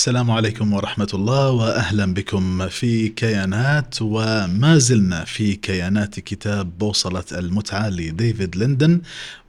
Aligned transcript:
السلام 0.00 0.30
عليكم 0.30 0.72
ورحمة 0.72 1.08
الله 1.14 1.50
وأهلا 1.50 2.14
بكم 2.14 2.68
في 2.68 3.08
كيانات 3.08 3.94
وما 4.02 4.78
زلنا 4.78 5.24
في 5.24 5.54
كيانات 5.54 6.20
كتاب 6.20 6.78
بوصلة 6.78 7.24
المتعة 7.32 7.88
لديفيد 7.88 8.56
ليندن 8.56 9.00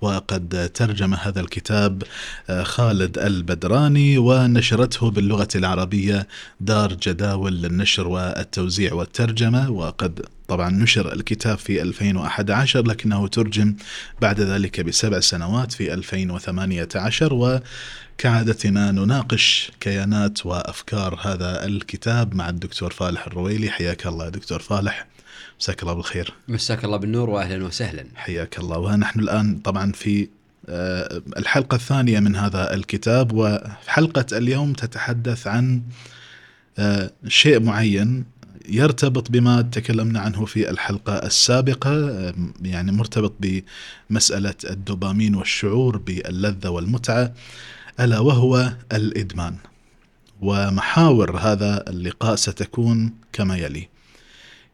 وقد 0.02 0.71
ترجم 0.73 1.13
هذا 1.13 1.41
الكتاب 1.41 2.03
آه، 2.49 2.63
خالد 2.63 3.17
البدراني 3.17 4.17
ونشرته 4.17 5.11
باللغة 5.11 5.48
العربية 5.55 6.27
دار 6.59 6.93
جداول 6.93 7.61
للنشر 7.61 8.08
والتوزيع 8.08 8.94
والترجمة 8.94 9.72
وقد 9.72 10.25
طبعا 10.47 10.70
نشر 10.70 11.13
الكتاب 11.13 11.58
في 11.58 11.81
2011 11.81 12.88
لكنه 12.88 13.27
ترجم 13.27 13.75
بعد 14.22 14.41
ذلك 14.41 14.81
بسبع 14.81 15.20
سنوات 15.20 15.72
في 15.72 15.94
2018 15.94 17.33
و 17.33 17.59
كعادتنا 18.21 18.91
نناقش 18.91 19.71
كيانات 19.80 20.45
وأفكار 20.45 21.20
هذا 21.21 21.66
الكتاب 21.66 22.35
مع 22.35 22.49
الدكتور 22.49 22.91
فالح 22.91 23.27
الرويلي. 23.27 23.70
حياك 23.70 24.07
الله 24.07 24.30
دكتور 24.30 24.59
فالح. 24.59 25.07
مساك 25.59 25.84
الله 25.84 25.94
بالخير. 25.94 26.34
مساك 26.47 26.85
الله 26.85 26.97
بالنور 26.97 27.30
واهلا 27.30 27.66
وسهلا. 27.66 28.05
حياك 28.16 28.59
الله. 28.59 28.77
ونحن 28.77 29.20
الآن 29.20 29.57
طبعا 29.57 29.91
في 29.91 30.27
آه، 30.70 31.21
الحلقة 31.38 31.75
الثانية 31.75 32.20
من 32.20 32.35
هذا 32.35 32.73
الكتاب 32.73 33.34
وحلقة 33.34 34.25
اليوم 34.38 34.73
تتحدث 34.73 35.47
عن 35.47 35.81
آه، 36.80 37.11
شيء 37.27 37.59
معين 37.59 38.25
يرتبط 38.69 39.31
بما 39.31 39.61
تكلمنا 39.61 40.19
عنه 40.19 40.45
في 40.45 40.69
الحلقة 40.69 41.14
السابقة 41.14 42.33
يعني 42.61 42.92
مرتبط 42.92 43.33
بمسألة 44.09 44.55
الدوبامين 44.69 45.36
والشعور 45.36 45.97
باللذة 45.97 46.69
والمتعة. 46.69 47.33
ألا 48.02 48.19
وهو 48.19 48.73
الإدمان. 48.91 49.55
ومحاور 50.41 51.38
هذا 51.38 51.83
اللقاء 51.89 52.35
ستكون 52.35 53.13
كما 53.33 53.58
يلي: 53.58 53.88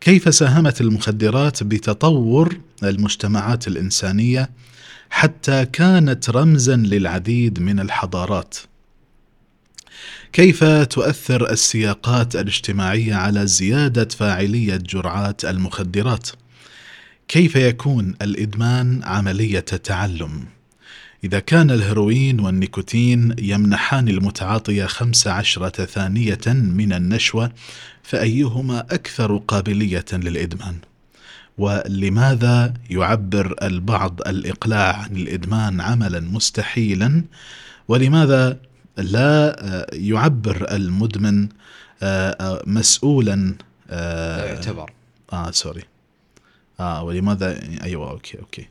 كيف 0.02 0.36
ساهمت 0.36 0.82
المخدرات 0.82 1.64
بتطور 1.64 2.58
المجتمعات 2.84 3.68
الإنسانية 3.68 4.50
حتى 5.10 5.66
كانت 5.66 6.30
رمزا 6.30 6.76
للعديد 6.76 7.60
من 7.60 7.80
الحضارات؟ 7.80 8.58
كيف 10.34 10.64
تؤثر 10.64 11.52
السياقات 11.52 12.36
الاجتماعية 12.36 13.16
على 13.16 13.48
زيادة 13.48 14.08
فاعلية 14.16 14.76
جرعات 14.76 15.46
المخدرات؟ 15.46 16.30
كيف 17.28 17.56
يكون 17.56 18.16
الإدمان 18.22 19.04
عملية 19.04 19.60
تعلم؟ 19.60 20.57
إذا 21.24 21.40
كان 21.40 21.72
الهيروين 21.72 22.40
والنيكوتين 22.40 23.36
يمنحان 23.40 24.08
المتعاطي 24.08 24.88
خمس 24.88 25.28
عشرة 25.28 25.86
ثانية 25.86 26.48
من 26.48 26.94
النشوة 26.94 27.52
فأيهما 28.04 28.80
أكثر 28.80 29.38
قابلية 29.38 30.06
للإدمان؟ 30.14 30.76
ولماذا 31.58 32.74
يعبر 32.90 33.56
البعض 33.62 34.22
الإقلاع 34.28 34.96
عن 34.96 35.16
الإدمان 35.16 35.82
عملا 35.82 36.20
مستحيلا؟ 36.20 37.24
ولماذا 37.88 38.58
لا 38.98 39.88
يعبر 39.94 40.68
المدمن 40.72 41.50
آه، 42.04 42.30
آه، 42.32 42.64
مسؤولا 42.66 43.56
آه، 43.90 44.38
لا 44.38 44.46
يعتبر 44.46 44.92
آه 45.34 45.52
sorry 45.52 45.84
آه 46.80 47.04
ولماذا 47.04 47.60
أيوه 47.84 48.12
okay 48.12 48.40
okay 48.40 48.68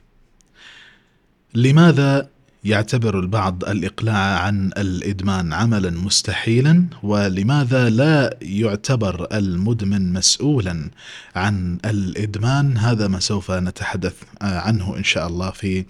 لماذا 1.55 2.29
يعتبر 2.67 3.21
البعض 3.21 3.65
الإقلاع 3.65 4.39
عن 4.41 4.71
الإدمان 4.79 5.53
عملا 5.53 5.91
مستحيلا 5.91 6.85
ولماذا 7.03 7.91
لا 7.91 8.37
يعتبر 8.43 9.27
المدمن 9.33 10.13
مسؤولا 10.13 10.91
عن 11.37 11.79
الإدمان؟ 11.85 12.79
هذا 12.79 13.09
ما 13.09 13.21
سوف 13.21 13.51
نتحدث 13.51 14.15
عنه 14.41 14.97
إن 14.97 15.05
شاء 15.05 15.27
الله 15.27 15.51
في 15.51 15.85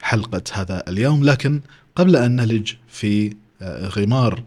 حلقة 0.00 0.42
هذا 0.52 0.82
اليوم. 0.88 1.24
لكن 1.24 1.60
قبل 1.96 2.16
أن 2.16 2.36
نلج 2.36 2.72
في 2.88 3.36
غمار 3.62 4.42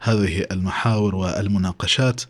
هذه 0.00 0.46
المحاور 0.52 1.14
والمناقشات 1.14 2.22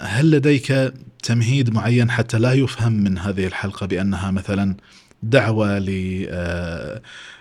هل 0.00 0.30
لديك 0.30 0.92
تمهيد 1.22 1.74
معين 1.74 2.10
حتى 2.10 2.38
لا 2.38 2.52
يفهم 2.52 2.92
من 2.92 3.18
هذه 3.18 3.46
الحلقة 3.46 3.86
بأنها 3.86 4.30
مثلا 4.30 4.76
دعوة 5.22 5.78
ل 5.78 5.88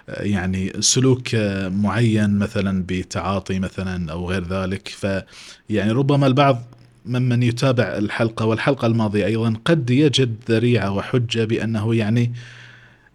يعني 0.08 0.74
سلوك 0.80 1.36
معين 1.68 2.40
مثلا 2.40 2.84
بتعاطي 2.88 3.60
مثلا 3.60 4.12
أو 4.12 4.30
غير 4.30 4.48
ذلك. 4.48 4.88
فيعني 4.88 5.92
ربما 5.92 6.28
البعض 6.28 6.64
ممن 7.06 7.44
يتابع 7.44 7.84
الحلقة 7.84 8.46
والحلقة 8.46 8.86
الماضية 8.86 9.26
أيضا 9.26 9.54
قد 9.66 9.90
يجد 9.90 10.36
ذريعة 10.50 10.92
وحجة 10.92 11.46
بأنه 11.46 11.96
يعني 11.96 12.34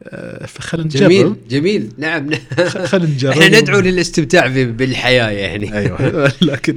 آه، 0.03 0.47
فخلينا 0.47 0.87
نجرب. 0.87 1.11
جميل 1.11 1.37
جميل. 1.49 1.93
نعم. 1.99 2.31
خلينا 2.67 3.15
نجرب. 3.15 3.33
إحنا 3.33 3.61
ندعو 3.61 3.81
للاستمتاع 3.81 4.47
بالحياة 4.47 5.31
يعني. 5.31 5.79
أيوه. 5.79 5.99
لكن 6.43 6.75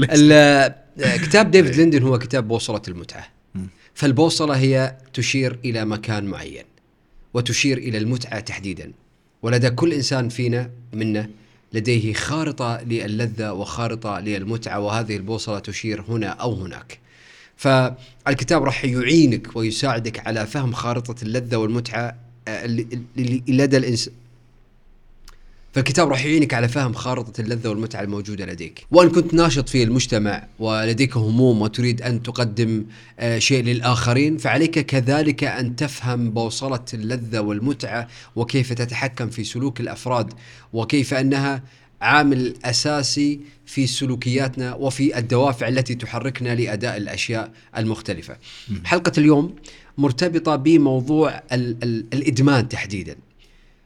كتاب 0.97 1.51
ديفيد 1.51 1.75
ليندن 1.75 2.03
هو 2.03 2.19
كتاب 2.19 2.47
بوصلة 2.47 2.81
المتعة. 2.87 3.27
فالبوصلة 3.93 4.57
هي 4.57 4.95
تشير 5.13 5.59
إلى 5.65 5.85
مكان 5.85 6.25
معين. 6.25 6.63
وتشير 7.33 7.77
إلى 7.77 7.97
المتعة 7.97 8.39
تحديدا 8.39 8.91
ولدى 9.41 9.69
كل 9.69 9.93
إنسان 9.93 10.29
فينا 10.29 10.69
منا 10.93 11.29
لديه 11.73 12.13
خارطة 12.13 12.81
للذة 12.81 13.51
وخارطة 13.51 14.19
للمتعة 14.19 14.79
وهذه 14.79 15.15
البوصلة 15.15 15.59
تشير 15.59 16.01
هنا 16.01 16.27
أو 16.27 16.53
هناك. 16.53 16.99
فالكتاب 17.57 18.63
راح 18.63 18.85
يعينك 18.85 19.55
ويساعدك 19.55 20.27
على 20.27 20.47
فهم 20.47 20.73
خارطة 20.73 21.23
اللذة 21.23 21.55
والمتعة 21.55 22.15
آه، 22.47 22.65
لدى 23.47 23.77
فالكتاب 25.77 26.09
راح 26.09 26.25
يعينك 26.25 26.53
على 26.53 26.67
فهم 26.67 26.93
خارطة 26.93 27.41
اللذة 27.41 27.69
والمتعة 27.69 28.01
الموجودة 28.01 28.45
لديك. 28.45 28.85
وإن 28.91 29.09
كنت 29.09 29.33
ناشط 29.33 29.69
في 29.69 29.83
المجتمع 29.83 30.47
ولديك 30.59 31.17
هموم 31.17 31.61
وتريد 31.61 32.01
أن 32.01 32.23
تقدم 32.23 32.85
آه، 33.19 33.39
شيء 33.39 33.63
للآخرين 33.63 34.38
فعليك 34.38 34.79
كذلك 34.79 35.43
أن 35.43 35.75
تفهم 35.75 36.31
بوصلة 36.31 36.85
اللذة 36.93 37.39
والمتعة 37.39 38.07
وكيف 38.35 38.73
تتحكم 38.73 39.29
في 39.29 39.43
سلوك 39.43 39.79
الأفراد 39.79 40.33
وكيف 40.73 41.13
أنها 41.13 41.63
عامل 42.01 42.53
أساسي 42.65 43.39
في 43.65 43.88
سلوكياتنا 43.88 44.75
وفي 44.75 45.17
الدوافع 45.17 45.67
التي 45.67 45.95
تحركنا 45.95 46.55
لأداء 46.55 46.97
الأشياء 46.97 47.51
المختلفة. 47.77 48.38
حلقة 48.85 49.11
اليوم 49.17 49.55
مرتبطة 49.97 50.55
بموضوع 50.55 51.41
الإدمان 52.13 52.69
تحديداً. 52.69 53.15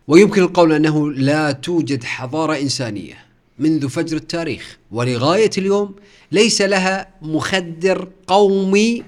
ويمكن 0.08 0.42
القول 0.42 0.74
أنه 0.74 1.12
لا 1.12 1.52
توجد 1.52 2.04
حضارة 2.04 2.60
إنسانية 2.62 3.18
منذ 3.60 3.90
فجر 3.90 4.18
التاريخ. 4.18 4.78
ولغاية 4.92 5.50
اليوم 5.58 5.96
ليس 6.32 6.62
لها 6.62 7.08
مخدر 7.22 8.08
قومي 8.28 9.04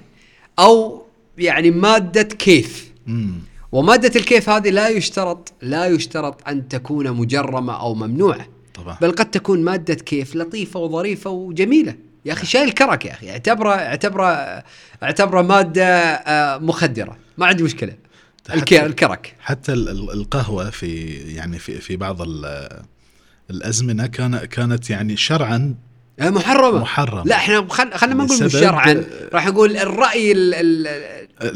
أو 0.58 1.02
يعني 1.38 1.70
مادة 1.70 2.22
كيف. 2.22 2.92
ومادة 3.72 4.20
الكيف 4.20 4.48
هذه 4.48 4.70
لا 4.70 4.88
يشترط 4.88 5.52
لا 5.62 5.86
يشترط 5.86 6.48
أن 6.48 6.68
تكون 6.68 7.12
مجرمة 7.12 7.80
أو 7.80 7.94
ممنوعة. 7.94 8.46
طبعا. 8.74 8.98
بل 9.00 9.12
قد 9.12 9.30
تكون 9.30 9.64
مادة 9.64 9.94
كيف 9.94 10.36
لطيفة 10.36 10.80
وظريفة 10.80 11.30
وجميلة. 11.30 11.94
يا 12.24 12.32
أخي 12.32 12.46
شاي 12.46 12.64
الكرك 12.64 13.04
يا 13.04 13.12
أخي. 13.12 13.30
اعتبره 13.30 13.70
اعتبره 13.70 14.62
اعتبره 15.02 15.42
مادة 15.42 15.86
آه، 15.86 16.58
مخدرة. 16.58 17.16
ما 17.38 17.46
عندي 17.46 17.62
مشكلة. 17.62 17.92
الكرك. 18.50 19.34
حتى 19.40 19.72
القهوة 19.72 20.70
في 20.70 21.04
يعني 21.34 21.58
في 21.58 21.80
في 21.80 21.96
بعض 21.96 22.18
الأزمنة 23.50 24.06
كان 24.06 24.36
كانت 24.38 24.90
يعني 24.90 25.16
شرعا 25.16 25.74
آه، 26.20 26.30
محرمة. 26.30 26.78
محرمة. 26.78 27.24
لا 27.24 27.36
إحنا 27.36 27.66
خلينا 27.70 28.14
ما 28.14 28.24
نقول 28.24 28.50
شرعا. 28.50 29.04
راح 29.32 29.46
نقول 29.46 29.76
الرأي 29.76 30.32
ال 30.32 30.54
ال 30.54 30.82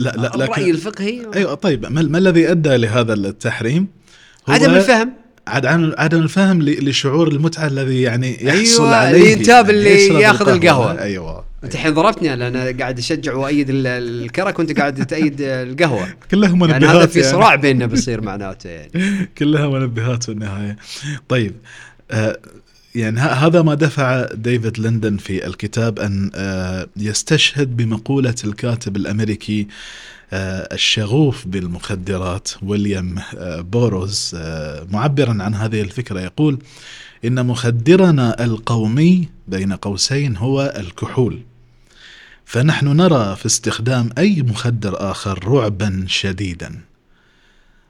لا 0.03 0.11
لا 0.17 0.35
الرأي 0.35 0.63
لكن 0.63 0.71
الفقهي. 0.71 1.27
أيوه 1.35 1.55
طيب 1.55 1.93
ما, 1.93 2.03
ما 2.03 2.19
الذي 2.19 2.51
أدى 2.51 2.77
لهذا 2.77 3.15
التحريم؟ 3.15 3.89
عدم 4.49 4.75
الفهم. 4.75 5.13
عدم 5.47 5.93
عدم 5.99 6.19
الفهم 6.19 6.63
لشعور 6.63 7.29
المتعة 7.29 7.67
الذي 7.67 8.03
يعني 8.03 8.45
يحصل 8.45 8.83
أيوة 8.85 8.97
عليه 8.97 9.35
الانتاب 9.35 9.71
اللي 9.71 10.07
ياخذ 10.07 10.49
القهوة. 10.49 11.03
أيوه. 11.03 11.45
أنت 11.65 11.75
الحين 11.75 11.95
ضربتني 11.95 12.35
أنا 12.35 12.79
قاعد 12.79 12.99
أشجع 12.99 13.35
وايد 13.35 13.67
الكرك 13.71 14.59
وانت 14.59 14.79
قاعد 14.79 15.07
تأيد 15.07 15.41
القهوة. 15.41 16.09
كلها 16.31 16.53
منبهات 16.53 16.71
يعني 16.83 16.87
هذا 16.87 17.07
في 17.07 17.21
يعني. 17.21 17.33
صراع 17.33 17.55
بيننا 17.55 17.87
بيصير 17.93 18.21
معناته 18.21 18.71
يعني. 18.71 19.27
كلها 19.39 19.69
منبهات 19.69 20.23
في 20.23 20.33
النهاية. 20.33 20.77
طيب 21.29 21.55
آه 22.11 22.39
يعني 22.95 23.21
هذا 23.21 23.63
ما 23.63 23.75
دفع 23.75 24.27
ديفيد 24.35 24.79
لندن 24.79 25.17
في 25.17 25.47
الكتاب 25.47 25.99
أن 25.99 26.31
آه، 26.35 26.89
يستشهد 26.97 27.77
بمقولة 27.77 28.35
الكاتب 28.45 28.97
الأمريكي 28.97 29.67
آه، 30.33 30.69
الشغوف 30.75 31.47
بالمخدرات 31.47 32.49
ويليام 32.63 33.19
آه، 33.37 33.61
بوروز 33.61 34.33
آه، 34.39 34.87
معبرا 34.93 35.37
عن 35.41 35.55
هذه 35.55 35.81
الفكرة. 35.81 36.21
يقول 36.21 36.59
إن 37.25 37.47
مخدرنا 37.47 38.45
القومي 38.45 39.29
بين 39.49 39.73
قوسين 39.73 40.37
هو 40.37 40.75
الكحول. 40.77 41.41
فنحن 42.49 42.87
نرى 42.87 43.37
في 43.37 43.47
استخدام 43.47 44.11
أي 44.19 44.43
مخدر 44.43 45.11
آخر 45.11 45.49
رعبا 45.49 46.05
شديدا 46.07 46.81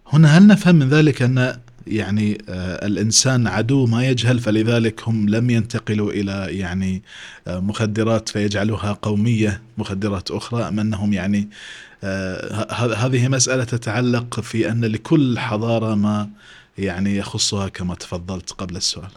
هنا 0.07 0.39
هل 0.39 0.47
نفهم 0.47 0.75
من 0.75 0.89
ذلك 0.89 1.23
أن 1.23 1.59
يعني 1.87 2.39
آه، 2.49 2.87
الإنسان 2.87 3.47
عدو 3.47 3.87
ما 3.87 4.07
يجهل 4.07 4.39
فلذلك 4.39 5.09
هم 5.09 5.29
لم 5.29 5.51
ينتقلوا 5.51 6.13
إلى 6.13 6.59
يعني 6.59 7.03
آه، 7.47 7.61
مخدرات 7.61 8.29
فيجعلوها 8.29 8.93
قومية 8.93 9.63
مخدرات 9.79 10.31
أخرى 10.31 10.69
أم 10.69 10.81
أنهم 10.81 11.13
يعني 11.13 11.49
آه، 12.05 12.95
هذه 12.95 13.29
مسألة 13.29 13.65
تتعلق 13.65 14.41
في 14.41 14.71
أن 14.71 14.85
لكل 14.85 15.39
حضارة 15.39 15.95
ما 15.95 16.29
يعني 16.79 17.17
يخصها 17.17 17.69
كما 17.69 17.95
تفضلت 17.95 18.53
قبل 18.53 18.77
السؤال. 18.77 19.11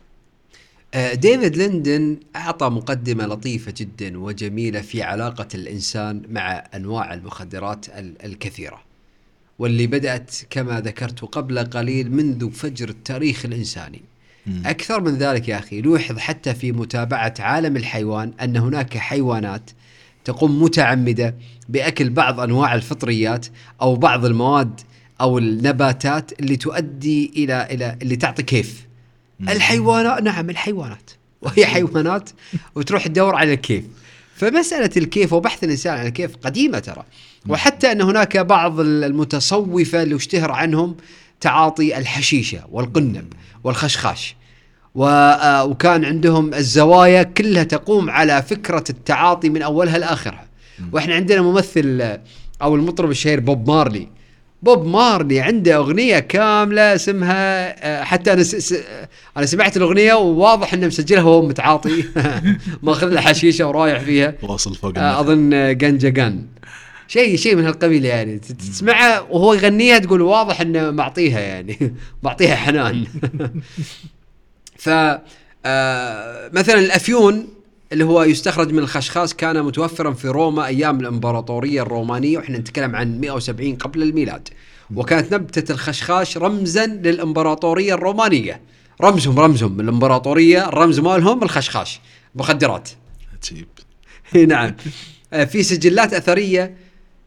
آه، 0.93 1.13
ديفيد 1.13 1.55
ليندن 1.57 2.17
أعطى 2.35 2.69
مقدمة 2.69 3.25
لطيفة 3.25 3.73
جدا 3.77 4.19
وجميلة 4.19 4.81
في 4.81 5.03
علاقة 5.03 5.47
الإنسان 5.55 6.21
مع 6.29 6.63
أنواع 6.75 7.13
المخدرات 7.13 7.85
ال- 7.89 8.25
الكثيرة 8.25 8.81
واللي 9.59 9.87
بدأت 9.87 10.35
كما 10.49 10.81
ذكرت 10.81 11.21
قبل 11.21 11.59
قليل 11.59 12.11
منذ 12.11 12.51
فجر 12.51 12.89
التاريخ 12.89 13.45
الإنساني. 13.45 14.01
أكثر 14.65 15.01
من 15.01 15.15
ذلك 15.17 15.47
يا 15.49 15.59
أخي 15.59 15.81
لوحظ 15.81 16.17
حتى 16.17 16.53
في 16.53 16.71
متابعة 16.71 17.33
عالم 17.39 17.77
الحيوان 17.77 18.33
أن 18.41 18.57
هناك 18.57 18.97
حيوانات 18.97 19.71
تقوم 20.25 20.63
متعمدة 20.63 21.35
بأكل 21.69 22.09
بعض 22.09 22.39
أنواع 22.39 22.75
الفطريات 22.75 23.45
أو 23.81 23.95
بعض 23.95 24.25
المواد 24.25 24.81
أو 25.21 25.37
النباتات 25.37 26.39
اللي 26.39 26.55
تؤدي 26.55 27.31
إلى 27.37 27.67
إلى 27.71 27.97
اللي 28.01 28.15
تعطي 28.15 28.43
كيف 28.43 28.87
الحيوانات 29.49 30.23
نعم 30.23 30.49
الحيوانات. 30.49 31.11
وهي 31.41 31.65
حيوانات 31.65 32.29
وتروح 32.75 33.07
تدور 33.07 33.35
على 33.35 33.53
الكيف. 33.53 33.83
فمسألة 34.35 34.89
الكيف 34.97 35.33
وبحث 35.33 35.63
الإنسان 35.63 35.97
عن 35.97 36.07
الكيف 36.07 36.35
قديمة 36.35 36.79
ترى. 36.79 37.03
وحتى 37.47 37.91
أن 37.91 38.01
هناك 38.01 38.37
بعض 38.37 38.79
المتصوفة 38.79 40.03
اللي 40.03 40.15
اشتهر 40.15 40.51
عنهم 40.51 40.95
تعاطي 41.41 41.97
الحشيشة 41.97 42.61
والقنب 42.71 43.33
والخشخاش. 43.63 44.35
آه، 44.97 45.65
وكان 45.65 46.05
عندهم 46.05 46.53
الزوايا 46.53 47.23
كلها 47.23 47.63
تقوم 47.63 48.09
على 48.09 48.41
فكرة 48.41 48.83
التعاطي 48.89 49.49
من 49.49 49.61
أولها 49.61 49.97
لآخرها. 49.97 50.45
وإحنا 50.91 51.15
عندنا 51.15 51.41
ممثل 51.41 52.01
آه، 52.01 52.21
أو 52.61 52.75
المطرب 52.75 53.11
الشهير 53.11 53.39
بوب 53.39 53.69
مارلي. 53.69 54.07
بوب 54.61 54.85
مارلي 54.85 55.39
عنده 55.39 55.75
أغنية 55.75 56.19
كاملة 56.19 56.95
اسمها 56.95 57.75
آه، 57.85 58.03
حتى 58.03 58.33
أنا 58.33 58.43
س... 58.43 58.55
س... 58.55 58.83
أنا 59.37 59.45
سمعت 59.45 59.77
الأغنية 59.77 60.13
وواضح 60.13 60.73
إنه 60.73 60.87
مسجلها 60.87 61.23
وهو 61.23 61.41
متعاطي. 61.41 62.03
ماخذ 62.83 63.07
له 63.07 63.21
حشيشة 63.21 63.67
ورايح 63.67 63.99
فيها. 63.99 64.33
واصل 64.43 64.75
فوق 64.75 64.97
آه،. 64.97 65.19
أظن 65.19 65.53
آه، 65.53 65.71
جنجا 65.71 66.09
جان 66.09 66.45
شيء 67.07 67.35
شيء 67.35 67.55
من 67.55 67.65
هالقبيل 67.65 68.05
يعني. 68.05 68.39
تسمعه 68.39 69.27
وهو 69.31 69.53
يغنيها 69.53 69.97
تقول 69.97 70.21
واضح 70.21 70.61
إنه 70.61 70.91
معطيها 70.91 71.39
يعني. 71.39 71.95
معطيها 72.23 72.55
حنان. 72.55 73.05
ف 74.77 74.89
آه، 75.65 76.49
مثلا 76.53 76.79
الأفيون 76.79 77.47
اللي 77.91 78.03
هو 78.03 78.23
يستخرج 78.23 78.71
من 78.71 78.79
الخشخاش 78.79 79.33
كان 79.33 79.63
متوفرا 79.63 80.13
في 80.13 80.27
روما 80.27 80.65
أيام 80.65 80.99
الإمبراطورية 80.99 81.81
الرومانية 81.81 82.37
وإحنا 82.37 82.57
نتكلم 82.57 82.95
عن 82.95 83.21
170 83.21 83.75
قبل 83.75 84.03
الميلاد. 84.03 84.49
وكانت 84.95 85.33
نبتة 85.33 85.71
الخشخاش 85.71 86.37
رمزا 86.37 86.85
للإمبراطورية 86.85 87.93
الرومانية. 87.93 88.61
رمزهم 89.01 89.39
رمزهم. 89.39 89.79
الإمبراطورية 89.79 90.67
الرمز 90.67 90.99
مالهم 90.99 91.43
الخشخاش. 91.43 91.99
مخدرات. 92.35 92.89
عجيب. 93.43 93.67
اي 94.35 94.45
نعم. 94.45 94.75
آه، 95.33 95.43
في 95.43 95.63
سجلات 95.63 96.13
أثرية 96.13 96.75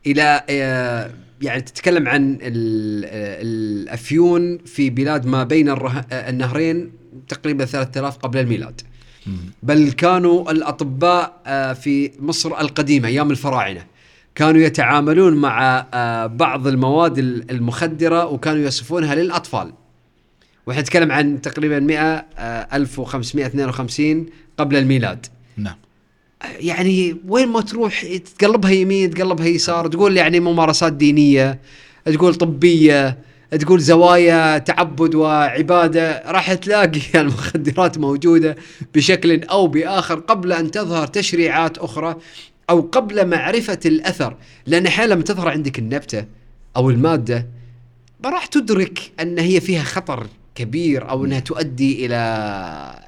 إلى 0.06 0.44
آه، 0.50 1.10
يعني 1.42 1.60
تتكلم 1.60 2.08
عن 2.08 2.38
آه، 2.42 2.50
الأفيون 3.42 4.58
في 4.58 4.90
بلاد 4.90 5.26
ما 5.26 5.44
بين 5.44 5.76
النهرين 6.12 6.92
تقريبا 7.28 7.64
3000 7.64 8.16
قبل 8.16 8.38
الميلاد. 8.38 8.80
بل 9.62 9.92
كانوا 9.92 10.50
الأطباء 10.50 11.40
آه، 11.46 11.72
في 11.72 12.10
مصر 12.20 12.60
القديمة 12.60 13.08
أيام 13.08 13.30
الفراعنة. 13.30 13.84
كانوا 14.34 14.60
يتعاملون 14.60 15.34
مع 15.36 15.86
آه، 15.94 16.26
بعض 16.26 16.66
المواد 16.66 17.18
ال- 17.18 17.50
المخدرة 17.50 18.26
وكانوا 18.26 18.60
يصفونها 18.66 19.14
للأطفال. 19.14 19.72
وإحنا 20.66 20.82
نتكلم 20.82 21.12
عن 21.12 21.40
تقريبا 21.40 21.80
100 21.80 22.00
آه، 22.38 22.68
1552 22.76 24.26
قبل 24.58 24.76
الميلاد. 24.76 25.26
نعم. 25.56 25.76
يعني 26.60 27.16
وين 27.28 27.48
ما 27.48 27.60
تروح 27.60 28.04
تقلبها 28.38 28.70
يمين 28.70 29.10
تقلبها 29.10 29.46
يسار 29.46 29.86
تقول 29.88 30.16
يعني 30.16 30.40
ممارسات 30.40 30.92
دينية 30.92 31.58
تقول 32.04 32.34
طبية 32.34 33.18
تقول 33.56 33.80
زوايا 33.80 34.58
تعبد 34.58 35.14
وعبادة 35.14 36.22
راح 36.26 36.52
تلاقي 36.54 37.00
المخدرات 37.20 37.98
موجودة 37.98 38.56
بشكل 38.94 39.42
أو 39.44 39.66
بآخر 39.66 40.14
قبل 40.20 40.52
أن 40.52 40.70
تظهر 40.70 41.06
تشريعات 41.06 41.78
أخرى 41.78 42.16
أو 42.70 42.80
قبل 42.80 43.26
معرفة 43.28 43.78
الأثر. 43.86 44.36
لأن 44.66 44.86
أحيانا 44.86 45.14
لما 45.14 45.22
تظهر 45.22 45.48
عندك 45.48 45.78
النبتة 45.78 46.24
أو 46.76 46.90
المادة 46.90 47.46
ما 48.24 48.30
راح 48.30 48.46
تدرك 48.46 49.12
أن 49.20 49.38
هي 49.38 49.60
فيها 49.60 49.82
خطر 49.82 50.26
كبير 50.54 51.10
أو 51.10 51.24
أنها 51.24 51.40
تؤدي 51.40 52.06
إلى 52.06 52.16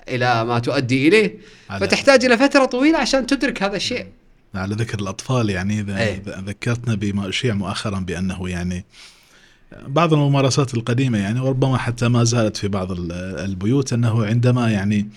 إلى 0.09 0.45
ما 0.45 0.59
تؤدي 0.59 1.09
إليه. 1.09 1.35
فتحتاج 1.81 2.25
إلى 2.25 2.37
فترة 2.39 2.65
طويلة 2.65 2.99
عشان 2.99 3.27
تدرك 3.27 3.63
هذا 3.63 3.77
الشيء. 3.77 4.07
على 4.55 4.75
ذكر 4.75 4.99
الأطفال 4.99 5.51
يعني 5.51 5.83
ذ- 5.83 5.91
إيه. 5.91 6.23
ذكرتنا 6.27 6.95
بما 6.95 7.29
أشيع 7.29 7.55
مؤخرا 7.55 7.99
بأنه 8.01 8.49
يعني 8.49 8.85
بعض 9.87 10.13
الممارسات 10.13 10.75
القديمة 10.75 11.19
يعني 11.19 11.41
وربما 11.41 11.79
حتى 11.79 12.09
ما 12.09 12.25
زالت 12.25 12.57
في 12.57 12.69
بعض 12.69 12.93
ال- 12.93 13.13
البيوت 13.39 13.93
أنه 13.93 14.25
عندما 14.27 14.71
يعني 14.71 15.09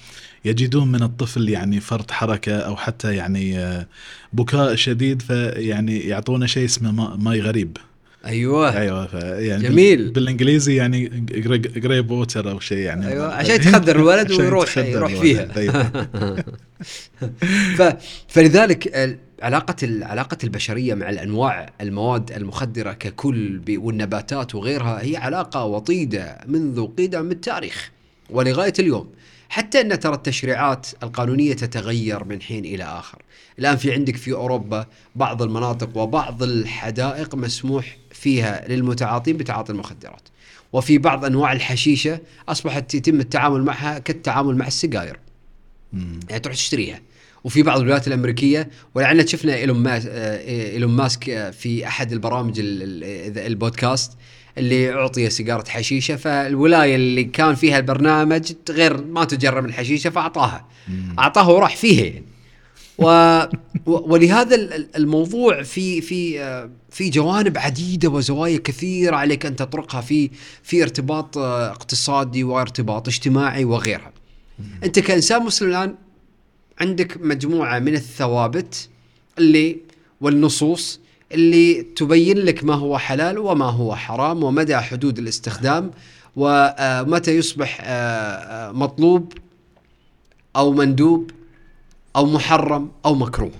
يجدون 0.45 0.87
من 0.91 1.03
الطفل 1.03 1.49
يعني 1.49 1.79
فرط 1.79 2.11
حركة 2.11 2.57
أو 2.57 2.75
حتى 2.75 3.15
يعني 3.15 3.59
آه، 3.59 3.87
بكاء 4.33 4.75
شديد 4.75 5.21
فيعني 5.21 5.99
يعطونه 5.99 6.45
شيء 6.45 6.65
اسمه 6.65 6.91
ما- 6.91 7.15
ماي 7.15 7.41
غريب 7.41 7.77
أيوه 8.25 8.77
أيوه 8.77 9.09
يعني 9.39 9.63
جميل. 9.63 9.97
بال- 9.97 10.11
بالإنجليزي 10.11 10.75
يعني 10.75 11.07
gripe 11.75 12.11
water 12.11 12.51
أو 12.51 12.59
شيء 12.59 12.77
يعني 12.77 13.07
أيوه 13.07 13.33
عشان 13.33 13.59
تخدر 13.61 13.95
الولد 13.99 14.31
ويروح 14.31 14.77
يروح. 14.77 15.13
فيها 15.21 15.47
أيوة. 15.57 15.83
ف 17.77 17.81
فلذلك 18.27 18.87
علاقة 19.41 20.05
علاقة 20.05 20.37
البشرية 20.43 20.93
مع 20.93 21.09
الأنواع 21.09 21.69
المواد 21.81 22.31
المخدرة 22.31 22.93
ككل 22.93 23.61
والنباتات 23.69 24.55
وغيرها 24.55 25.01
هي 25.01 25.17
علاقة 25.17 25.65
وطيدة 25.65 26.37
منذ 26.47 26.87
قدم 26.87 27.31
التاريخ 27.31 27.91
ولغاية 28.29 28.73
اليوم. 28.79 29.09
حتى 29.49 29.81
أن 29.81 29.99
ترى 29.99 30.13
التشريعات 30.13 30.87
القانونية 31.03 31.53
تتغير 31.53 32.23
من 32.23 32.41
حين 32.41 32.65
إلى 32.65 32.83
آخر. 32.83 33.21
الآن 33.59 33.77
في 33.77 33.93
عندك 33.93 34.15
في 34.15 34.33
أوروبا 34.33 34.85
بعض 35.15 35.41
المناطق 35.41 35.97
وبعض 35.97 36.43
الحدائق 36.43 37.35
مسموح 37.35 37.97
فيها 38.11 38.67
للمتعاطين 38.67 39.37
بتعاطي 39.37 39.71
المخدرات. 39.71 40.21
وفي 40.73 40.97
بعض 40.97 41.25
أنواع 41.25 41.53
الحشيشة 41.53 42.19
أصبحت 42.49 42.95
يتم 42.95 43.19
التعامل 43.19 43.63
معها 43.63 43.99
كالتعامل 43.99 44.57
مع 44.57 44.67
السجاير. 44.67 45.19
يعني 46.29 46.39
تروح 46.39 46.55
تشتريها. 46.55 47.01
وفي 47.43 47.63
بعض 47.63 47.79
الولايات 47.79 48.07
الأمريكية. 48.07 48.69
ولعلنا 48.95 49.25
شفنا 49.25 49.55
إيلون 49.55 49.77
ماس 49.83 50.05
آه، 50.09 50.71
إيلون 50.73 50.91
ماسك 50.91 51.29
آه، 51.29 51.49
في 51.51 51.87
أحد 51.87 52.11
البرامج 52.11 52.59
ال- 52.59 52.83
ال- 52.83 53.37
البودكاست 53.47 54.11
اللي 54.57 54.93
أعطي 54.93 55.29
سيجارة 55.29 55.69
حشيشة. 55.69 56.15
فالولاية 56.15 56.95
اللي 56.95 57.23
كان 57.23 57.55
فيها 57.55 57.77
البرنامج 57.77 58.51
غير 58.69 59.03
ما 59.05 59.25
تجرب 59.25 59.65
الحشيشة 59.65 60.09
فأعطاها. 60.09 60.65
اعطاها 61.19 61.47
وراح 61.51 61.75
فيها. 61.75 62.03
يعني 62.05 62.23
و... 62.97 63.41
ولهذا 63.85 64.55
ال- 64.55 64.73
ال- 64.73 64.87
الموضوع 64.95 65.63
في 65.63 66.01
في 66.01 66.41
آه، 66.41 66.69
في 66.91 67.09
جوانب 67.09 67.57
عديدة 67.57 68.09
وزوايا 68.09 68.57
كثيرة 68.63 69.15
عليك 69.15 69.45
أن 69.45 69.55
تطرقها 69.55 70.01
في 70.01 70.29
في 70.63 70.83
ارتباط 70.83 71.37
اقتصادي 71.37 72.43
وارتباط 72.43 73.07
اجتماعي 73.07 73.65
وغيرها. 73.65 74.11
أنت 74.83 74.99
كإنسان 74.99 75.43
مسلم 75.43 75.69
الآن 75.69 75.95
عندك 76.79 77.17
مجموعة 77.21 77.79
من 77.79 77.93
الثوابت 77.93 78.89
اللي 79.37 79.77
والنصوص 80.21 80.99
اللي 81.31 81.81
تبين 81.81 82.37
لك 82.37 82.63
ما 82.63 82.73
هو 82.73 82.97
حلال 82.97 83.37
وما 83.37 83.65
هو 83.65 83.95
حرام 83.95 84.43
ومدى 84.43 84.77
حدود 84.77 85.19
الاستخدام 85.19 85.91
ومتى 86.35 87.37
يصبح 87.37 87.77
آه، 87.81 87.85
آه، 87.85 88.71
مطلوب 88.71 89.33
أو 90.55 90.73
مندوب 90.73 91.31
أو 92.15 92.25
محرم 92.25 92.91
أو 93.05 93.15
مكروه 93.15 93.51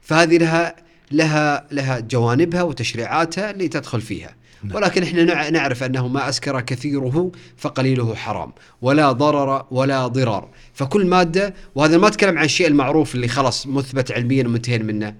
فهذه 0.00 0.36
لها 0.38 0.76
لها 1.12 1.66
لها 1.72 2.00
جوانبها 2.00 2.62
وتشريعاتها 2.62 3.50
اللي 3.50 3.68
تدخل 3.68 4.00
فيها. 4.00 4.35
ولكن 4.74 5.02
إحنا 5.02 5.24
نع- 5.24 5.48
نعرف 5.48 5.82
أنه 5.82 6.08
ما 6.08 6.28
أسكر 6.28 6.60
كثيره 6.60 7.32
فقليله 7.56 8.14
حرام 8.14 8.52
ولا 8.82 9.12
ضرر 9.12 9.66
ولا 9.70 10.06
ضرار. 10.06 10.48
فكل 10.74 11.06
مادة 11.06 11.54
وهذا 11.74 11.98
ما 11.98 12.06
أتكلم 12.08 12.38
عن 12.38 12.44
الشيء 12.44 12.66
المعروف 12.66 13.14
اللي 13.14 13.28
خلاص 13.28 13.66
مثبت 13.66 14.12
علميا 14.12 14.44
ومنتهين 14.44 14.86
منه. 14.86 15.14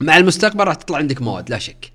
مع 0.00 0.16
المستقبل 0.16 0.64
راح 0.64 0.74
تطلع 0.74 0.98
عندك 0.98 1.22
مواد 1.22 1.50
لا 1.50 1.58
شك. 1.58 1.92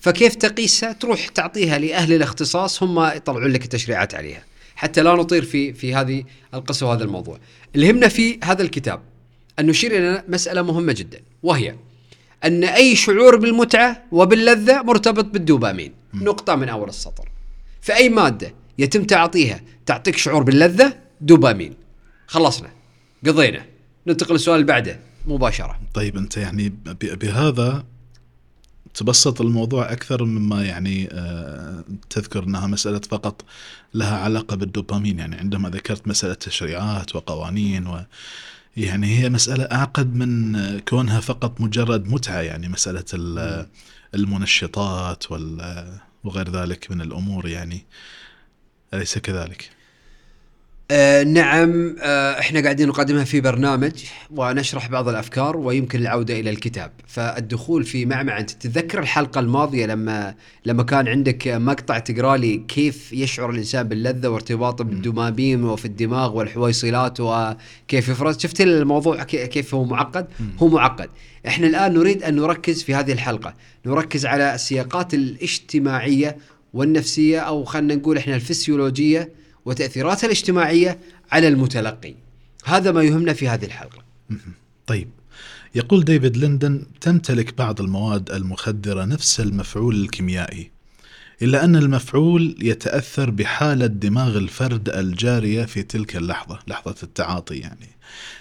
فكيف 0.00 0.34
تقيسها؟ 0.34 0.92
تروح 0.92 1.28
تعطيها 1.28 1.78
لأهل 1.78 2.12
الاختصاص 2.12 2.82
هم 2.82 3.00
يطلعون 3.16 3.52
لك 3.52 3.64
التشريعات 3.64 4.14
عليها. 4.14 4.44
حتى 4.76 5.02
لا 5.02 5.14
نطير 5.14 5.44
في 5.44 5.72
في 5.72 5.94
هذه 5.94 6.24
القصة 6.54 6.86
وهذا 6.86 7.04
الموضوع. 7.04 7.38
اللي 7.74 7.86
يهمنا 7.86 8.08
في 8.08 8.38
هذا 8.44 8.62
الكتاب 8.62 9.00
أن 9.58 9.66
نشير 9.66 9.96
إلى 9.98 10.24
مسألة 10.28 10.62
مهمة 10.62 10.92
جدا 10.92 11.20
وهي 11.42 11.74
أن 12.44 12.64
أي 12.64 12.96
شعور 12.96 13.36
بالمتعة 13.36 14.02
وباللذة 14.12 14.82
مرتبط 14.82 15.24
بالدوبامين. 15.24 15.99
نقطة 16.14 16.54
من 16.54 16.68
أول 16.68 16.88
السطر. 16.88 17.28
فأي 17.80 18.08
مادة 18.08 18.54
يتم 18.78 19.04
تعاطيها 19.04 19.60
تعطيك 19.86 20.16
شعور 20.16 20.42
باللذة؟ 20.42 20.98
دوبامين. 21.20 21.74
خلصنا. 22.26 22.70
قضينا. 23.26 23.64
ننتقل 24.06 24.32
للسؤال 24.32 24.54
اللي 24.60 24.66
بعده. 24.66 25.00
مباشرة. 25.26 25.80
طيب 25.94 26.16
أنت 26.16 26.36
يعني 26.36 26.68
بهذا 27.02 27.84
تبسط 28.94 29.40
الموضوع 29.40 29.92
أكثر 29.92 30.24
مما 30.24 30.64
يعني 30.64 31.08
آه، 31.12 31.84
تذكر 32.10 32.44
أنها 32.44 32.66
مسألة 32.66 33.00
فقط 33.10 33.44
لها 33.94 34.16
علاقة 34.16 34.56
بالدوبامين. 34.56 35.18
يعني 35.18 35.36
عندما 35.36 35.68
ذكرت 35.70 36.08
مسألة 36.08 36.34
تشريعات 36.34 37.16
وقوانين 37.16 37.86
و 37.86 38.04
يعني 38.76 39.18
هي 39.18 39.28
مسألة 39.30 39.64
أعقد 39.64 40.14
من 40.14 40.56
كونها 40.78 41.20
فقط 41.20 41.60
مجرد 41.60 42.08
متعة. 42.08 42.40
يعني 42.40 42.68
مسألة 42.68 43.04
ال- 43.14 43.66
المنشطات 44.14 45.32
وغير 46.24 46.50
ذلك 46.50 46.90
من 46.90 47.00
الأمور 47.00 47.48
يعني 47.48 47.86
أليس 48.94 49.18
كذلك؟ 49.18 49.70
آه 50.92 51.22
نعم 51.22 51.96
آه 52.00 52.38
إحنا 52.38 52.60
قاعدين 52.60 52.88
نقدمها 52.88 53.24
في 53.24 53.40
برنامج 53.40 53.92
ونشرح 54.30 54.88
بعض 54.88 55.08
الأفكار 55.08 55.56
ويمكن 55.56 55.98
العودة 56.00 56.40
إلى 56.40 56.50
الكتاب. 56.50 56.90
فالدخول 57.06 57.84
في 57.84 58.06
معمعة 58.06 58.38
أنت 58.40 58.50
تتذكر 58.50 58.98
الحلقة 58.98 59.38
الماضية 59.40 59.86
لما 59.86 60.34
لما 60.66 60.82
كان 60.82 61.08
عندك 61.08 61.48
مقطع 61.48 61.98
تقرأ 61.98 62.36
لي 62.36 62.56
كيف 62.68 63.12
يشعر 63.12 63.50
الإنسان 63.50 63.88
باللذة 63.88 64.28
وارتباطه 64.28 64.84
بالدوبامين 64.84 65.64
وفي 65.64 65.84
الدماغ 65.84 66.36
والحويصلات 66.36 67.20
وكيف 67.20 68.08
يفرز؟ 68.08 68.38
شفت 68.38 68.60
الموضوع 68.60 69.22
كي- 69.22 69.46
كيف 69.46 69.74
هو 69.74 69.84
معقد؟ 69.84 70.26
هو 70.58 70.68
معقد. 70.68 71.08
إحنا 71.46 71.66
الآن 71.66 71.94
نريد 71.94 72.22
أن 72.22 72.36
نركز 72.36 72.82
في 72.82 72.94
هذه 72.94 73.12
الحلقة. 73.12 73.54
نركز 73.86 74.26
على 74.26 74.54
السياقات 74.54 75.14
الاجتماعية 75.14 76.36
والنفسية 76.74 77.38
أو 77.40 77.64
خلينا 77.64 77.94
نقول 77.94 78.16
إحنا 78.18 78.34
الفسيولوجية 78.34 79.39
وتأثيراتها 79.64 80.26
الاجتماعية 80.26 80.98
على 81.32 81.48
المتلقي. 81.48 82.14
هذا 82.64 82.92
ما 82.92 83.02
يهمنا 83.02 83.32
في 83.32 83.48
هذه 83.48 83.64
الحلقة. 83.64 84.04
طيب. 84.86 85.08
يقول 85.74 86.04
ديفيد 86.04 86.36
ليندن 86.36 86.86
تمتلك 87.00 87.58
بعض 87.58 87.80
المواد 87.80 88.30
المخدرة 88.30 89.04
نفس 89.04 89.40
المفعول 89.40 89.94
الكيميائي 89.94 90.70
إلا 91.42 91.64
أن 91.64 91.76
المفعول 91.76 92.56
يتأثر 92.62 93.30
بحالة 93.30 93.86
دماغ 93.86 94.38
الفرد 94.38 94.88
الجارية 94.88 95.64
في 95.64 95.82
تلك 95.82 96.16
اللحظة 96.16 96.58
لحظة 96.68 96.94
التعاطي 97.02 97.54
يعني. 97.54 97.88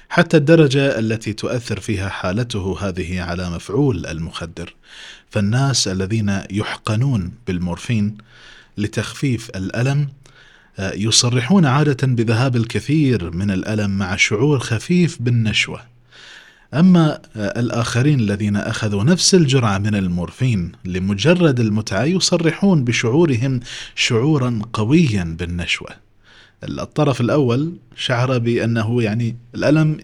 حتى 0.09 0.37
الدرجة 0.37 0.99
التي 0.99 1.33
تؤثر 1.33 1.79
فيها 1.79 2.09
حالته 2.09 2.77
هذه 2.81 3.21
على 3.21 3.49
مفعول 3.49 4.05
المخدر. 4.05 4.75
فالناس 5.29 5.87
الذين 5.87 6.41
يحقنون 6.51 7.31
بالمورفين 7.47 8.17
لتخفيف 8.77 9.49
الألم 9.49 10.07
يصرحون 10.79 11.65
عادة 11.65 12.07
بذهاب 12.07 12.55
الكثير 12.55 13.31
من 13.31 13.51
الألم 13.51 13.97
مع 13.97 14.15
شعور 14.15 14.59
خفيف 14.59 15.21
بالنشوة. 15.21 15.81
أما 16.73 17.19
آه، 17.35 17.59
الآخرين 17.59 18.19
الذين 18.19 18.55
أخذوا 18.55 19.03
نفس 19.03 19.35
الجرعة 19.35 19.77
من 19.77 19.95
المورفين 19.95 20.71
لمجرد 20.85 21.59
المتعة 21.59 22.03
يصرحون 22.03 22.83
بشعورهم 22.83 23.59
شعورا 23.95 24.61
قويا 24.73 25.35
بالنشوة. 25.39 25.89
الطرف 26.63 27.21
الأول 27.21 27.73
شعر 27.95 28.37
بأنه 28.37 29.03
يعني 29.03 29.37
الألم 29.55 29.97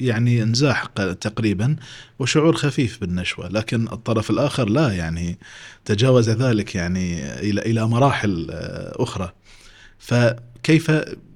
يعني 0.00 0.42
انزاح 0.42 0.86
تقريبا 1.20 1.76
وشعور 2.18 2.56
خفيف 2.56 3.00
بالنشوة. 3.00 3.48
لكن 3.48 3.88
الطرف 3.88 4.30
الآخر 4.30 4.68
لا 4.68 4.92
يعني 4.92 5.38
تجاوز 5.84 6.30
ذلك 6.30 6.74
يعني 6.74 7.32
إلى 7.40 7.60
إلى 7.60 7.88
مراحل 7.88 8.46
آه، 8.50 9.02
أخرى. 9.02 9.32
فكيف 9.98 10.90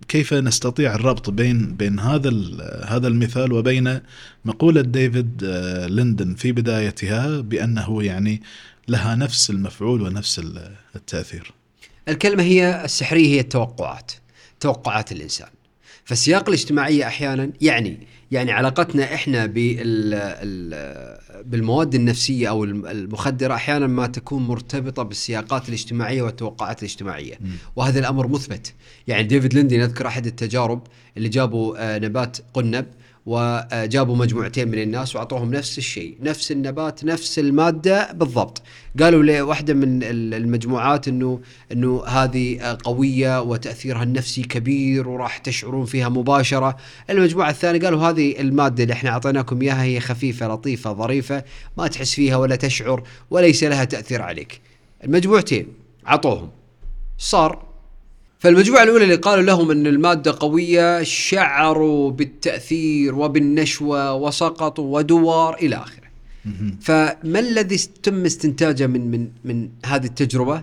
كيف 0.09 0.35
نستطيع 0.35 0.95
الربط 0.95 1.31
بين 1.31 1.75
بين 1.75 2.01
هذا 2.01 2.31
هذا 2.87 3.09
المثال 3.09 3.53
وبين 3.53 4.01
مقولة 4.45 4.81
ديفيد 4.81 5.45
آه، 5.45 5.87
ليندن 5.87 6.35
في 6.35 6.53
بدايتها 6.53 7.41
بأنه 7.41 8.03
يعني 8.03 8.43
لها 8.89 9.15
نفس 9.15 9.51
المفعول 9.51 10.03
ونفس 10.03 10.39
ال- 10.39 10.73
التأثير. 10.97 11.53
الكلمة 12.09 12.43
هي 12.43 12.85
السحرية 12.85 13.27
هي 13.27 13.41
التوقعات 13.41 14.13
توقعات 14.61 15.13
الإنسان. 15.13 15.49
فالسياق 16.05 16.49
الاجتماعية 16.49 17.07
أحيانا 17.07 17.53
يعني 17.61 18.07
يعني 18.31 18.53
علاقتنا 18.53 19.15
ال- 20.43 21.19
بالمواد 21.45 21.95
النفسية 21.95 22.49
أو 22.49 22.65
الم- 22.65 22.87
المخدرة 22.87 23.55
أحيانا 23.55 23.87
ما 23.87 24.07
تكون 24.07 24.43
مرتبطة 24.43 25.03
بالسياقات 25.03 25.69
الاجتماعية 25.69 26.23
والتوقعات 26.23 26.79
الاجتماعية. 26.83 27.39
وهذا 27.77 27.99
الأمر 28.01 28.27
مثبت. 28.29 28.75
يعني 29.07 29.23
ديفيد 29.23 29.55
ليندي 29.55 29.79
نذكر 29.79 30.07
أحد 30.07 30.27
التجارب 30.27 30.83
اللي 31.17 31.29
جابوا 31.29 31.95
آه، 31.95 31.99
نبات 31.99 32.37
قنب. 32.55 32.87
وجابوا 33.29 34.17
مجموعتين 34.17 34.69
من 34.69 34.79
الناس 34.83 35.17
وأعطوهم 35.17 35.55
نفس 35.55 35.79
الشيء 35.79 36.17
نفس 36.23 36.53
النبات 36.53 37.05
نفس 37.05 37.39
المادة 37.39 38.13
بالضبط. 38.13 38.63
قالوا 39.01 39.23
لواحدة 39.23 39.75
من 39.75 40.03
ال- 40.03 40.35
المجموعات 40.35 41.09
انه 41.09 41.41
إنه 41.73 42.05
هذه 42.07 42.59
قوية 42.85 43.43
وتأثيرها 43.43 44.03
النفسي 44.03 44.43
كبير 44.43 45.09
وراح 45.09 45.39
تشعرون 45.39 45.85
فيها 45.87 46.09
مباشرة. 46.09 46.77
المجموعة 47.11 47.51
الثانية 47.51 47.81
قالوا 47.81 48.01
هذه 48.01 48.41
المادة 48.41 48.83
اللي 48.83 48.93
إحنا 48.95 49.11
أعطيناكم 49.11 49.63
إياها 49.63 49.83
هي 49.83 50.01
خفيفة 50.01 50.49
لطيفة 50.49 50.93
ظريفة 50.93 51.45
ما 51.79 51.87
تحس 51.87 52.15
فيها 52.15 52.37
ولا 52.37 52.57
تشعر 52.57 53.03
وليس 53.31 53.65
لها 53.65 53.85
تأثير 53.85 54.23
عليك. 54.23 54.61
المجموعتين 55.05 55.67
عطوهم. 56.07 56.51
صار 57.19 57.68
فالمجموعة 58.39 58.83
الأولى 58.83 59.05
اللي 59.05 59.15
قالوا 59.15 59.45
لهم 59.45 59.71
أن 59.71 59.87
المادة 59.87 60.37
قوية 60.41 61.03
شعروا 61.03 62.11
بالتأثير 62.11 63.15
وبالنشوة 63.15 64.15
وسقطوا 64.15 64.99
ودوار 64.99 65.55
إلى 65.55 65.77
آخره. 65.77 66.09
فما 66.81 67.39
الذي 67.39 67.77
تم 68.03 68.25
استنتاجه 68.25 68.87
من 68.87 69.11
من 69.11 69.29
من 69.45 69.69
هذه 69.87 70.07
التجربة؟ 70.07 70.63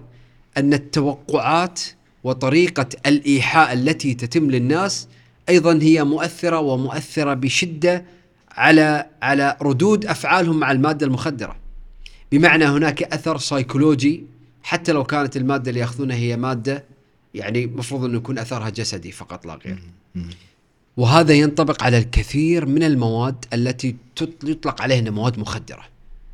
أن 0.57 0.73
التوقعات 0.73 1.81
وطريقة 2.23 2.87
الإيحاء 3.05 3.73
التي 3.73 4.13
تتم 4.13 4.51
للناس 4.51 5.07
أيضا 5.49 5.79
هي 5.81 6.03
مؤثرة 6.03 6.59
ومؤثرة 6.59 7.33
بشدة 7.33 8.05
على 8.51 9.05
على 9.21 9.57
ردود 9.61 10.05
أفعالهم 10.05 10.59
مع 10.59 10.71
المادة 10.71 11.05
المخدرة. 11.05 11.55
بمعنى 12.31 12.65
هناك 12.65 13.03
أثر 13.03 13.37
سيكولوجي 13.37 14.23
حتى 14.63 14.91
لو 14.91 15.03
كانت 15.03 15.37
المادة 15.37 15.69
اللي 15.69 15.79
يأخذونها 15.79 16.15
هي 16.15 16.37
مادة 16.37 16.83
يعني 17.35 17.67
مفروض 17.67 18.03
أنه 18.03 18.17
يكون 18.17 18.39
أثرها 18.39 18.69
جسدي 18.69 19.11
فقط 19.11 19.45
لا 19.45 19.59
غير 19.65 19.79
وهذا 20.97 21.33
ينطبق 21.33 21.83
على 21.83 21.97
الكثير 21.97 22.65
من 22.65 22.83
المواد 22.83 23.45
التي 23.53 23.95
يطلق 24.43 24.81
عليها 24.81 25.11
مواد 25.11 25.39
مخدرة. 25.39 25.83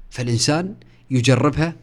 فالإنسان 0.10 0.76
يجربها 1.12 1.76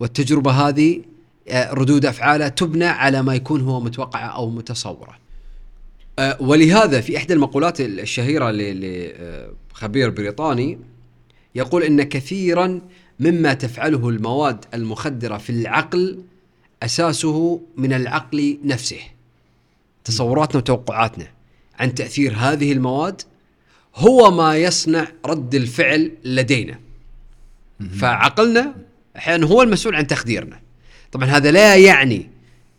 والتجربة 0.00 0.50
هذه 0.50 1.00
آه، 1.48 1.72
ردود 1.72 2.06
أفعاله 2.06 2.48
تبنى 2.48 2.84
على 2.84 3.22
ما 3.22 3.34
يكون 3.34 3.60
هو 3.60 3.80
متوقع 3.80 4.34
أو 4.34 4.50
متصورة. 4.50 5.18
آه، 6.18 6.42
ولهذا 6.42 7.00
في 7.00 7.16
إحدى 7.16 7.34
المقولات 7.34 7.80
الشهيرة 7.80 8.50
لخبير 8.50 10.10
بريطاني 10.10 10.78
يقول 11.54 11.82
إن 11.82 12.02
كثيرا 12.02 12.80
مما 13.20 13.54
تفعله 13.54 14.08
المواد 14.08 14.64
المخدرة 14.74 15.38
في 15.38 15.50
العقل 15.50 16.18
أساسه 16.84 17.60
من 17.76 17.92
العقل 17.92 18.58
نفسه. 18.64 19.00
تصوراتنا 20.04 20.56
وتوقعاتنا 20.56 21.26
عن 21.78 21.94
تأثير 21.94 22.34
هذه 22.36 22.72
المواد 22.72 23.22
هو 23.94 24.30
ما 24.30 24.56
يصنع 24.56 25.08
رد 25.26 25.54
الفعل 25.54 26.12
لدينا. 26.24 26.78
فعقلنا 27.98 28.74
أحيانا 29.16 29.46
هو 29.46 29.62
المسؤول 29.62 29.96
عن 29.96 30.06
تخديرنا. 30.06 30.60
طبعا 31.12 31.26
هذا 31.26 31.50
لا 31.50 31.76
يعني 31.76 32.30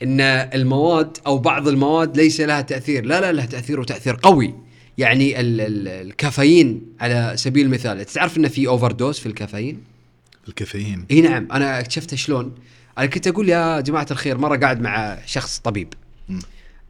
إن 0.04 0.22
المواد 0.22 1.18
أو 1.28 1.38
بعض 1.38 1.68
المواد 1.68 2.18
ليس 2.18 2.42
لها 2.42 2.62
تأثير. 2.62 3.06
لا 3.06 3.22
لا 3.22 3.32
لها 3.32 3.46
تأثير 3.46 3.80
وتأثير 3.80 4.20
قوي. 4.24 4.56
يعني 4.98 5.40
ال 5.40 5.62
ال 5.62 5.88
الكافيين 5.88 6.82
على 7.00 7.34
سبيل 7.36 7.66
المثال 7.66 8.06
تعرف 8.06 8.38
انه 8.38 8.48
في 8.48 8.68
overdose 8.68 9.20
في 9.20 9.26
الكافيين؟ 9.26 9.84
الكافيين. 10.48 11.06
إي 11.12 11.22
نعم. 11.22 11.48
أنا 11.52 11.80
اكتشفت 11.80 12.16
شلون؟ 12.16 12.56
أنا 12.98 13.06
كنت 13.06 13.28
أقول 13.28 13.50
يا 13.50 13.80
جماعة 13.80 14.08
الخير 14.12 14.38
مرة 14.38 14.58
قاعد 14.58 14.82
مع 14.82 15.18
شخص 15.26 15.60
طبيب. 15.60 15.94
مم. 16.30 16.40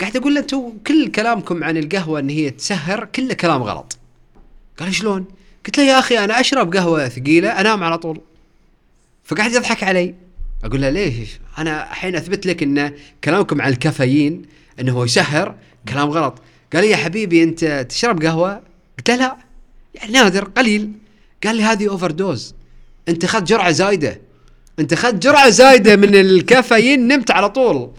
قاعد 0.02 0.18
أقول 0.18 0.36
له 0.36 0.42
أنتم 0.42 0.74
كل 0.88 1.12
كلامكم 1.12 1.64
عن 1.64 1.78
القهوة 1.78 2.20
إن 2.20 2.30
هي 2.30 2.50
تسهر 2.50 3.06
كله 3.06 3.34
كلام 3.34 3.64
غلط. 3.64 3.98
قال 4.78 4.88
لي 4.88 4.94
شلون؟ 4.94 5.26
قلت 5.66 5.78
له 5.78 5.84
يا 5.84 6.00
أخي 6.00 6.20
أنا 6.20 6.40
أشرب 6.40 6.76
قهوة 6.76 7.10
ثقيلة 7.10 7.50
أنام 7.50 7.84
على 7.84 7.98
طول. 7.98 8.22
فقاعد 9.24 9.52
يضحك 9.52 9.84
علي. 9.84 10.16
أقول 10.64 10.82
له 10.82 10.90
ليش؟ 10.90 11.30
أنا 11.58 11.92
الحين 11.92 12.16
أثبت 12.16 12.46
لك 12.46 12.64
إن 12.64 12.94
كلامكم 13.24 13.62
عن 13.62 13.70
الكافيين 13.70 14.42
انه 14.80 14.92
هو 14.94 15.04
يسهر 15.04 15.56
كلام 15.90 16.10
غلط. 16.10 16.42
قال 16.74 16.84
لي 16.84 16.90
يا 16.90 16.98
حبيبي 16.98 17.44
أنت 17.44 17.86
تشرب 17.90 18.24
قهوة؟ 18.24 18.62
قلت 18.98 19.10
له 19.10 19.16
لا. 19.16 19.38
يعني 19.96 20.12
نادر 20.12 20.44
قليل. 20.44 20.92
قال 21.44 21.56
لي 21.56 21.64
هذه 21.64 21.90
overdose 21.90 22.56
أنت 23.10 23.24
أخذت 23.24 23.44
جرعة 23.44 23.72
زايدة. 23.72 24.22
انت 24.80 24.94
اخذت 24.94 25.24
جرعة 25.24 25.50
زايدة 25.50 25.96
من 25.96 26.15
الكافيين 26.15 27.08
نمت 27.08 27.32
على 27.32 27.50
طول. 27.50 27.92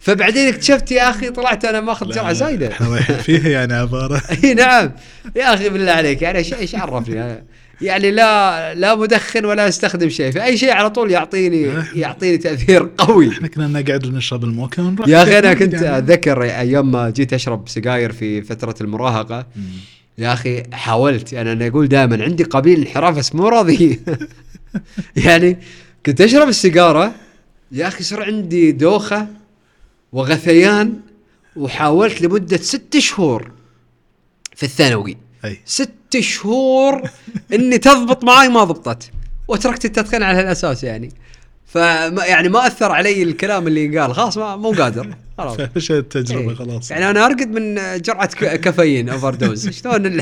فبعدين 0.00 0.48
اكتشفت 0.48 0.92
يا 0.92 1.10
أخي 1.10 1.30
طلعت 1.30 1.64
أنا 1.64 1.80
ماخذ 1.80 2.10
جرعة 2.10 2.32
زايدة. 2.32 2.68
إحنا 2.72 2.88
رايحين 2.88 3.16
فيها 3.16 3.48
يعني 3.48 3.74
عباره 3.74 4.22
إي 4.44 4.54
نعم. 4.54 4.92
يا 5.36 5.54
أخي 5.54 5.68
بالله 5.68 5.92
عليك 5.92 6.22
يعني 6.22 6.38
إيش 6.38 6.54
إيش 6.54 6.74
عرفني؟ 6.74 7.42
يعني 7.80 8.10
لا 8.10 8.74
لا 8.74 8.94
مدخن 8.94 9.44
ولا 9.44 9.68
أستخدم 9.68 10.08
شيء. 10.08 10.30
فاي 10.30 10.56
شيء 10.56 10.70
على 10.70 10.90
طول 10.90 11.10
يعطيني 11.10 11.72
يعطيني 11.94 12.38
تأثير 12.38 12.88
قوي. 12.98 13.28
إحنا 13.28 13.48
كنا 13.48 13.66
نقعد 13.66 14.06
ونشرب 14.06 14.44
الموكا 14.44 14.82
ونروح. 14.82 15.08
يا 15.08 15.22
أخي 15.22 15.38
أنا 15.38 15.54
كنت 15.60 15.72
يعني. 15.74 15.98
أتذكر 15.98 16.42
أيام 16.42 16.90
ما 16.90 17.10
جيت 17.10 17.32
أشرب 17.32 17.68
سجاير 17.68 18.12
في 18.12 18.42
فترة 18.42 18.74
المراهقة. 18.80 19.46
يا 20.18 20.32
أخي 20.32 20.62
حاولت. 20.72 21.32
يعني 21.32 21.52
أنا 21.52 21.66
أقول 21.66 21.88
دائما 21.88 22.24
عندي 22.24 22.44
قابليه 22.44 22.76
للانحراف 22.76 23.18
بس 23.18 23.34
مو 23.34 23.48
راضي. 23.48 24.00
يعني 25.16 25.58
كنت 26.06 26.20
أشرب 26.20 26.48
السيجارة. 26.48 27.14
يا 27.72 27.88
أخي 27.88 28.04
صار 28.04 28.22
عندي 28.22 28.72
دوخة 28.72 29.26
وغثيان 30.12 31.00
وحاولت 31.56 32.22
لمدة 32.22 32.56
ست 32.56 32.98
شهور 32.98 33.50
في 34.56 34.62
الثانوي. 34.62 35.16
أي. 35.44 35.60
ست 35.64 36.18
شهور 36.20 37.02
إني 37.52 37.78
تضبط 37.78 38.24
معاي 38.24 38.48
ما 38.48 38.64
ضبطت. 38.64 39.10
وتركت 39.48 39.84
التدخين 39.84 40.22
على 40.22 40.38
هالأساس 40.38 40.84
يعني. 40.84 41.12
فما 41.72 42.24
يعني 42.24 42.48
ما 42.48 42.66
أثر 42.66 42.92
علي 42.92 43.22
الكلام 43.22 43.66
اللي 43.66 43.98
قال. 43.98 44.14
خلاص 44.14 44.38
ما 44.38 44.56
مو 44.56 44.70
قادر. 44.70 45.14
خلاص. 45.38 45.56
فشلت 45.56 46.16
التجربة 46.16 46.50
إيه. 46.50 46.56
خلاص. 46.56 46.90
يعني 46.90 47.10
أنا 47.10 47.26
أرقد 47.26 47.50
من 47.50 47.74
جرعة 48.02 48.26
كافيين 48.56 49.08
overdose 49.08 49.68
شلون 49.68 50.06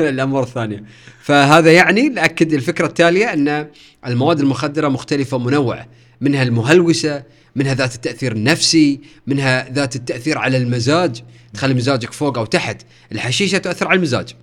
الأمور 0.00 0.42
الثانية؟ 0.42 0.84
فهذا 1.22 1.72
يعني 1.72 2.08
ناكد 2.08 2.52
الفكرة 2.52 2.86
التالية 2.86 3.32
أن 3.32 3.68
المواد 4.06 4.40
المخدرة 4.40 4.88
مختلفة 4.88 5.36
ومنوعة. 5.36 5.86
منها 6.20 6.42
المهلوسة 6.42 7.22
منها 7.56 7.74
ذات 7.74 7.94
التأثير 7.94 8.32
النفسي 8.32 9.00
منها 9.26 9.72
ذات 9.72 9.96
التأثير 9.96 10.38
على 10.38 10.56
المزاج. 10.56 11.22
تخلي 11.54 11.74
مزاجك 11.74 12.12
فوق 12.12 12.38
أو 12.38 12.44
تحت. 12.44 12.82
الحشيشة 13.12 13.58
تؤثر 13.58 13.88
على 13.88 13.96
المزاج. 13.96 14.34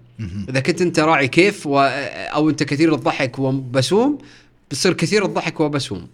إذا 0.50 0.60
كنت 0.60 0.82
أنت 0.82 1.00
راعي 1.00 1.28
كيف 1.28 1.68
و... 1.68 1.80
أو 2.34 2.50
أنت 2.50 2.64
كثير 2.64 2.96
الضحك 2.96 3.40
وبسوم 3.40 4.18
بتصير 4.70 4.94
كثير 4.94 5.26
الضحك 5.26 5.60
وبسوم. 5.60 6.08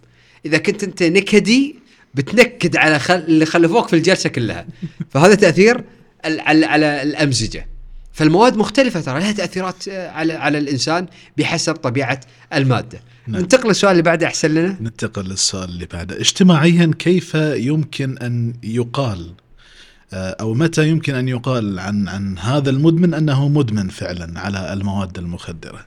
إذا 0.46 0.58
كنت 0.58 0.84
أنت 0.84 1.04
نكدي 1.04 1.76
بتنكد 2.14 2.78
على 2.78 3.00
خل... 3.00 3.16
اللي 3.16 3.46
خلفوك 3.46 3.88
في 3.88 3.96
الجلسة 3.96 4.30
كلها. 4.30 4.68
فهذا 5.10 5.36
تأثير 5.36 5.84
ال... 6.26 6.40
على 6.40 6.66
على 6.66 7.02
الأمزجة. 7.02 7.68
فالمواد 8.14 8.58
مختلفة 8.58 9.02
ترى 9.02 9.20
لها 9.20 9.32
تأثيرات 9.32 9.88
آه، 9.88 10.10
على 10.10 10.34
على 10.34 10.58
الإنسان 10.58 11.08
بحسب 11.38 11.74
طبيعة 11.74 12.20
المادة. 12.54 13.02
نعم. 13.28 13.42
ننتقل 13.42 13.68
للسؤال 13.68 13.92
اللي 13.92 14.04
بعده 14.04 14.28
أحسن 14.28 14.52
لنا؟ 14.52 14.78
ننتقل 14.82 15.26
للسؤال 15.26 15.70
اللي 15.70 15.86
بعده. 15.86 16.20
اجتماعيا 16.20 16.92
كيف 17.00 17.36
يمكن 17.56 18.18
أن 18.18 18.54
يقال 18.64 19.34
آه، 20.14 20.36
أو 20.42 20.54
متى 20.54 20.90
يمكن 20.90 21.16
أن 21.16 21.28
يقال 21.28 21.80
عن 21.80 22.08
عن 22.08 22.38
هذا 22.40 22.70
المدمن 22.70 23.14
أنه 23.14 23.48
مدمن 23.48 23.90
فعلا 23.90 24.40
على 24.40 24.74
المواد 24.74 25.18
المخدرة؟ 25.18 25.86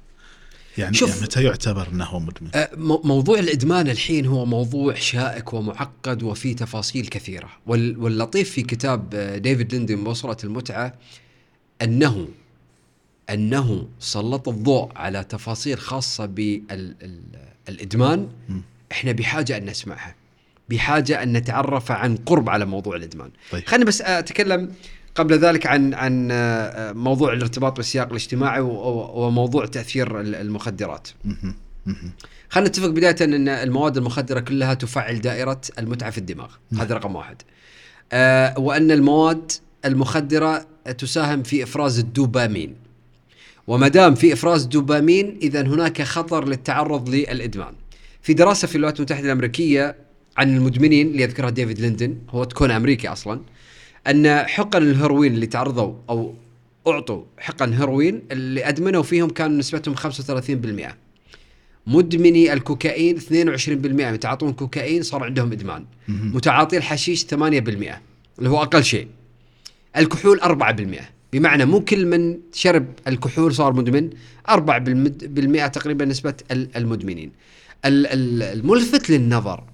يعني 0.79 0.95
شوف. 0.95 1.11
يعني 1.11 1.23
متى 1.23 1.43
يعتبر 1.45 1.89
إنه 1.93 2.19
مدمن 2.19 2.51
مو- 2.77 3.01
موضوع 3.05 3.39
الإدمان 3.39 3.89
الحين 3.89 4.27
هو 4.27 4.45
موضوع 4.47 4.95
شائك 4.95 5.53
ومعقد 5.53 6.23
وفيه 6.23 6.57
تفاصيل 6.57 7.07
كثيرة 7.07 7.49
وال- 7.67 7.99
واللطيف 7.99 8.51
في 8.51 8.63
كتاب 8.63 9.15
آه، 9.15 9.39
ديفيد 9.39 9.75
ليندن 9.75 10.05
بوصلة 10.05 10.37
المتعة 10.45 10.95
أنه 11.83 12.29
أنه 13.31 13.89
سلط 14.01 14.49
الضوء 14.49 14.93
على 14.97 15.25
تفاصيل 15.25 15.79
خاصة 15.79 16.27
بالادمان. 17.67 18.29
إحنا 18.93 19.13
بحاجة 19.13 19.57
أن 19.57 19.65
نسمعها 19.67 20.15
بحاجة 20.69 21.23
أن 21.23 21.33
نتعرف 21.33 21.93
عن 21.93 22.17
قرب 22.17 22.49
على 22.51 22.65
موضوع 22.65 22.97
الإدمان 22.97 23.31
طيب. 23.51 23.65
خليني 23.67 23.85
بس 23.85 24.03
أتكلم 24.03 24.73
قبل 25.19 25.39
ذلك 25.39 25.67
عن 25.67 25.95
عن 25.95 26.29
آه، 26.33 26.93
موضوع 26.93 27.33
الارتباط 27.33 27.79
والسياق 27.79 28.09
الاجتماعي 28.09 28.61
وموضوع 28.61 29.67
تأثير 29.67 30.21
ال- 30.21 30.35
المخدرات. 30.35 31.09
خلينا 32.51 32.69
نتفق 32.69 32.87
بداية 32.87 33.17
أن 33.21 33.49
المواد 33.49 33.97
المخدرة 33.97 34.41
كلها 34.41 34.75
تفعل 34.75 35.21
دائرة 35.21 35.61
المتعة 35.79 36.11
في 36.11 36.19
الدماغ. 36.19 36.49
نعم. 36.71 36.81
هذا 36.81 36.95
رقم 36.95 37.17
واحد. 37.17 37.37
آه 38.13 38.59
وأن 38.59 38.91
المواد 38.91 39.53
المخدرة 39.85 40.67
تساهم 40.99 41.43
في 41.43 41.63
إفراز 41.63 41.99
الدوبامين. 41.99 42.75
وما 43.67 43.89
دام 43.89 44.15
في 44.15 44.33
إفراز 44.33 44.65
دوبامين 44.65 45.39
إذا 45.43 45.61
هناك 45.63 46.03
خطر 46.03 46.49
للتعرض 46.49 47.09
للإدمان. 47.09 47.73
في 48.23 48.35
دراسة 48.35 48.69
في 48.69 48.75
الولايات 48.75 48.97
المتحدة 48.99 49.27
الأمريكية 49.27 49.97
عن 50.37 50.57
المدمنين 50.57 51.07
اللي 51.07 51.23
يذكرها 51.23 51.51
ديفيد 51.51 51.79
ليندن 51.81 52.19
هو 52.31 52.45
تكون 52.45 52.71
أمريكي 52.71 53.09
أصلا 53.09 53.41
أن 54.09 54.39
حقن 54.47 54.83
الهيروين 54.83 55.35
اللي 55.35 55.47
تعرضوا 55.47 55.95
أو 56.11 56.35
أعطوا 56.87 57.23
حقن 57.39 57.73
هيروين 57.73 58.23
اللي 58.33 58.69
أدمنوا 58.69 59.03
فيهم 59.03 59.31
كان 59.31 59.59
نسبتهم 59.59 59.95
35% 59.97 60.93
مدمني 61.87 62.53
الكوكايين 62.53 63.19
22% 63.19 63.31
يتعاطون 64.15 64.53
كوكايين 64.53 65.03
صار 65.03 65.25
عندهم 65.25 65.53
إدمان. 65.53 65.85
متعاطي 66.09 66.77
الحشيش 66.77 67.25
8% 67.25 67.35
اللي 67.37 67.99
هو 68.49 68.63
أقل 68.63 68.85
شيء. 68.85 69.09
الكحول 69.97 70.41
4% 70.41 71.01
بمعنى 71.33 71.65
مو 71.65 71.81
كل 71.81 72.07
من 72.07 72.39
شرب 72.53 72.87
الكحول 73.09 73.55
صار 73.55 73.73
مدمن. 73.73 74.11
4% 74.49 75.67
تقريبا 75.67 76.05
نسبة 76.05 76.35
ال- 76.51 76.77
المدمنين. 76.77 77.33
ال- 77.85 78.07
ال- 78.07 78.43
الملفت 78.43 79.11
للنظر 79.11 79.65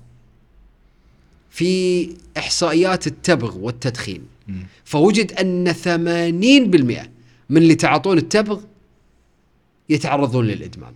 في 1.54 2.10
إحصائيات 2.36 3.06
التبغ 3.06 3.58
والتدخين. 3.58 4.22
فوجد 4.84 5.32
أن 5.32 5.72
80% 5.72 7.08
من 7.50 7.56
اللي 7.56 7.72
يتعاطون 7.72 8.18
التبغ 8.18 8.60
يتعرضون 9.88 10.46
للادمان 10.46 10.92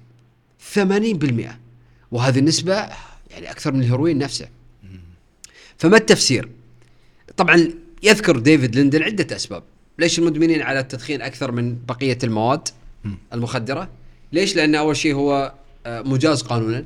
80% 0.74 1.48
وهذه 2.12 2.38
النسبة 2.38 2.74
يعني 3.30 3.50
أكثر 3.50 3.72
من 3.72 3.80
الهيروين 3.80 4.18
نفسه 4.18 4.48
فما 5.78 5.96
التفسير؟ 5.96 6.48
طبعا 7.36 7.70
يذكر 8.02 8.38
ديفيد 8.38 8.76
ليندن 8.76 9.02
عدة 9.02 9.36
أسباب 9.36 9.62
ليش 9.98 10.18
المدمنين 10.18 10.62
على 10.62 10.80
التدخين 10.80 11.22
أكثر 11.22 11.52
من 11.52 11.78
بقية 11.88 12.18
المواد 12.24 12.68
مم. 13.04 13.18
المخدرة؟ 13.32 13.88
ليش؟ 14.32 14.56
لأن 14.56 14.74
أول 14.74 14.96
شيء 14.96 15.14
هو 15.14 15.54
آه، 15.86 16.02
مجاز 16.02 16.42
قانونا 16.42 16.84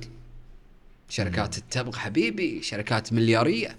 شركات 1.16 1.58
التبغ 1.58 1.96
حبيبي 1.96 2.62
شركات 2.62 3.12
مليارية. 3.12 3.76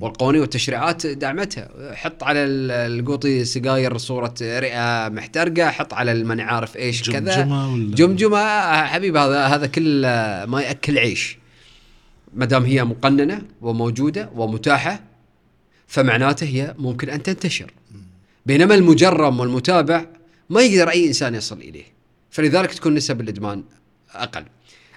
والقوانين 0.00 0.40
والتشريعات 0.40 1.06
دعمتها. 1.06 1.94
حط 1.94 2.22
على 2.22 2.44
ال- 2.44 2.70
القوطي 2.70 3.44
سجاير 3.44 3.98
صورة 3.98 4.34
رئة 4.42 5.08
محترقة 5.08 5.70
حط 5.70 5.94
على 5.94 6.12
ال 6.12 6.19
ماني 6.19 6.42
عارف 6.42 6.76
إيش 6.76 7.10
كذا. 7.10 7.18
جمجمة 7.20 7.72
ولا 7.72 7.94
جمجمة. 7.94 8.38
آه، 8.38 8.86
حبيبي 8.86 9.18
هذا 9.18 9.46
هذا 9.46 9.66
كل 9.66 10.04
آه، 10.04 10.44
ما 10.44 10.60
يأكل 10.62 10.98
عيش. 10.98 11.38
ما 12.34 12.44
دام 12.44 12.64
هي 12.64 12.84
مقننة 12.84 13.42
وموجودة 13.60 14.30
ومتاحة 14.34 15.00
فمعناته 15.86 16.44
هي 16.46 16.74
ممكن 16.78 17.10
أن 17.10 17.22
تنتشر. 17.22 17.70
بينما 18.46 18.74
المجرم 18.74 19.40
والمتابع 19.40 20.06
ما 20.50 20.62
يقدر 20.62 20.90
أي 20.90 21.06
إنسان 21.08 21.34
يصل 21.34 21.58
إليه. 21.58 21.84
فلذلك 22.30 22.74
تكون 22.74 22.94
نسب 22.94 23.20
الإدمان 23.20 23.64
أقل. 24.12 24.44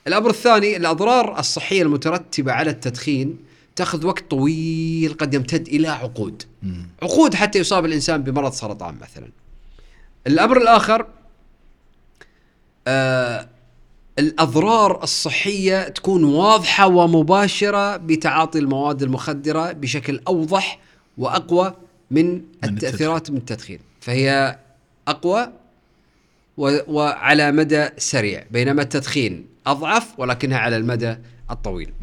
الأمر 0.08 0.30
الثاني 0.30 0.78
الأضرار 0.78 1.40
الصحية 1.40 1.82
المترتبة 1.82 2.52
على 2.52 2.70
التدخين 2.70 3.38
تأخذ 3.76 4.06
وقت 4.06 4.32
طويل 4.32 5.14
قد 5.14 5.34
يمتد 5.34 5.68
إلى 5.68 5.88
عقود. 5.88 6.44
عقود 7.02 7.34
حتى 7.36 7.60
يصاب 7.60 7.86
الإنسان 7.86 8.24
بمرض 8.24 8.52
سرطان 8.52 8.98
مثلا. 9.02 9.30
الأمر 10.28 10.58
الآخر 10.58 11.06
آه 12.88 13.48
الأضرار 14.20 15.04
الصحية 15.04 15.88
تكون 15.90 16.24
واضحة 16.24 16.88
ومباشرة 16.88 17.98
بتعاطي 17.98 18.60
المواد 18.60 19.04
المخدرة 19.04 19.72
بشكل 19.72 20.20
أوضح 20.28 20.80
وأقوى 21.18 21.74
من 22.12 22.42
التأثيرات 22.64 23.32
من 23.32 23.38
التدخين، 23.38 23.80
فهي 24.02 24.60
أقوى 25.08 25.42
و- 25.42 25.48
وعلى 26.58 27.52
مدى 27.52 27.88
سريع 27.98 28.44
بينما 28.52 28.82
التدخين 28.82 29.46
أضعف 29.68 30.20
ولكنها 30.20 30.58
على 30.58 30.78
المدى 30.78 31.16
الطويل. 31.52 31.94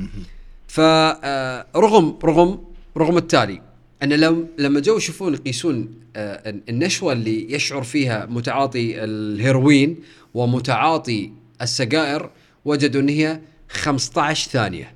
فرغم 0.69 2.19
رغم 2.25 2.65
رغم 2.97 3.17
التالي 3.17 3.63
أن 4.03 4.13
لما 4.59 4.81
جو 4.81 4.97
يشوفون 4.97 5.35
يقيسون 5.35 5.95
آه، 6.17 6.55
النشوة 6.69 7.13
اللي 7.13 7.53
يشعر 7.53 7.83
فيها 7.83 8.27
متعاطي 8.27 9.05
الهيروين 9.05 9.97
ومتعاطي 10.35 11.31
السجائر 11.63 12.31
وجدوا 12.65 13.01
إن 13.01 13.09
هي 13.09 13.41
15 13.69 14.51
ثانية. 14.51 14.95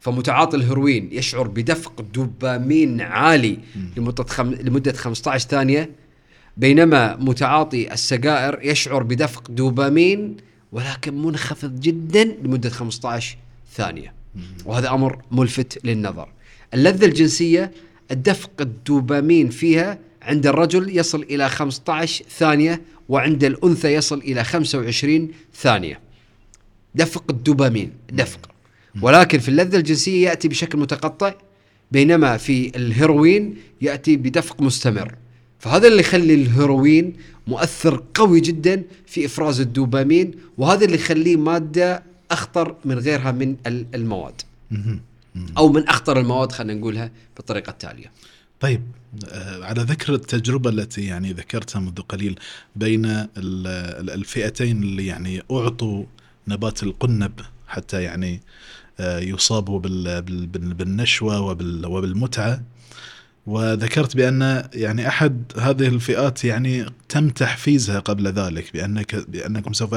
فمتعاطي 0.00 0.56
الهيروين 0.56 1.08
يشعر 1.12 1.48
بدفق 1.48 2.00
دوبامين 2.00 3.00
عالي 3.00 3.58
لمدة 3.96 4.24
خم... 4.24 4.54
لمدة 4.54 4.92
15 4.92 5.48
ثانية 5.48 5.90
بينما 6.60 7.16
متعاطي 7.16 7.92
السجائر 7.92 8.58
يشعر 8.62 9.02
بدفق 9.02 9.50
دوبامين 9.50 10.36
ولكن 10.72 11.22
منخفض 11.22 11.80
جدا 11.80 12.24
لمدة 12.24 12.70
15 12.70 13.36
ثانية. 13.74 14.14
وهذا 14.64 14.90
أمر 14.90 15.22
ملفت 15.30 15.84
للنظر. 15.84 16.28
اللذة 16.74 17.04
الجنسية 17.04 17.72
الدفق 18.10 18.50
الدوبامين 18.60 19.50
فيها 19.50 19.98
عند 20.22 20.46
الرجل 20.46 20.96
يصل 20.98 21.22
إلى 21.22 21.48
15 21.48 22.24
ثانية 22.38 22.82
وعند 23.08 23.44
الأنثى 23.44 23.94
يصل 23.94 24.18
إلى 24.18 24.44
25 24.44 25.28
ثانية. 25.54 26.00
دفق 26.94 27.24
الدوبامين 27.30 27.92
دفق. 28.12 28.50
ولكن 29.02 29.38
في 29.38 29.48
اللذة 29.48 29.76
الجنسية 29.76 30.28
يأتي 30.28 30.48
بشكل 30.48 30.78
متقطع 30.78 31.34
بينما 31.92 32.36
في 32.36 32.76
الهيروين 32.76 33.56
يأتي 33.80 34.16
بدفق 34.16 34.62
مستمر. 34.62 35.14
فهذا 35.60 35.88
اللي 35.88 36.00
يخلي 36.00 36.34
الهيروين 36.34 37.16
مؤثر 37.46 38.02
قوي 38.14 38.40
جدا 38.40 38.82
في 39.06 39.26
إفراز 39.26 39.60
الدوبامين 39.60 40.32
وهذا 40.58 40.84
اللي 40.84 40.96
يخليه 40.96 41.36
مادة 41.36 42.02
أخطر 42.30 42.76
من 42.84 42.98
غيرها 42.98 43.30
من 43.32 43.56
ال- 43.66 43.86
المواد. 43.94 44.40
أو 45.58 45.68
من 45.72 45.88
أخطر 45.88 46.20
المواد 46.20 46.52
خلينا 46.52 46.80
نقولها 46.80 47.10
بالطريقة 47.36 47.70
التالية. 47.70 48.12
طيب 48.60 48.82
آه، 49.28 49.64
على 49.64 49.82
ذكر 49.82 50.14
التجربة 50.14 50.70
التي 50.70 51.00
يعني 51.04 51.32
ذكرتها 51.32 51.80
منذ 51.80 52.00
قليل 52.00 52.38
بين 52.76 53.04
ال- 53.06 53.26
ال- 53.36 54.10
الفئتين 54.10 54.82
اللي 54.82 55.06
يعني 55.06 55.42
أعطوا 55.52 56.04
نبات 56.48 56.82
القنب 56.82 57.32
حتى 57.68 58.02
يعني 58.02 58.40
آه، 59.00 59.18
يصابوا 59.18 59.80
بال- 59.80 60.22
بال- 60.22 60.46
بال- 60.46 60.74
بالنشوة 60.74 61.40
وبال- 61.40 61.86
وبالمتعة 61.86 62.62
وذكرت 63.46 64.16
بأن 64.16 64.68
يعني 64.74 65.08
أحد 65.08 65.42
هذه 65.58 65.86
الفئات 65.88 66.44
يعني 66.44 66.86
تم 67.08 67.28
تحفيزها 67.28 67.98
قبل 67.98 68.28
ذلك 68.28 68.72
بأنك 68.72 69.14
بأنكم 69.30 69.72
سوف 69.72 69.96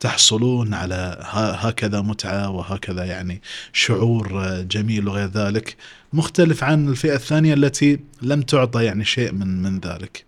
تحصلون 0.00 0.74
على 0.74 1.18
هكذا 1.58 2.00
متعة 2.00 2.50
وهكذا 2.50 3.04
يعني 3.04 3.42
شعور 3.72 4.60
جميل 4.62 5.08
وغير 5.08 5.28
ذلك 5.28 5.76
مختلف 6.12 6.64
عن 6.64 6.88
الفئة 6.88 7.14
الثانية 7.14 7.54
التي 7.54 8.00
لم 8.22 8.42
تعطى 8.42 8.84
يعني 8.84 9.04
شيء 9.04 9.32
من 9.32 9.62
من 9.62 9.80
ذلك. 9.80 10.24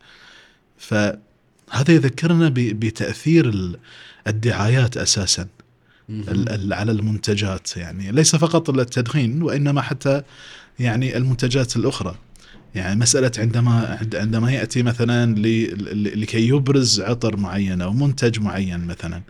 فهذا 0.79 1.19
يذكرنا 1.89 2.49
بتأثير 2.57 3.49
ال- 3.49 3.79
الدعايات 4.27 4.97
أساسا 4.97 5.47
على 6.73 6.93
المنتجات 6.93 7.77
يعني 7.77 8.13
ليس 8.13 8.37
فقط 8.37 8.71
التدخين 8.71 9.43
وإنما 9.43 9.83
حتى 9.83 10.23
يعني 10.79 11.17
المنتجات 11.17 11.77
الأخرى. 11.77 12.15
يعني 12.75 13.01
مسألة 13.01 13.31
عندما 13.39 13.97
عند- 14.01 14.17
عندما 14.17 14.53
يأتي 14.53 14.83
مثلا 14.83 15.35
لكي 15.95 16.49
يبرز 16.49 17.01
عطر 17.01 17.37
معين 17.37 17.81
أو 17.83 17.93
منتج 17.93 18.41
معين 18.41 18.85
مثلا 18.87 19.23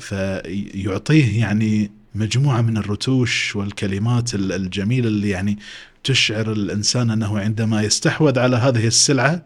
فيعطيه 0.00 1.40
يعني 1.40 1.90
مجموعة 2.14 2.60
من 2.60 2.76
الرتوش 2.76 3.56
والكلمات 3.56 4.34
ال- 4.34 4.52
الجميلة 4.52 5.08
اللي 5.08 5.28
يعني 5.30 5.58
تشعر 6.04 6.52
الإنسان 6.52 7.10
أنه 7.10 7.38
عندما 7.38 7.82
يستحوذ 7.82 8.38
على 8.38 8.56
هذه 8.56 8.86
السلعة 8.86 9.42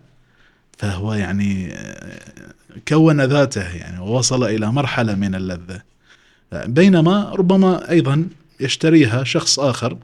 فهو 0.78 1.14
يعني 1.14 1.74
كون 2.88 3.20
ذاته 3.20 3.68
يعني 3.76 4.00
ووصل 4.00 4.44
إلى 4.44 4.72
مرحلة 4.72 5.14
من 5.14 5.34
اللذة. 5.34 5.82
بينما 6.52 7.30
ربما 7.34 7.90
أيضا 7.90 8.26
يشتريها 8.60 9.24
شخص 9.24 9.58
آخر 9.58 9.98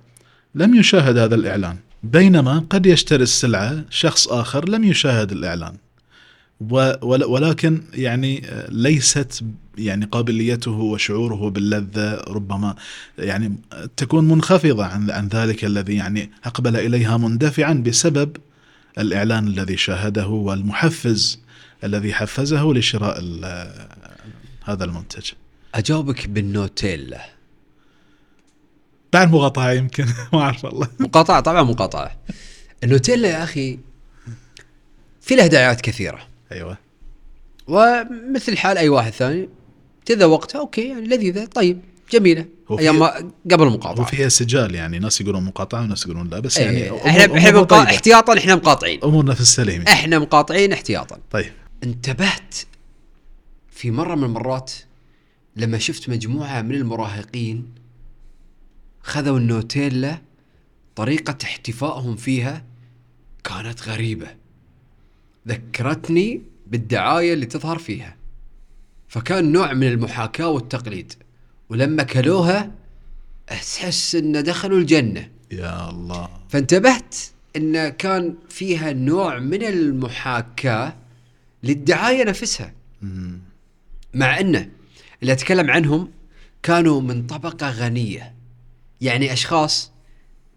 لم 0.54 0.74
يشاهد 0.74 1.18
هذا 1.18 1.34
الإعلان. 1.34 1.76
بينما 2.02 2.58
قد 2.70 2.86
يشتري 2.86 3.22
السلعة 3.22 3.84
شخص 3.90 4.28
آخر 4.28 4.68
لم 4.68 4.84
يشاهد 4.84 5.32
الإعلان. 5.32 5.76
ولكن 7.02 7.82
يعني 7.94 8.48
آه، 8.48 8.70
ليست 8.70 9.44
يعني 9.78 10.04
قابليته 10.04 10.70
وشعوره 10.70 11.50
باللذة 11.50 12.14
ربما 12.28 12.74
يعني 13.18 13.52
تكون 13.96 14.28
منخفضة 14.28 14.84
عن 14.84 15.10
عن 15.10 15.28
ذلك 15.28 15.64
الذي 15.64 15.94
يعني 15.94 16.30
أقبل 16.44 16.76
إليها 16.76 17.16
مندفعا 17.16 17.72
بسبب 17.72 18.36
الإعلان 18.98 19.46
الذي 19.46 19.76
شاهده 19.76 20.26
والمحفز 20.26 21.38
الذي 21.84 22.14
حفزه 22.14 22.72
لشراء 22.72 23.18
ال- 23.20 23.72
هذا 24.64 24.84
المنتج. 24.84 25.30
أجاوبك 25.74 26.28
بالنوتيلا. 26.28 27.20
بعد 29.12 29.32
مقاطعة 29.32 29.70
يمكن؟ 29.72 30.06
ما 30.32 30.40
أعرف 30.40 30.64
والله. 30.64 30.88
مقاطعة؟ 31.00 31.40
طبعا 31.40 31.62
مقاطعة. 31.62 32.16
النوتيلا 32.84 33.28
يا 33.28 33.44
أخي 33.44 33.78
في 35.20 35.34
له 35.36 35.46
دعايات 35.46 35.80
كثيرة. 35.80 36.20
أيوة. 36.52 36.78
ومثل 37.68 38.56
حال 38.56 38.78
أي 38.78 38.88
واحد 38.88 39.12
ثاني 39.12 39.48
تذوقتها 40.06 40.58
أوكي 40.58 40.88
يعني 40.88 41.06
لذيذة. 41.06 41.44
طيب 41.44 41.80
جميلة. 42.12 42.44
أيام 42.78 42.98
ما 42.98 43.30
قبل 43.50 43.62
المقاطعة. 43.66 44.04
فيها 44.06 44.28
سجال 44.28 44.74
يعني 44.74 44.98
ناس 44.98 45.20
يقولون 45.20 45.44
مقاطعة 45.44 45.80
وناس 45.82 46.04
يقولون 46.04 46.28
لا 46.30 46.40
بس 46.40 46.58
إيه، 46.58 46.66
يعني 46.66 47.06
إحنا 47.08 47.26
أمور- 47.26 47.36
إحنا. 47.36 47.62
طيبة. 47.62 47.82
احتياطا 47.82 48.38
إحنا 48.38 48.54
مقاطعين. 48.54 49.00
أمورنا 49.04 49.34
في 49.34 49.40
السليم. 49.40 49.82
إحنا 49.88 50.18
مقاطعين 50.18 50.72
احتياطا. 50.72 51.18
طيب. 51.30 51.52
انتبهت 51.84 52.54
في 53.70 53.90
مرة 53.90 54.14
من 54.14 54.24
المرات 54.24 54.72
لما 55.56 55.78
شفت 55.78 56.08
مجموعة 56.08 56.62
من 56.62 56.74
المراهقين 56.74 57.79
خذوا 59.02 59.38
النوتيلا 59.38 60.18
طريقة 60.96 61.38
احتفائهم 61.44 62.16
فيها 62.16 62.64
كانت 63.44 63.88
غريبة. 63.88 64.26
ذكرتني 65.48 66.42
بالدعاية 66.66 67.32
اللي 67.34 67.46
تظهر 67.46 67.78
فيها. 67.78 68.16
فكان 69.08 69.52
نوع 69.52 69.72
من 69.72 69.86
المحاكاة 69.86 70.48
والتقليد 70.48 71.12
ولما 71.68 72.02
كلوها 72.02 72.70
أحس 73.52 74.14
إن 74.14 74.42
دخلوا 74.42 74.78
الجنة. 74.78 75.30
يا 75.50 75.90
الله. 75.90 76.28
فانتبهت 76.48 77.16
إن 77.56 77.88
كان 77.88 78.34
فيها 78.48 78.92
نوع 78.92 79.38
من 79.38 79.62
المحاكاة 79.62 80.96
للدعاية 81.62 82.24
نفسها. 82.24 82.72
مم. 83.02 83.38
مع 84.14 84.40
انه 84.40 84.70
اللي 85.22 85.32
أتكلم 85.32 85.70
عنهم 85.70 86.10
كانوا 86.62 87.00
من 87.00 87.26
طبقة 87.26 87.70
غنية. 87.70 88.34
يعني 89.00 89.32
أشخاص 89.32 89.90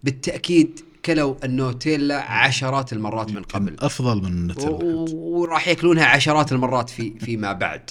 بالتأكيد 0.02 0.80
كلوا 1.04 1.34
النوتيلا 1.44 2.22
عشرات 2.22 2.92
المرات 2.92 3.30
من 3.32 3.42
قبل. 3.42 3.76
أفضل 3.80 4.16
من 4.22 4.26
النتيجة 4.26 4.70
و- 4.70 5.40
وراح 5.40 5.68
ياكلونها 5.68 6.04
عشرات 6.04 6.52
المرات 6.52 6.90
في 6.90 7.18
فيما 7.18 7.52
بعد. 7.52 7.90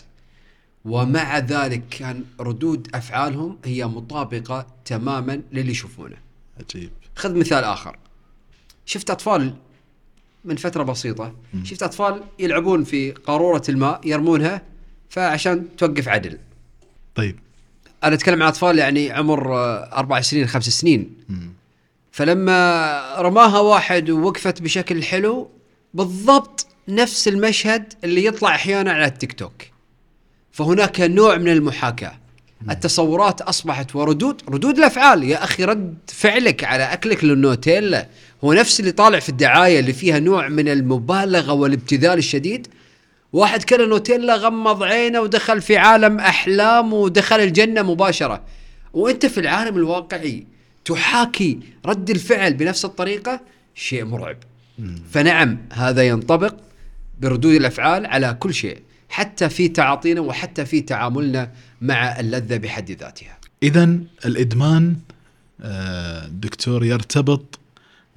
ومع 0.86 1.38
ذلك 1.38 1.84
كان 1.90 2.24
ردود 2.40 2.88
أفعالهم 2.96 3.58
هي 3.66 3.86
مطابقة 3.88 4.68
تماما 4.86 5.42
للي 5.52 5.72
يشوفونه. 5.72 6.16
عجيب. 6.60 6.90
خذ 7.16 7.36
مثال 7.38 7.64
آخر. 7.64 7.98
شفت 8.86 9.10
أطفال 9.10 9.54
من 10.46 10.56
فترة 10.56 10.84
بسيطة 10.84 11.34
شفت 11.64 11.84
أطفال 11.84 12.24
يلعبون 12.40 12.84
في 12.84 13.12
قارورة 13.12 13.64
الماء 13.70 14.02
يرمونها 14.06 14.62
فعشان 15.10 15.66
توقف 15.78 16.08
عدل. 16.08 16.38
طيب. 17.16 17.40
أنا 18.04 18.16
أتكلم 18.16 18.44
عن 18.44 18.48
أطفال 18.48 18.80
يعني 18.80 19.12
عمر 19.12 19.56
آه، 19.56 19.90
أربع 19.94 20.22
سنين 20.22 20.48
خمس 20.48 20.70
سنين. 20.70 21.16
فلما 22.12 23.16
رماها 23.18 23.60
واحد 23.60 24.10
ووقفت 24.10 24.62
بشكل 24.62 25.04
حلو 25.04 25.50
بالضبط 25.94 26.68
نفس 26.88 27.28
المشهد 27.28 27.94
اللي 28.04 28.26
يطلع 28.26 28.56
أحيانا 28.56 28.92
على 28.92 29.06
التيك 29.06 29.34
توك. 29.34 29.62
فهناك 30.52 31.02
نوع 31.02 31.38
من 31.38 31.52
المحاكاة. 31.52 32.14
التصورات 32.70 33.42
أصبحت 33.42 33.96
وردود 33.96 34.42
ردود 34.50 34.78
الأفعال. 34.78 35.24
يا 35.24 35.44
أخي 35.44 35.64
رد 35.66 35.98
فعلك 36.08 36.64
على 36.64 36.84
أكلك 36.84 37.24
للنوتيلا. 37.24 38.08
هو 38.44 38.54
نفس 38.54 38.80
اللي 38.80 38.92
طالع 38.92 39.20
في 39.20 39.30
الدعاية 39.30 39.80
اللي 39.80 39.94
فيها 39.94 40.20
نوع 40.20 40.48
من 40.48 40.68
المبالغة 40.70 41.54
والابتذال 41.54 42.18
الشديد. 42.18 42.68
واحد 43.34 43.64
كل 43.64 43.90
نوتيلا 43.90 44.36
غمض 44.36 44.84
عينه 44.84 45.22
ودخل 45.22 45.62
في 45.62 45.78
عالم 45.78 46.20
أحلام 46.20 46.94
ودخل 46.94 47.40
الجنة 47.40 47.82
مباشرة. 47.82 48.44
وأنت 48.94 49.26
في 49.26 49.40
العالم 49.40 49.78
الواقعي 49.78 50.48
تحاكي 50.86 51.60
رد 51.86 52.10
الفعل 52.10 52.54
بنفس 52.54 52.86
الطريقة 52.86 53.42
شيء 53.76 54.06
مرعب. 54.06 54.38
فنعم 55.12 55.58
هذا 55.74 56.04
ينطبق 56.04 56.56
بردود 57.22 57.56
الأفعال 57.56 58.06
على 58.06 58.38
كل 58.40 58.54
شيء 58.54 58.82
حتى 59.10 59.50
في 59.50 59.68
تعاطينا 59.68 60.22
وحتى 60.22 60.66
في 60.66 60.82
تعاملنا 60.82 61.52
مع 61.82 62.20
اللذة 62.20 62.58
بحد 62.58 62.92
ذاتها. 62.92 63.38
اذا 63.64 63.98
الإدمان 64.26 64.96
آه، 65.62 66.28
دكتور 66.28 66.86
يرتبط 66.86 67.60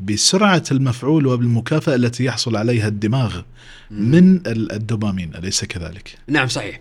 بسرعة 0.00 0.62
المفعول 0.70 1.26
وبالمكافأة 1.26 1.94
التي 1.94 2.24
يحصل 2.24 2.56
عليها 2.56 2.88
الدماغ 2.88 3.42
من 3.90 4.36
ال- 4.36 4.72
الدوبامين 4.72 5.34
أليس 5.34 5.64
كذلك؟ 5.64 6.14
نعم 6.28 6.48
صحيح. 6.48 6.80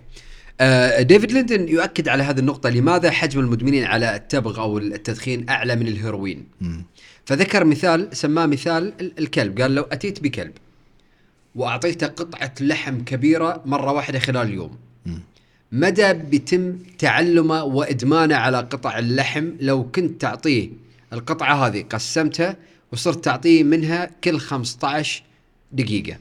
آه، 0.61 1.01
ديفيد 1.01 1.31
ليندن 1.31 1.67
يؤكد 1.67 2.07
على 2.07 2.23
هذه 2.23 2.39
النقطة 2.39 2.69
لماذا 2.69 3.11
حجم 3.11 3.39
المدمنين 3.39 3.83
على 3.85 4.15
التبغ 4.15 4.59
أو 4.59 4.77
التدخين 4.77 5.49
أعلى 5.49 5.75
من 5.75 5.87
الهيروين. 5.87 6.43
فذكر 7.25 7.63
مثال 7.65 8.09
سماه 8.13 8.45
مثال 8.45 8.93
ال- 9.01 9.19
الكلب 9.19 9.61
قال 9.61 9.75
لو 9.75 9.83
أتيت 9.83 10.23
بكلب 10.23 10.51
وأعطيته 11.55 12.07
قطعة 12.07 12.53
لحم 12.61 12.99
كبيرة 13.03 13.61
مرة 13.65 13.91
واحدة 13.91 14.19
خلال 14.19 14.47
اليوم. 14.47 14.77
مدى 15.71 16.13
بيتم 16.13 16.77
تعلمه 16.97 17.63
وإدمانه 17.63 18.35
على 18.35 18.57
قطع 18.57 18.99
اللحم 18.99 19.49
لو 19.59 19.91
كنت 19.91 20.21
تعطيه 20.21 20.69
القطعة 21.13 21.67
هذه 21.67 21.81
قسمتها 21.89 22.55
وصرت 22.93 23.25
تعطيه 23.25 23.63
منها 23.63 24.09
كل 24.23 24.39
15 24.39 25.23
دقيقة. 25.71 26.17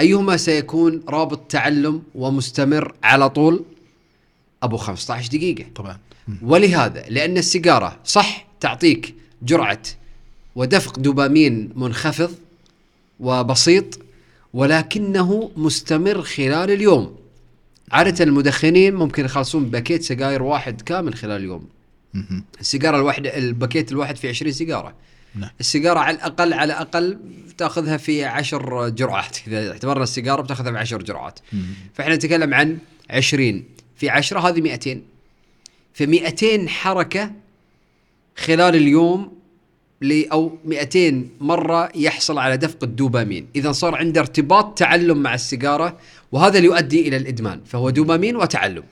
أيهما 0.00 0.36
سيكون 0.36 1.02
رابط 1.08 1.40
تعلم 1.50 2.02
ومستمر 2.14 2.94
على 3.02 3.30
طول؟ 3.30 3.64
أبو 4.62 4.76
15 4.76 5.28
دقيقة. 5.28 5.64
طبعا. 5.74 5.98
ولهذا 6.42 7.04
لأن 7.08 7.38
السيجارة 7.38 7.98
صح 8.04 8.46
تعطيك 8.60 9.14
جرعة 9.42 9.82
ودفق 10.54 10.98
دوبامين 10.98 11.70
منخفض 11.76 12.34
وبسيط 13.20 13.98
ولكنه 14.54 15.50
مستمر 15.56 16.22
خلال 16.22 16.70
اليوم. 16.70 17.16
عادة 17.92 18.24
المدخنين 18.24 18.94
ممكن 18.94 19.24
يخلصون 19.24 19.64
باكيت 19.64 20.02
سجاير 20.02 20.42
واحد 20.42 20.80
كامل 20.80 21.14
خلال 21.14 21.36
اليوم. 21.36 21.68
السيجارة 22.60 22.96
الواحدة 22.96 23.38
الباكيت 23.38 23.92
الواحد 23.92 24.16
فيه 24.16 24.28
20 24.28 24.52
سيجارة. 24.52 24.94
نعم. 25.34 25.50
السيجارة 25.60 25.98
على 25.98 26.16
الأقل 26.16 26.52
على 26.52 26.72
الأقل 26.72 27.18
تأخذها 27.58 27.96
في 27.96 28.24
عشر 28.24 28.88
جرعات. 28.88 29.36
إذا 29.46 29.72
اعتبرنا 29.72 30.02
السيجارة 30.02 30.42
بتأخذها 30.42 30.72
في 30.72 30.78
عشر 30.78 31.02
جرعات. 31.02 31.38
مم. 31.52 31.62
فإحنا 31.94 32.14
نتكلم 32.14 32.54
عن 32.54 32.78
20 33.10 33.64
في 33.96 34.10
10 34.10 34.40
هذه 34.40 34.60
200 34.60 35.02
في 35.94 36.06
200 36.06 36.68
حركة 36.68 37.32
خلال 38.36 38.76
اليوم 38.76 39.40
أو 40.04 40.58
200 40.64 41.28
مرة 41.40 41.92
يحصل 41.94 42.38
على 42.38 42.56
دفق 42.56 42.84
الدوبامين، 42.84 43.46
إذا 43.56 43.72
صار 43.72 43.94
عنده 43.94 44.20
ارتباط 44.20 44.78
تعلم 44.78 45.22
مع 45.22 45.34
السيجارة 45.34 45.98
وهذا 46.32 46.56
اللي 46.58 46.68
يؤدي 46.68 47.08
إلى 47.08 47.16
الإدمان، 47.16 47.60
فهو 47.66 47.90
دوبامين 47.90 48.36
وتعلم. 48.36 48.82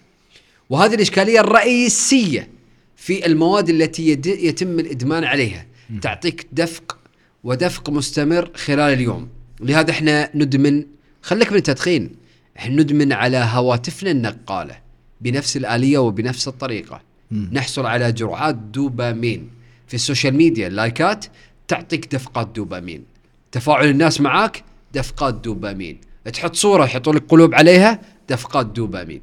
وهذه 0.71 0.95
الإشكالية 0.95 1.41
الرئيسية 1.41 2.49
في 2.97 3.27
المواد 3.27 3.69
التي 3.69 4.09
يتم 4.27 4.79
الإدمان 4.79 5.25
عليها، 5.25 5.67
تعطيك 6.03 6.47
دفق 6.53 6.99
ودفق 7.45 7.91
مستمر 7.91 8.51
خلال 8.55 8.93
اليوم. 8.93 9.29
لهذا 9.61 9.91
إحنا 9.91 10.31
ندمن 10.35 10.85
خليك 11.23 11.53
من 11.53 11.59
التدخين، 11.59 12.11
إحنا 12.59 12.83
ندمن 12.83 13.13
على 13.13 13.37
هواتفنا 13.37 14.11
النقالة 14.11 14.79
بنفس 15.21 15.57
الآلية 15.57 15.99
وبنفس 15.99 16.49
الطريقة. 16.49 17.01
مم. 17.31 17.51
نحصل 17.53 17.87
على 17.87 18.13
جرعات 18.13 18.55
دوبامين 18.55 19.51
في 19.87 19.95
ال 19.95 20.01
social 20.01 20.35
media 20.35 20.67
اللايكات 20.67 21.25
تعطيك 21.69 22.15
دفقات 22.15 22.49
دوبامين 22.49 23.05
تفاعل 23.53 23.89
الناس 23.89 24.21
معاك 24.21 24.65
دفقات 24.95 25.35
دوبامين 25.35 25.99
تحط 26.33 26.55
صورة 26.55 26.85
يحطوا 26.85 27.13
لك 27.13 27.25
قلوب 27.29 27.55
عليها 27.55 28.01
دفقات 28.29 28.67
دوبامين 28.67 29.21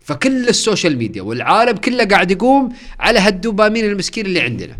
فكل 0.00 0.48
ال 0.48 0.55
social 0.55 0.98
media 0.98 1.22
والعالم 1.22 1.76
كله 1.76 2.04
قاعد 2.04 2.30
يقوم 2.30 2.72
على 3.00 3.18
هالدوبامين 3.18 3.84
المسكين 3.84 4.26
اللي 4.26 4.40
عندنا 4.40 4.76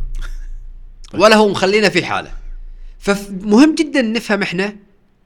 ولا 1.19 1.37
هو 1.37 1.49
مخلينا 1.49 1.89
في 1.89 2.05
حالة. 2.05 2.31
فمهم 2.99 3.75
جدا 3.75 4.03
نفهم 4.03 4.43
إحنا 4.43 4.77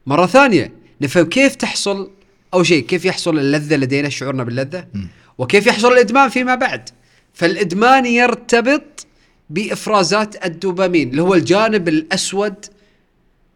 مرة 0.05 0.25
ثانية 0.25 0.73
نفهم 1.01 1.25
كيف 1.25 1.55
تحصل 1.55 2.11
أول 2.53 2.65
شيء 2.65 2.85
كيف 2.85 3.05
يحصل 3.05 3.39
اللذة 3.39 3.75
لدينا 3.75 4.09
شعورنا 4.09 4.43
باللذة 4.43 4.87
مم. 4.93 5.07
وكيف 5.37 5.67
يحصل 5.67 5.91
الإدمان 5.93 6.29
فيما 6.29 6.55
بعد. 6.55 6.89
فالإدمان 7.33 8.05
يرتبط 8.05 9.07
بإفرازات 9.49 10.45
الدوبامين 10.45 11.09
اللي 11.09 11.21
هو 11.21 11.33
الجانب 11.33 11.87
الأسود 11.87 12.65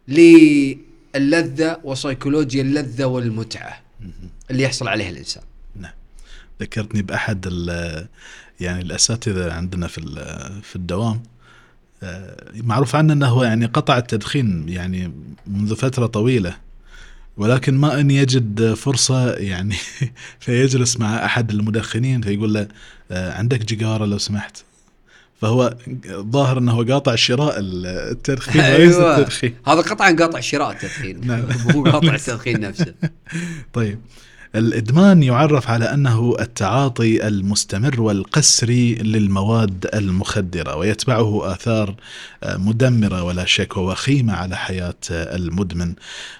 للذة 0.08 1.80
وسيكولوجيا 1.84 2.62
اللذة 2.62 3.04
والمتعة 3.04 3.82
اللي 4.50 4.62
يحصل 4.62 4.88
عليها 4.88 5.10
الإنسان. 5.10 5.42
نعم. 5.76 5.92
ذكرتني 6.60 7.02
بأحد 7.02 7.46
يعني 8.60 8.82
الأساتذة 8.82 9.52
عندنا 9.52 9.86
في 9.86 10.00
في 10.62 10.76
الدوام 10.76 11.22
معروف 12.54 12.96
عنه 12.96 13.26
هو 13.26 13.44
يعني 13.44 13.66
قطع 13.66 13.98
التدخين 13.98 14.68
يعني 14.68 15.12
منذ 15.46 15.76
فترة 15.76 16.06
طويلة 16.06 16.56
ولكن 17.36 17.74
ما 17.74 18.00
أن 18.00 18.10
يجد 18.10 18.74
فرصة 18.74 19.32
يعني 19.32 19.76
فيجلس 20.40 20.96
مع 20.96 21.24
أحد 21.24 21.50
المدخنين 21.50 22.22
فيقول 22.22 22.54
له 22.54 22.68
آه، 23.10 23.32
عندك 23.32 23.64
جيجارة 23.64 24.04
لو 24.04 24.18
سمحت. 24.18 24.56
فهو 25.40 25.76
ظاهر 26.08 26.58
أنه 26.58 26.84
قاطع 26.84 27.14
شراء 27.14 27.54
التدخين 27.58 28.62
وليس 28.74 28.94
أيوة. 28.94 29.18
التدخين. 29.18 29.54
هذا 29.66 29.80
قطعا 29.80 30.12
قاطع 30.12 30.40
شراء 30.40 30.70
التدخين 30.70 31.26
نعم. 31.26 31.44
مو 31.66 31.84
قاطع 31.84 32.14
التدخين 32.20 32.60
نفسه. 32.60 32.94
طيب. 33.72 33.98
الإدمان 34.54 35.22
يعرف 35.22 35.70
على 35.70 35.84
أنه 35.84 36.36
التعاطي 36.40 37.28
المستمر 37.28 38.00
والقسري 38.00 38.94
للمواد 38.94 39.86
المخدرة 39.94 40.76
ويتبعه 40.76 41.52
آثار 41.52 41.94
آه، 42.42 42.56
مدمرة 42.56 43.22
ولا 43.22 43.44
شك 43.44 43.76
ووخيمة 43.76 44.32
على 44.32 44.56
حياة 44.56 44.94
آه، 45.10 45.36
المدمن. 45.36 45.94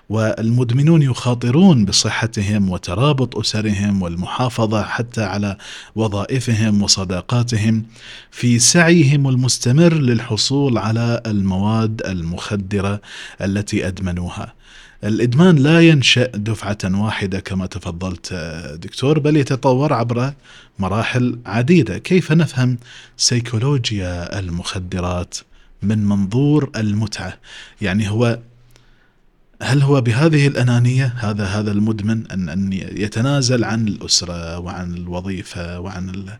والمدمنون 0.08 1.02
يخاطرون 1.02 1.84
بصحتهم 1.84 2.70
وترابط 2.70 3.38
أسرهم 3.38 4.02
والمحافظة 4.02 4.82
حتى 4.82 5.22
على 5.22 5.56
وظائفهم 5.96 6.82
وصداقاتهم. 6.82 7.82
في 8.30 8.58
سعيهم 8.58 9.28
المستمر 9.28 9.94
للحصول 9.94 10.78
على 10.78 11.22
المواد 11.26 12.02
المخدرة 12.06 13.00
التي 13.40 13.86
أدمنوها. 13.86 14.63
الإدمان 15.04 15.56
لا 15.56 15.80
ينشأ 15.80 16.26
دفعة 16.26 16.78
واحدة 16.84 17.40
كما 17.40 17.66
تفضلت 17.66 18.28
آه، 18.32 18.74
دكتور 18.74 19.18
بل 19.18 19.36
يتطور 19.36 19.92
عبر 19.92 20.32
مراحل 20.78 21.38
عديدة. 21.46 21.98
كيف 21.98 22.32
نفهم 22.32 22.78
سيكولوجيا 23.16 24.38
المخدرات 24.38 25.36
من 25.82 26.06
منظور 26.06 26.70
المتعة؟ 26.76 27.38
يعني 27.80 28.10
هو 28.10 28.38
هل 29.62 29.82
هو 29.82 30.00
بهذه 30.00 30.46
الأنانية 30.46 31.14
هذا 31.16 31.44
هذا 31.44 31.72
المدمن 31.72 32.26
أن 32.30 32.48
أن 32.48 32.72
يتنازل 32.72 33.64
عن 33.64 33.88
الأسرة 33.88 34.58
وعن 34.58 34.94
الوظيفة 34.94 35.80
وعن 35.80 36.08
ال 36.08 36.38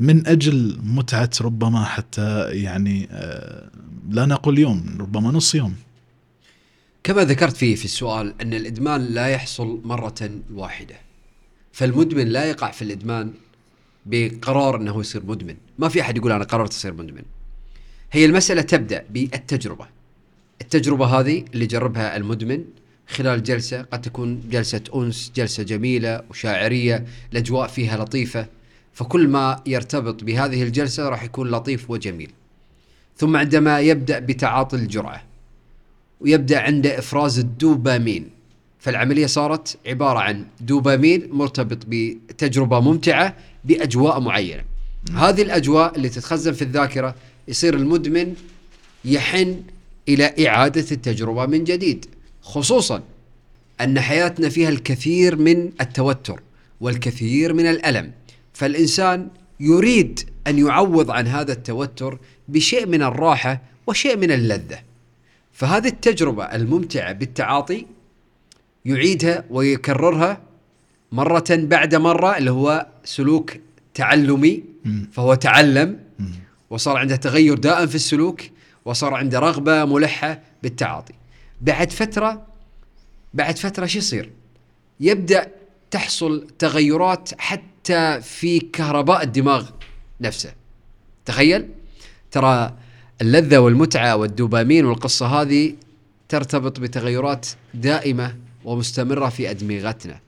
من 0.00 0.26
أجل 0.26 0.78
متعة 0.82 1.30
ربما 1.40 1.84
حتى 1.84 2.50
يعني 2.50 3.08
آه، 3.10 3.70
لا 4.10 4.26
نقول 4.26 4.58
يوم 4.58 4.96
ربما 5.00 5.30
نص 5.30 5.54
يوم؟ 5.54 5.74
كما 7.06 7.24
ذكرت 7.24 7.56
فيه 7.56 7.74
في 7.74 7.84
السؤال 7.84 8.34
أن 8.40 8.54
الإدمان 8.54 9.00
لا 9.00 9.26
يحصل 9.26 9.80
مرة 9.84 10.30
واحدة. 10.54 10.94
فالمدمن 11.72 12.28
لا 12.28 12.44
يقع 12.44 12.70
في 12.70 12.82
الإدمان 12.82 13.32
بقرار 14.06 14.76
أنه 14.76 15.00
يصير 15.00 15.26
مدمن. 15.26 15.56
ما 15.78 15.88
في 15.88 16.00
أحد 16.00 16.16
يقول 16.16 16.32
أنا 16.32 16.44
قررت 16.44 16.72
أصير 16.72 16.92
مدمن. 16.92 17.22
هي 18.12 18.24
المسألة 18.24 18.62
تبدأ 18.62 19.04
بالتجربة. 19.10 19.86
التجربة 20.60 21.06
هذه 21.06 21.44
اللي 21.54 21.66
جربها 21.66 22.16
المدمن 22.16 22.64
خلال 23.08 23.42
جلسة 23.42 23.82
قد 23.82 24.02
تكون 24.02 24.42
جلسة 24.50 24.82
أنس 24.94 25.32
جلسة 25.36 25.62
جميلة 25.62 26.22
وشاعرية 26.30 27.06
الأجواء 27.32 27.68
فيها 27.68 27.96
لطيفة. 27.96 28.46
فكل 28.92 29.28
ما 29.28 29.62
يرتبط 29.66 30.24
بهذه 30.24 30.62
الجلسة 30.62 31.08
راح 31.08 31.22
يكون 31.22 31.50
لطيف 31.50 31.90
وجميل. 31.90 32.30
ثم 33.16 33.36
عندما 33.36 33.80
يبدأ 33.80 34.18
بتعاطي 34.18 34.76
الجرعة 34.76 35.35
ويبدأ 36.20 36.60
عنده 36.60 36.98
إفراز 36.98 37.38
الدوبامين. 37.38 38.30
فالعملية 38.78 39.26
صارت 39.26 39.78
عبارة 39.86 40.18
عن 40.18 40.44
دوبامين 40.60 41.28
مرتبط 41.30 41.78
بتجربة 41.88 42.80
ممتعة 42.80 43.36
بأجواء 43.64 44.20
معينة. 44.20 44.64
هذه 45.14 45.42
الأجواء 45.42 45.96
اللي 45.96 46.08
تتخزن 46.08 46.52
في 46.52 46.62
الذاكرة 46.62 47.14
يصير 47.48 47.74
المدمن 47.74 48.34
يحن 49.04 49.62
إلى 50.08 50.48
إعادة 50.48 50.86
التجربة 50.92 51.46
من 51.46 51.64
جديد 51.64 52.06
خصوصا 52.42 53.02
أن 53.80 54.00
حياتنا 54.00 54.48
فيها 54.48 54.68
الكثير 54.68 55.36
من 55.36 55.70
التوتر 55.80 56.40
والكثير 56.80 57.52
من 57.52 57.66
الألم. 57.66 58.12
فالإنسان 58.52 59.28
يريد 59.60 60.20
أن 60.46 60.58
يعوض 60.58 61.10
عن 61.10 61.26
هذا 61.26 61.52
التوتر 61.52 62.18
بشيء 62.48 62.86
من 62.86 63.02
الراحة 63.02 63.62
وشيء 63.86 64.16
من 64.16 64.30
اللذة. 64.30 64.78
فهذه 65.56 65.88
التجربة 65.88 66.44
الممتعة 66.44 67.12
بالتعاطي 67.12 67.86
يعيدها 68.84 69.44
ويكررها 69.50 70.40
مرة 71.12 71.44
بعد 71.50 71.94
مرة 71.94 72.38
اللي 72.38 72.50
هو 72.50 72.86
سلوك 73.04 73.52
تعلمي. 73.94 74.64
فهو 75.12 75.34
تعلم. 75.34 76.00
وصار 76.70 76.96
عنده 76.96 77.16
تغير 77.16 77.58
دائم 77.58 77.86
في 77.86 77.94
السلوك 77.94 78.40
وصار 78.84 79.14
عنده 79.14 79.38
رغبة 79.38 79.84
ملحة 79.84 80.40
بالتعاطي 80.62 81.14
بعد 81.60 81.90
فترة 81.90 82.46
بعد 83.34 83.58
فترة 83.58 83.86
شو 83.86 83.98
يصير 83.98 84.30
يبدأ 85.00 85.50
تحصل 85.90 86.46
تغيرات 86.58 87.30
حتى 87.38 88.20
في 88.20 88.60
كهرباء 88.60 89.22
الدماغ 89.22 89.70
نفسه 90.20 90.52
تخيل 91.24 91.68
ترى 92.30 92.76
اللذة 93.22 93.58
والمتعة 93.58 94.16
والدوبامين 94.16 94.84
والقصة 94.84 95.26
هذه 95.26 95.74
ترتبط 96.28 96.80
بتغيرات 96.80 97.46
دائمة 97.74 98.36
ومستمرة 98.64 99.28
في 99.28 99.50
أدمغتنا 99.50 100.20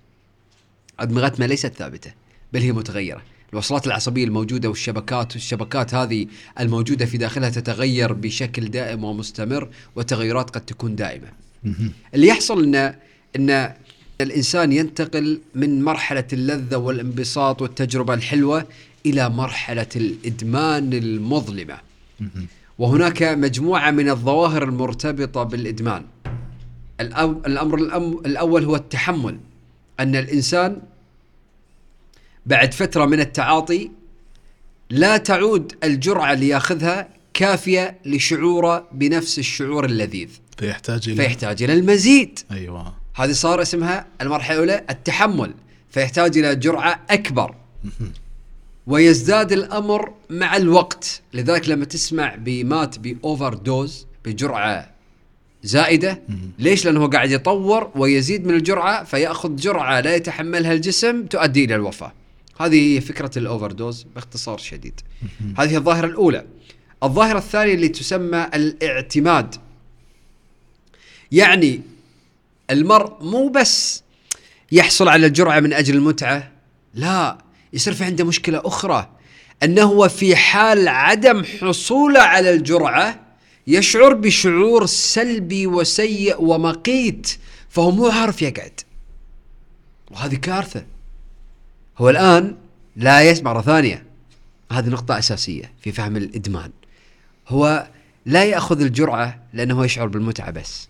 أدمغتنا 1.00 1.44
ليست 1.44 1.74
ثابتة 1.74 2.12
بل 2.52 2.60
هي 2.60 2.72
متغيرة 2.72 3.22
الوصلات 3.52 3.86
العصبية 3.86 4.24
الموجودة 4.24 4.68
والشبكات 4.68 5.32
والشبكات 5.32 5.94
هذه 5.94 6.26
الموجودة 6.60 7.06
في 7.06 7.18
داخلها 7.18 7.48
تتغير 7.48 8.12
بشكل 8.12 8.68
دائم 8.68 9.04
ومستمر 9.04 9.68
وتغيرات 9.96 10.50
قد 10.50 10.60
تكون 10.60 10.96
دائمة 10.96 11.28
مهم. 11.64 11.92
اللي 12.14 12.26
يحصل 12.26 12.64
إن 12.64 12.94
إن 13.36 13.74
الإنسان 14.20 14.72
ينتقل 14.72 15.40
من 15.54 15.82
مرحلة 15.84 16.24
اللذة 16.32 16.76
والانبساط 16.76 17.62
والتجربة 17.62 18.14
الحلوة 18.14 18.66
إلى 19.06 19.28
مرحلة 19.28 19.86
الإدمان 19.96 20.92
المظلمة. 20.92 21.78
وهناك 22.78 23.22
مجموعة 23.22 23.90
من 23.90 24.10
الظواهر 24.10 24.62
المرتبطة 24.62 25.42
بالإدمان. 25.42 26.04
الأو- 27.02 27.46
الأمر 27.46 27.78
الأم- 27.78 28.26
الأول 28.26 28.64
هو 28.64 28.76
التحمل. 28.76 29.38
أن 30.00 30.16
الإنسان 30.16 30.82
بعد 32.46 32.74
فترة 32.74 33.04
من 33.06 33.20
التعاطي 33.20 33.90
لا 34.90 35.16
تعود 35.16 35.72
الجرعة 35.84 36.32
اللي 36.32 36.48
ياخذها 36.48 37.08
كافية 37.34 37.98
لشعوره 38.06 38.88
بنفس 38.92 39.38
الشعور 39.38 39.84
اللذيذ. 39.84 40.28
فيحتاج 40.58 41.08
إلى 41.08 41.16
فيحتاج 41.16 41.62
إلى 41.62 41.72
المزيد. 41.72 42.38
أيوه 42.50 42.94
هذه 43.14 43.32
صار 43.32 43.62
اسمها 43.62 44.06
المرحلة 44.20 44.54
الأولى 44.54 44.84
التحمل 44.90 45.54
فيحتاج 45.90 46.38
إلى 46.38 46.56
جرعة 46.56 47.00
أكبر 47.10 47.54
ويزداد 48.88 49.52
الأمر 49.52 50.12
مع 50.30 50.56
الوقت. 50.56 51.22
لذلك 51.34 51.68
لما 51.68 51.84
تسمع 51.84 52.34
بمات 52.34 52.98
ب 52.98 53.54
overdose 53.54 54.06
بجرعة 54.24 54.90
زائدة 55.62 56.22
ليش؟ 56.58 56.84
لأنه 56.84 57.00
هو 57.00 57.06
قاعد 57.06 57.30
يطور 57.30 57.90
ويزيد 57.94 58.46
من 58.46 58.54
الجرعة 58.54 59.04
فيأخذ 59.04 59.56
جرعة 59.56 60.00
لا 60.00 60.14
يتحملها 60.14 60.72
الجسم 60.72 61.26
تؤدي 61.26 61.64
إلى 61.64 61.74
الوفاة. 61.74 62.12
هذه 62.60 62.96
هي 62.96 63.00
فكرة 63.00 63.38
ال 63.38 63.72
overdose 63.72 64.06
باختصار 64.14 64.58
شديد. 64.58 65.00
هذه 65.58 65.76
الظاهرة 65.76 66.06
الأولى. 66.06 66.44
الظاهرة 67.02 67.38
الثانية 67.38 67.74
اللي 67.74 67.88
تسمى 67.88 68.46
الاعتماد. 68.54 69.54
يعني 71.32 71.80
المرء 72.70 73.24
مو 73.24 73.48
بس 73.48 74.02
يحصل 74.72 75.08
على 75.08 75.26
الجرعة 75.26 75.60
من 75.60 75.72
أجل 75.72 75.94
المتعة 75.94 76.52
لا. 76.94 77.47
يصير 77.72 77.94
في 77.94 78.04
عنده 78.04 78.24
مشكلة 78.24 78.62
أخرى 78.64 79.08
أنه 79.62 79.82
هو 79.82 80.08
في 80.08 80.36
حال 80.36 80.88
عدم 80.88 81.44
حصوله 81.44 82.20
على 82.20 82.50
الجرعة 82.50 83.20
يشعر 83.66 84.14
بشعور 84.14 84.86
سلبي 84.86 85.66
وسيء 85.66 86.42
ومقيت 86.42 87.38
فهو 87.68 87.90
مو 87.90 88.06
عارف 88.06 88.42
يقعد. 88.42 88.80
وهذه 90.10 90.34
كارثة. 90.34 90.84
هو 91.98 92.10
الآن 92.10 92.56
لا 92.96 93.22
يس 93.22 93.42
مرة 93.42 93.60
ثانية. 93.60 94.04
هذه 94.72 94.88
نقطة 94.88 95.18
أساسية 95.18 95.72
في 95.80 95.92
فهم 95.92 96.16
الإدمان. 96.16 96.70
هو 97.48 97.88
لا 98.26 98.44
يأخذ 98.44 98.80
الجرعة 98.80 99.42
لأنه 99.52 99.78
هو 99.78 99.84
يشعر 99.84 100.06
بالمتعة 100.06 100.50
بس. 100.50 100.88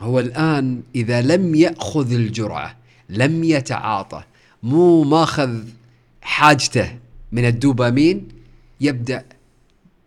هو 0.00 0.20
الآن 0.20 0.82
إذا 0.94 1.22
لم 1.22 1.54
يأخذ 1.54 2.12
الجرعة 2.12 2.76
لم 3.08 3.44
يتعاطى 3.44 4.22
مو 4.62 5.04
ماخذ 5.04 5.64
حاجته 6.22 6.98
من 7.32 7.44
الدوبامين 7.44 8.28
يبدأ 8.80 9.24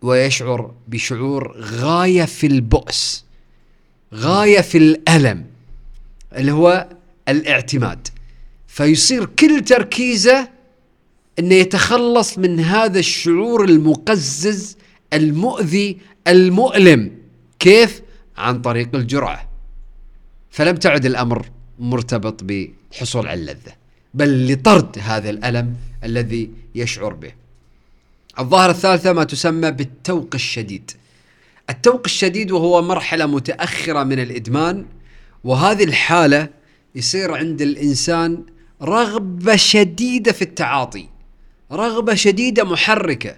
ويشعر 0.02 0.74
بشعور 0.88 1.56
غاية 1.60 2.24
في 2.24 2.46
البؤس 2.46 3.24
غاية 4.14 4.60
في 4.60 4.78
الألم 4.78 5.46
اللي 6.36 6.52
هو 6.52 6.88
الاعتماد. 7.28 8.08
فيصير 8.66 9.24
كل 9.24 9.60
تركيزه 9.60 10.48
إنه 11.38 11.54
يتخلص 11.54 12.38
من 12.38 12.60
هذا 12.60 12.98
الشعور 12.98 13.64
المقزز 13.64 14.76
المؤذي 15.12 15.98
المؤلم. 16.26 17.12
كيف؟ 17.58 18.02
عن 18.36 18.60
طريق 18.62 18.94
الجرعة. 18.94 19.50
فلم 20.50 20.76
تعد 20.76 21.06
الأمر 21.06 21.46
مرتبط 21.78 22.44
بحصول 22.44 23.26
على 23.26 23.40
اللذة. 23.40 23.85
بل 24.14 24.52
لطرد 24.52 24.98
هذا 24.98 25.30
الألم 25.30 25.74
الذي 26.04 26.50
يشعر 26.74 27.14
به. 27.14 27.32
الظاهرة 28.38 28.70
الثالثة 28.70 29.12
ما 29.12 29.24
تسمى 29.24 29.70
بالتوق 29.70 30.28
الشديد. 30.34 30.90
التوق 31.70 32.02
الشديد 32.04 32.50
وهو 32.50 32.82
مرحلة 32.82 33.26
متأخرة 33.26 34.02
من 34.02 34.18
الإدمان 34.18 34.86
وهذه 35.44 35.84
الحالة 35.84 36.48
يصير 36.94 37.34
عند 37.34 37.62
الإنسان 37.62 38.42
رغبة 38.82 39.56
شديدة 39.56 40.32
في 40.32 40.42
التعاطي 40.42 41.08
رغبة 41.72 42.14
شديدة 42.14 42.64
محركة. 42.64 43.36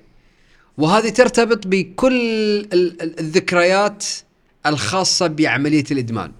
وهذه 0.78 1.09
ترتبط 1.09 1.66
بكل 1.66 2.14
ال- 2.72 3.02
ال- 3.02 3.20
الذكريات 3.20 4.04
الخاصة 4.66 5.26
بعملية 5.26 5.85
الإدمان. 5.90 6.33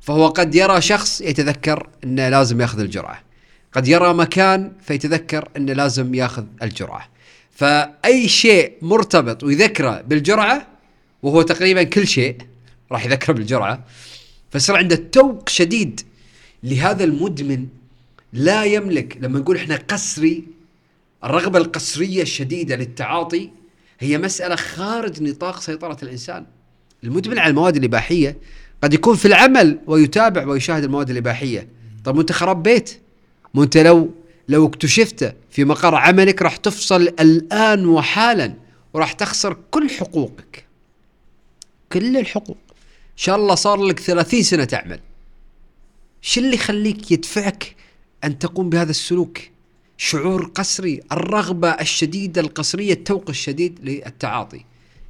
فهو 0.00 0.28
قد 0.28 0.54
يرى 0.54 0.80
شخص 0.80 1.20
يتذكر 1.20 1.88
إنه 2.04 2.28
لازم 2.28 2.60
يأخذ 2.60 2.80
الجرعة. 2.80 3.27
قد 3.78 3.88
يرى 3.88 4.14
مكان 4.14 4.72
فيتذكر 4.82 5.48
إنه 5.56 5.72
لازم 5.72 6.14
ياخذ 6.14 6.44
الجرعة. 6.62 7.08
فأي 7.50 8.28
شيء 8.28 8.72
مرتبط 8.82 9.44
ويذكره 9.44 10.00
بالجرعة 10.00 10.66
وهو 11.22 11.42
تقريبا 11.42 11.82
كل 11.82 12.06
شيء 12.06 12.36
راح 12.92 13.04
يذكره 13.06 13.32
بالجرعة 13.32 13.84
فيصير 14.50 14.76
عنده 14.76 14.96
توق 15.12 15.48
شديد 15.48 16.00
لهذا 16.62 17.04
المدمن 17.04 17.66
لا 18.32 18.64
يملك. 18.64 19.18
لما 19.20 19.38
نقول 19.38 19.56
إحنا 19.56 19.76
قسري 19.76 20.44
الرغبة 21.24 21.58
القسرية 21.58 22.22
الشديدة 22.22 22.76
للتعاطي 22.76 23.50
هي 24.00 24.18
مسألة 24.18 24.56
خارج 24.56 25.22
نطاق 25.22 25.60
سيطرة 25.60 25.98
الإنسان. 26.02 26.46
المدمن 27.04 27.38
على 27.38 27.50
المواد 27.50 27.76
الإباحية 27.76 28.36
قد 28.82 28.94
يكون 28.94 29.16
في 29.16 29.28
العمل 29.28 29.78
ويتابع 29.86 30.46
ويشاهد 30.46 30.84
المواد 30.84 31.10
الإباحية. 31.10 31.68
طب 32.04 32.16
وأنت 32.16 32.32
خراب 32.32 32.62
بيت؟ 32.62 32.98
مو 33.54 33.62
انت 33.62 33.76
لو 33.76 34.10
لو 34.48 34.66
اكتشفت 34.66 35.36
في 35.50 35.64
مقر 35.64 35.94
عملك 35.94 36.42
راح 36.42 36.56
تفصل 36.56 37.02
الآن 37.02 37.86
وحالا 37.86 38.54
وراح 38.92 39.12
تخسر 39.12 39.56
كل 39.70 39.90
حقوقك. 39.90 40.64
كل 41.92 42.16
الحقوق. 42.16 42.56
إن 42.70 43.16
شاء 43.16 43.36
الله 43.36 43.54
صار 43.54 43.82
لك 43.82 44.00
30 44.00 44.42
سنة 44.42 44.64
تعمل. 44.64 45.00
شو 46.22 46.40
اللي 46.40 46.54
يخليك 46.54 47.10
يدفعك 47.10 47.76
أن 48.24 48.38
تقوم 48.38 48.70
بهذا 48.70 48.90
السلوك؟ 48.90 49.38
شعور 49.96 50.44
قسري 50.54 51.00
الرغبة 51.12 51.68
الشديدة 51.68 52.40
القسرية 52.40 52.92
التوق 52.92 53.24
الشديد 53.28 53.78
للتعاطي. 53.82 54.64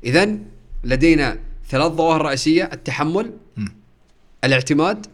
اذا 0.05 0.39
لدينا 0.85 1.39
ثلاث 1.71 1.93
ظواهر 1.93 2.23
رئيسية 2.23 2.71
التحمل. 2.73 3.33
الاعتماد 4.45 5.07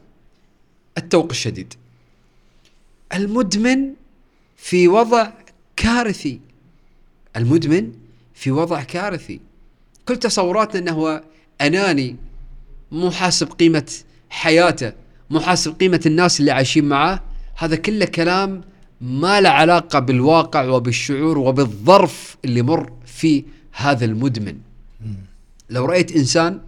التوق 0.99 1.31
الشديد. 1.31 1.75
المدمن 3.15 3.93
في 4.57 4.89
وضع 4.89 5.31
كارثي. 5.77 6.41
المدمن 7.37 7.93
في 8.35 8.51
وضع 8.51 8.83
كارثي. 8.83 9.41
كل 10.09 10.17
تصوراتنا 10.17 10.81
إنه 10.81 10.93
هو 10.93 11.23
أناني 11.61 12.17
مو 12.93 13.11
حاسب 13.11 13.49
قيمة 13.53 13.93
حياته 14.31 14.93
مو 15.31 15.41
حاسب 15.41 15.81
قيمة 15.81 16.01
الناس 16.07 16.41
اللي 16.41 16.51
عايشين 16.51 16.85
معاه 16.85 17.21
هذا 17.57 17.77
كله 17.77 18.05
كلام 18.05 18.65
ما 19.01 19.41
له 19.41 19.49
علاقة 19.49 19.99
بالواقع 19.99 20.65
وبالشعور 20.65 21.39
وبالظرف 21.39 22.37
اللي 22.45 22.63
مر 22.63 22.93
فيه 23.07 23.43
هذا 23.73 24.05
المدمن. 24.05 24.59
لو 25.71 25.85
رأيت 25.85 26.13
إنسان 26.17 26.61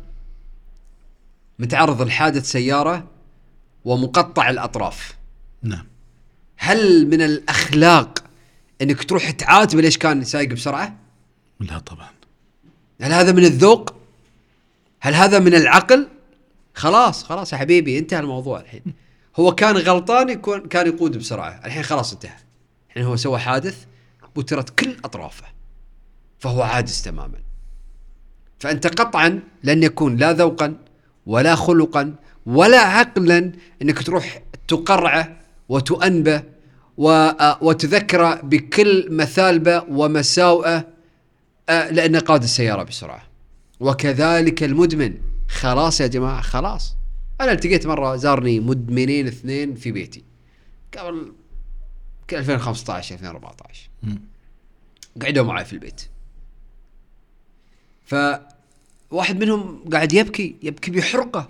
متعرض 1.58 2.02
لحادث 2.02 2.50
سيارة 2.50 3.06
ومقطع 3.84 4.50
الأطراف. 4.50 5.16
نعم. 5.62 5.86
هل 6.56 7.06
من 7.06 7.22
الأخلاق 7.22 8.24
إنك 8.82 9.04
تروح 9.04 9.30
تعاتبه 9.30 9.82
ليش 9.82 9.98
كان 9.98 10.24
سايق 10.24 10.48
بسرعة؟ 10.48 10.96
لا 11.60 11.78
طبعا 11.78 12.10
هل 13.00 13.12
هذا 13.12 13.32
من 13.32 13.44
الذوق؟ 13.44 13.94
هل 15.00 15.14
هذا 15.14 15.38
من 15.38 15.54
العقل؟ 15.54 16.08
خلاص 16.74 17.24
خلاص 17.24 17.52
يا 17.52 17.58
حبيبي 17.58 17.98
انتهى 17.98 18.20
الموضوع 18.20 18.60
الحين 18.60 18.82
هو 19.40 19.54
كان 19.54 19.76
غلطان 19.76 20.28
يكون 20.28 20.68
كان 20.68 20.86
يقود 20.86 21.18
بسرعة 21.18 21.60
الحين 21.64 21.82
خلاص 21.82 22.12
انتهى 22.12 22.36
الحين 22.88 23.04
هو 23.04 23.16
سوى 23.16 23.38
حادث 23.38 23.84
بترت 24.36 24.70
كل 24.80 24.96
أطرافه 25.04 25.44
فهو 26.38 26.62
عاجز 26.62 27.02
تماما 27.02 27.38
فأنت 28.58 28.86
قطعا 28.86 29.40
لن 29.64 29.82
يكون 29.82 30.16
لا 30.16 30.32
ذوقا 30.32 30.76
ولا 31.26 31.54
خلقا 31.54 32.14
ولا 32.46 32.80
عقلا 32.80 33.52
إنك 33.82 34.02
تروح 34.02 34.42
تقرعه 34.68 35.36
وتؤنبه 35.68 36.42
و- 36.96 37.30
وتذكره 37.60 38.34
بكل 38.34 39.06
مثالبه 39.10 39.84
ومساوئه 39.88 40.88
آه، 41.68 41.90
لأنه 41.90 42.18
قاد 42.20 42.42
السيارة 42.42 42.82
بسرعة. 42.82 43.22
وكذلك 43.80 44.62
المدمن. 44.62 45.14
خلاص 45.48 46.00
يا 46.00 46.06
جماعة 46.06 46.40
خلاص. 46.40 46.96
أنا 47.40 47.52
التقيت 47.52 47.86
مرة 47.86 48.16
زارني 48.16 48.60
مدمنين 48.60 49.26
اثنين 49.26 49.74
في 49.74 49.92
بيتي. 49.92 50.24
قبل 50.98 51.32
2015 52.32 53.14
2014 53.14 53.88
مم. 54.02 54.20
قعدوا 55.22 55.44
معي 55.44 55.64
في 55.64 55.72
البيت. 55.72 56.00
فواحد 58.04 59.40
منهم 59.44 59.84
قاعد 59.92 60.12
يبكي 60.12 60.56
يبكي 60.62 60.90
بحرقة. 60.90 61.48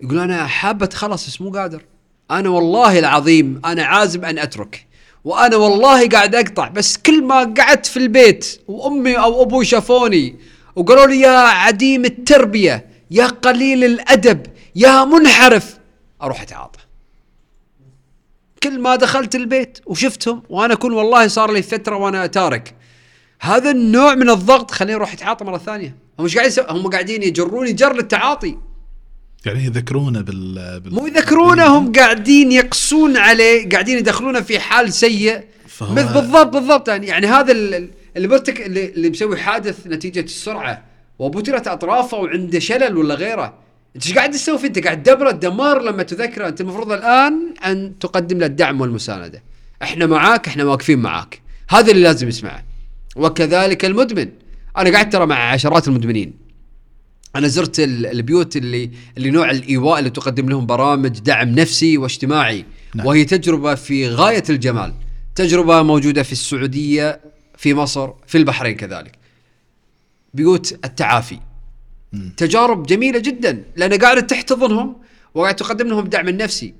يقول 0.00 0.18
أنا 0.18 0.46
حاب 0.46 0.82
أتخلص 0.82 1.26
بس 1.26 1.40
مو 1.40 1.50
قادر. 1.50 1.84
أنا 2.30 2.48
والله 2.48 2.98
العظيم 2.98 3.62
أنا 3.64 3.84
عازم 3.84 4.24
أن 4.24 4.38
أترك. 4.38 4.86
وأنا 5.24 5.56
والله 5.56 6.08
قاعد 6.08 6.34
أقطع 6.34 6.68
بس 6.68 6.96
كل 6.96 7.24
ما 7.24 7.54
قعدت 7.58 7.86
في 7.86 7.96
البيت 7.96 8.60
وأمي 8.68 9.18
أو 9.18 9.42
أبوي 9.42 9.64
شافوني 9.64 10.36
وقالوا 10.76 11.06
لي 11.06 11.20
يا 11.20 11.38
عديم 11.38 12.04
التربية 12.04 12.86
يا 13.10 13.26
قليل 13.26 13.84
الأدب 13.84 14.46
يا 14.76 15.04
منحرف 15.04 15.78
أروح 16.22 16.42
أتعاطى. 16.42 16.78
كل 18.62 18.78
ما 18.80 18.96
دخلت 18.96 19.34
البيت 19.34 19.78
وشفتهم 19.86 20.42
وأنا 20.48 20.74
أكون 20.74 20.92
والله 20.92 21.28
صار 21.28 21.52
لي 21.52 21.62
فترة 21.62 21.96
وأنا 21.96 22.26
تارك 22.26 22.74
هذا 23.40 23.70
النوع 23.70 24.14
من 24.14 24.30
الضغط 24.30 24.70
خليني 24.70 24.94
أروح 24.94 25.12
أتعاطى 25.12 25.44
مرة 25.44 25.58
ثانية. 25.58 25.96
هم 26.18 26.24
مش 26.24 26.36
قاعدين. 26.38 26.64
هم 26.68 26.90
قاعدين 26.90 27.22
يجروني 27.22 27.72
جر 27.72 27.92
للتعاطي. 27.92 28.58
يعني 29.46 29.64
يذكرونه 29.64 30.20
بال, 30.20 30.80
بال... 30.80 30.94
مو 30.94 31.06
يذكرونه 31.06 31.66
هم 31.66 31.92
قاعدين 31.92 32.52
يقسون 32.52 33.16
عليه 33.16 33.68
قاعدين 33.68 33.98
يدخلونه 33.98 34.40
في 34.40 34.58
حال 34.58 34.92
سيء. 34.92 35.40
فهو- 35.68 35.94
مثل 35.94 36.12
بالضبط 36.14 36.46
بالضبط. 36.46 36.88
يعني 36.88 37.06
يعني 37.06 37.26
هذا 37.26 37.52
ال- 37.52 37.90
اللي 38.16 38.42
اللي, 38.48 38.88
اللي 38.88 39.10
مسوي 39.10 39.36
حادث 39.36 39.86
نتيجة 39.86 40.20
السرعة. 40.20 40.84
وبترت 41.18 41.68
أطرافه 41.68 42.16
وعنده 42.16 42.58
شلل 42.58 42.96
ولا 42.96 43.14
غيره. 43.14 43.54
إنت 43.96 44.06
إيش 44.06 44.14
قاعد 44.14 44.30
تسوي 44.30 44.58
فيه؟ 44.58 44.68
أنت؟ 44.68 44.78
قاعد 44.84 45.02
تدبره 45.02 45.30
الدمار 45.30 45.82
لما 45.82 46.02
تذكره. 46.02 46.48
أنت 46.48 46.60
المفروض 46.60 46.92
الآن 46.92 47.54
أن 47.66 47.98
تقدم 47.98 48.38
له 48.38 48.46
الدعم 48.46 48.80
والمساندة. 48.80 49.42
إحنا 49.82 50.06
معاك 50.06 50.48
إحنا 50.48 50.64
واقفين 50.64 50.98
معاك. 50.98 51.40
هذا 51.70 51.90
اللي 51.90 52.02
لازم 52.02 52.28
يسمعه. 52.28 52.64
وكذلك 53.16 53.84
المدمن. 53.84 54.28
أنا 54.76 54.90
قاعد 54.90 55.10
ترى 55.10 55.26
مع 55.26 55.52
عشرات 55.52 55.88
المدمنين. 55.88 56.43
أنا 57.36 57.48
زرت 57.48 57.80
ال- 57.80 58.06
البيوت 58.06 58.56
اللي 58.56 58.90
اللي 59.16 59.30
نوع 59.30 59.50
الإيواء 59.50 59.98
اللي 59.98 60.10
تقدم 60.10 60.48
لهم 60.48 60.66
برامج 60.66 61.18
دعم 61.18 61.48
نفسي 61.48 61.98
واجتماعي 61.98 62.64
نعم. 62.94 63.06
وهي 63.06 63.24
تجربة 63.24 63.74
في 63.74 64.08
غاية 64.08 64.42
الجمال 64.50 64.94
تجربة 65.34 65.82
موجودة 65.82 66.22
في 66.22 66.32
السعودية 66.32 67.20
في 67.56 67.74
مصر 67.74 68.10
في 68.26 68.38
البحرين 68.38 68.76
كذلك 68.76 69.18
بيوت 70.34 70.72
التعافي 70.84 71.38
مم. 72.12 72.32
تجارب 72.36 72.86
جميلة 72.86 73.18
جدا 73.18 73.64
لأن 73.76 73.92
قاعدة 73.94 74.20
تحتضنهم 74.20 74.96
وقاعد 75.34 75.56
تقدم 75.56 75.88
لهم 75.88 76.04
الدعم 76.04 76.28
النفسي 76.28 76.74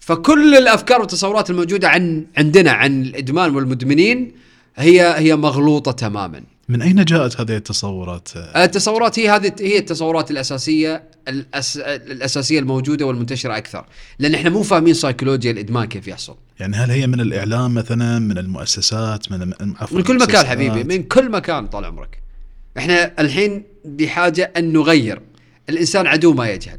فكل 0.00 0.54
الأفكار 0.56 1.00
والتصورات 1.00 1.50
الموجودة 1.50 1.88
عن 1.88 2.26
عندنا 2.36 2.70
عن 2.72 3.02
الإدمان 3.02 3.54
والمدمنين 3.56 4.32
هي 4.76 5.14
هي 5.18 5.36
مغلوطة 5.36 5.92
تماما 5.92 6.42
من 6.68 6.82
أين 6.82 7.04
جاءت 7.04 7.40
هذه 7.40 7.56
التصورات؟ 7.56 8.28
التصورات 8.36 9.18
هي 9.18 9.30
هذه 9.30 9.52
هي 9.60 9.78
التصورات 9.78 10.30
الأساسية 10.30 11.02
الأس... 11.28 11.76
الأساسية 11.86 12.58
الموجودة 12.58 13.06
والمنتشرة 13.06 13.56
أكثر 13.56 13.86
لأن 14.18 14.34
إحنا 14.34 14.50
مو 14.50 14.62
فاهمين 14.62 14.94
سيكولوجيا 14.94 15.50
الإدمان 15.50 15.84
كيف 15.84 16.08
يحصل 16.08 16.36
يعني 16.60 16.76
هل 16.76 16.90
هي 16.90 17.06
من 17.06 17.20
الإعلام 17.20 17.74
مثلا 17.74 18.18
من 18.18 18.38
المؤسسات 18.38 19.32
من 19.32 19.52
عفوا 19.76 19.98
من 19.98 20.04
كل 20.04 20.18
مكان؟ 20.18 20.46
حبيبي 20.46 20.84
من 20.84 21.02
كل 21.02 21.30
مكان 21.30 21.66
طال 21.66 21.84
عمرك 21.84 22.22
إحنا 22.78 23.20
الحين 23.20 23.64
بحاجة 23.84 24.52
أن 24.56 24.72
نغير 24.72 25.22
الإنسان 25.68 26.06
عدو 26.06 26.32
ما 26.32 26.50
يجهل 26.50 26.78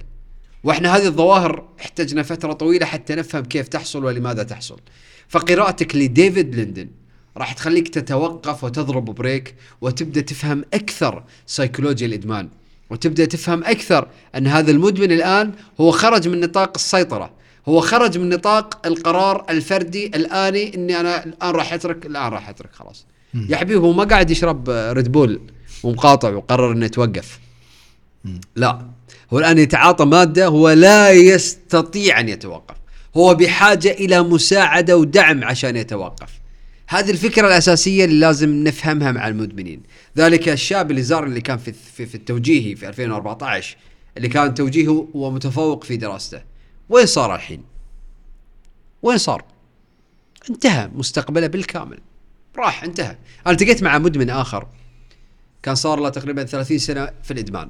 وإحنا 0.63 0.95
هذه 0.95 1.05
الظواهر 1.05 1.69
احتجنا 1.79 2.23
فترة 2.23 2.53
طويلة 2.53 2.85
حتى 2.85 3.15
نفهم 3.15 3.45
كيف 3.45 3.67
تحصل 3.67 4.05
ولماذا 4.05 4.43
تحصل 4.43 4.79
فقراءتك 5.27 5.95
لديفيد 5.95 6.55
ليندن 6.55 6.89
راح 7.38 7.53
تخليك 7.53 7.88
تتوقف 7.88 8.63
وتضرب 8.63 9.05
brake 9.05 9.55
وتبدأ 9.81 10.21
تفهم 10.21 10.65
أكثر 10.73 11.23
سيكولوجيا 11.45 12.07
الإدمان. 12.07 12.49
وتبدأ 12.89 13.25
تفهم 13.25 13.63
أكثر 13.63 14.07
أن 14.35 14.47
هذا 14.47 14.71
المدمن 14.71 15.11
الآن 15.11 15.51
هو 15.81 15.91
خرج 15.91 16.27
من 16.27 16.39
نطاق 16.39 16.71
السيطرة. 16.75 17.31
هو 17.67 17.81
خرج 17.81 18.17
من 18.17 18.29
نطاق 18.29 18.88
القرار 18.88 19.45
الفردي 19.49 20.07
الآني 20.07 20.75
إني 20.75 20.99
أنا 20.99 21.25
الآن 21.25 21.51
راح 21.51 21.73
اترك 21.73 22.05
الآن 22.05 22.31
راح 22.31 22.49
أترك 22.49 22.69
خلاص. 22.73 23.05
يا 23.49 23.57
حبيبي 23.57 23.79
هو 23.79 23.93
ما 23.93 24.03
قاعد 24.03 24.31
يشرب 24.31 24.69
Red 24.70 25.11
Bull 25.11 25.41
ومقاطع 25.83 26.29
وقرر 26.29 26.71
إنه 26.71 26.85
يتوقف. 26.85 27.39
لا. 28.55 28.88
هو 29.33 29.39
الآن 29.39 29.57
يتعاطى 29.57 30.05
مادة 30.05 30.47
هو 30.47 30.69
لا 30.69 31.11
يستطيع 31.11 32.19
أن 32.19 32.29
يتوقف. 32.29 32.75
هو 33.17 33.35
بحاجة 33.35 33.91
إلى 33.91 34.23
مساعدة 34.23 34.97
ودعم 34.97 35.43
عشان 35.43 35.75
يتوقف. 35.75 36.29
هذه 36.88 37.11
الفكرة 37.11 37.47
الأساسية 37.47 38.05
اللي 38.05 38.19
لازم 38.19 38.63
نفهمها 38.63 39.11
مع 39.11 39.27
المدمنين. 39.27 39.83
ذلك 40.17 40.49
الشاب 40.49 40.91
اللي 40.91 41.01
زار 41.01 41.23
اللي 41.23 41.41
كان 41.41 41.57
في 41.57 41.71
في, 41.71 42.05
في 42.05 42.15
التوجيهي 42.15 42.75
في 42.75 42.88
2014 42.88 43.77
اللي 44.17 44.27
كان 44.27 44.53
توجيهه 44.53 45.07
ومتفوق 45.13 45.83
في 45.83 45.97
دراسته. 45.97 46.41
وين 46.89 47.05
صار 47.05 47.35
الحين؟ 47.35 47.63
وين 49.03 49.17
صار؟ 49.17 49.45
انتهى 50.49 50.89
مستقبله 50.95 51.47
بالكامل. 51.47 51.99
راح 52.57 52.83
انتهى. 52.83 53.17
أنا 53.45 53.53
التقيت 53.53 53.83
مع 53.83 53.97
مدمن 53.97 54.29
آخر. 54.29 54.67
كان 55.63 55.75
صار 55.75 55.99
له 55.99 56.09
تقريبا 56.09 56.43
30 56.43 56.77
سنة 56.77 57.09
في 57.23 57.31
الإدمان. 57.31 57.69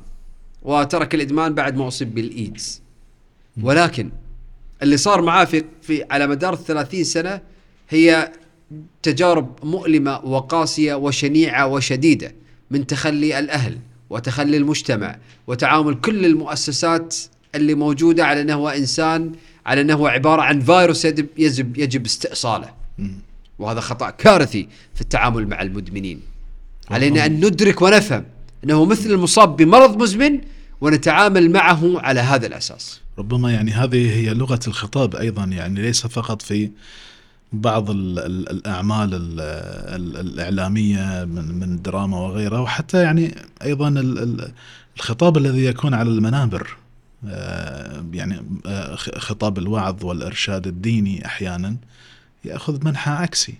وترك 0.61 1.15
الإدمان 1.15 1.53
بعد 1.53 1.77
ما 1.77 1.87
أصيب 1.87 2.15
بالإيدز. 2.15 2.81
ولكن 3.61 4.11
اللي 4.83 4.97
صار 4.97 5.21
معاه 5.21 5.45
في 5.45 5.63
في 5.81 6.05
على 6.11 6.27
مدار 6.27 6.53
ال 6.53 6.63
30 6.63 7.03
سنة 7.03 7.41
هي 7.89 8.31
تجارب 9.03 9.49
مؤلمة 9.63 10.19
وقاسية 10.25 10.93
وشنيعة 10.93 11.67
وشديدة 11.67 12.35
من 12.71 12.87
تخلي 12.87 13.39
الأهل 13.39 13.77
وتخلي 14.09 14.57
المجتمع 14.57 15.17
وتعامل 15.47 15.95
كل 15.95 16.25
المؤسسات 16.25 17.15
اللي 17.55 17.73
موجودة 17.73 18.25
على 18.25 18.41
انه 18.41 18.53
هو 18.53 18.69
إنسان 18.69 19.31
على 19.65 19.81
انه 19.81 19.93
هو 19.93 20.07
عبارة 20.07 20.41
عن 20.41 20.59
فيروس 20.61 21.05
يجب 21.05 21.77
يجب, 21.77 22.05
استئصاله. 22.05 22.69
وهذا 23.59 23.79
خطأ 23.79 24.09
كارثي 24.09 24.67
في 24.95 25.01
التعامل 25.01 25.47
مع 25.47 25.61
المدمنين. 25.61 26.21
علينا 26.89 27.25
أن 27.25 27.45
ندرك 27.45 27.81
ونفهم 27.81 28.25
أنه 28.63 28.85
مثل 28.85 29.11
المصاب 29.11 29.57
بمرض 29.57 30.01
مزمن 30.01 30.41
ونتعامل 30.81 31.51
معه 31.51 31.99
على 31.99 32.19
هذا 32.19 32.47
الأساس. 32.47 33.01
ربما 33.17 33.51
يعني 33.51 33.71
هذه 33.71 34.15
هي 34.15 34.33
لغة 34.33 34.59
الخطاب 34.67 35.15
أيضا 35.15 35.43
يعني 35.43 35.81
ليس 35.81 36.07
فقط 36.07 36.41
في 36.41 36.69
بعض 37.53 37.89
ال 37.89 38.19
ال 38.19 38.49
الأعمال 38.49 39.13
ال 39.13 39.39
ال 39.39 40.17
الإعلامية 40.17 41.25
من 41.25 41.59
من 41.59 41.81
دراما 41.81 42.19
وغيرها 42.19 42.59
وحتى 42.59 43.01
يعني 43.01 43.35
أيضا 43.61 43.87
ال 43.87 44.19
ال 44.19 44.51
الخطاب 44.95 45.37
الذي 45.37 45.65
يكون 45.65 45.93
على 45.93 46.09
المنابر 46.09 46.77
آه، 47.27 48.05
يعني 48.13 48.45
آه، 48.65 48.95
خطاب 48.95 49.57
الوعظ 49.57 50.05
والإرشاد 50.05 50.67
الديني 50.67 51.25
أحيانا 51.25 51.77
يأخذ 52.45 52.85
منحى 52.85 53.11
عكسي. 53.11 53.53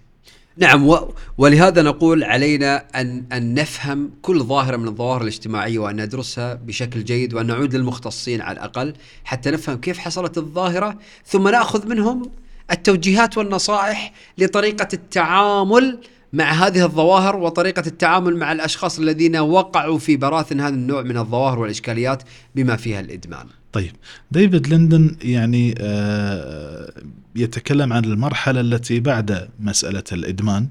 نعم 0.57 0.87
و... 0.87 1.13
ولهذا 1.37 1.81
نقول 1.81 2.23
علينا 2.23 2.85
ان 2.95 3.23
أن 3.31 3.53
نفهم 3.53 4.11
كل 4.21 4.43
ظاهرة 4.43 4.77
من 4.77 4.87
الظواهر 4.87 5.21
الاجتماعية 5.21 5.79
وأن 5.79 6.01
ندرسها 6.01 6.53
بشكل 6.53 7.03
جيد 7.03 7.33
وأن 7.33 7.47
نعود 7.47 7.75
للمختصين 7.75 8.41
على 8.41 8.57
الأقل 8.57 8.93
حتى 9.23 9.51
نفهم 9.51 9.77
كيف 9.77 9.97
حصلت 9.97 10.37
الظاهرة 10.37 10.97
ثم 11.25 11.47
نأخذ 11.47 11.87
منهم 11.87 12.29
التوجيهات 12.71 13.37
والنصائح 13.37 14.13
لطريقة 14.37 14.87
التعامل 14.93 15.99
مع 16.33 16.51
هذه 16.51 16.83
الظواهر 16.85 17.35
وطريقة 17.35 17.83
التعامل 17.87 18.37
مع 18.37 18.51
الأشخاص 18.51 18.99
الذين 18.99 19.35
وقعوا 19.37 19.97
في 19.99 20.17
براثن 20.17 20.59
هذا 20.61 20.75
النوع 20.75 21.01
من 21.01 21.17
الظواهر 21.17 21.59
والإشكاليات 21.59 22.23
بما 22.55 22.75
فيها 22.75 22.99
الإدمان. 22.99 23.45
طيب 23.73 23.91
ديفيد 24.31 24.67
ليندن 24.67 25.15
يعني 25.21 25.75
آه، 25.79 26.91
يتكلم 27.35 27.93
عن 27.93 28.05
المرحلة 28.05 28.61
التي 28.61 28.99
بعد 28.99 29.49
مسألة 29.59 30.03
الإدمان 30.11 30.67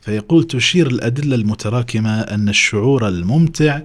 فيقول 0.00 0.44
تشير 0.44 0.86
الأدلة 0.86 1.36
المتراكمة 1.36 2.20
أن 2.20 2.48
الشعور 2.48 3.08
الممتع 3.08 3.80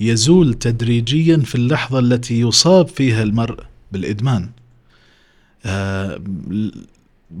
يزول 0.00 0.54
تدريجيا 0.54 1.36
في 1.36 1.54
اللحظة 1.54 1.98
التي 1.98 2.40
يصاب 2.40 2.88
فيها 2.88 3.22
المرء 3.22 3.58
بالإدمان 3.92 4.42
ل- 4.42 4.48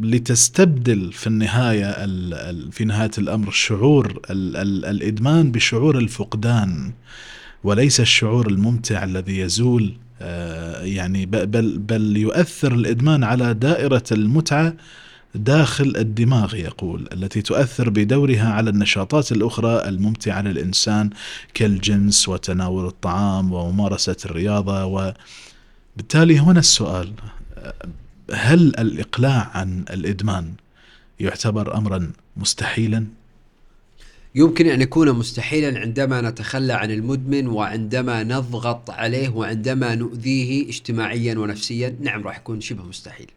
لتستبدل 0.00 1.12
في 1.12 1.26
النهاية 1.26 1.86
ال- 1.90 2.34
ال- 2.34 2.72
في 2.72 2.84
نهاية 2.84 3.10
الأمر 3.18 3.50
شعور 3.50 4.20
ال- 4.30 4.56
ال- 4.56 4.84
الإدمان 4.84 5.52
بشعور 5.52 5.98
الفقدان 5.98 6.92
وليس 7.64 8.00
الشعور 8.00 8.46
الممتع 8.46 9.04
الذي 9.04 9.38
يزول 9.38 9.94
آه، 10.24 10.82
يعني 10.82 11.26
بل 11.26 11.78
بل 11.78 12.16
يؤثر 12.16 12.74
الإدمان 12.74 13.24
على 13.24 13.54
دائرة 13.54 14.02
المتعة 14.12 14.74
داخل 15.34 15.92
الدماغ 15.96 16.54
يقول 16.56 17.08
التي 17.12 17.42
تؤثر 17.42 17.90
بدورها 17.90 18.48
على 18.52 18.70
النشاطات 18.70 19.32
الأخرى 19.32 19.88
الممتعة 19.88 20.40
للإنسان 20.42 21.10
كالجنس 21.54 22.28
وتناول 22.28 22.86
الطعام 22.86 23.52
وممارسة 23.52 24.16
الرياضة 24.24 24.84
وبالتالي 24.84 26.38
هنا 26.38 26.58
السؤال 26.60 27.12
آه، 27.58 27.74
هل 28.32 28.60
الإقلاع 28.78 29.50
عن 29.54 29.84
الإدمان 29.90 30.52
يعتبر 31.20 31.76
امرا 31.76 32.12
مستحيلا؟ 32.36 33.06
يمكن 34.34 34.66
أن 34.66 34.80
يكون 34.80 35.12
مستحيلا 35.12 35.80
عندما 35.80 36.20
نتخلى 36.20 36.72
عن 36.72 36.90
المدمن 36.90 37.46
وعندما 37.46 38.22
نضغط 38.22 38.90
عليه 38.90 39.28
وعندما 39.28 39.94
نؤذيه 39.94 40.68
اجتماعيا 40.68 41.38
ونفسيا. 41.38 41.96
نعم 42.00 42.22
راح 42.22 42.36
يكون 42.36 42.60
شبه 42.60 42.82
مستحيل. 42.82 43.30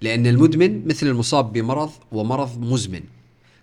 لأن 0.00 0.26
المدمن 0.26 0.88
مثل 0.88 1.06
المصاب 1.06 1.52
بمرض 1.52 1.90
ومرض 2.12 2.60
مزمن 2.60 3.02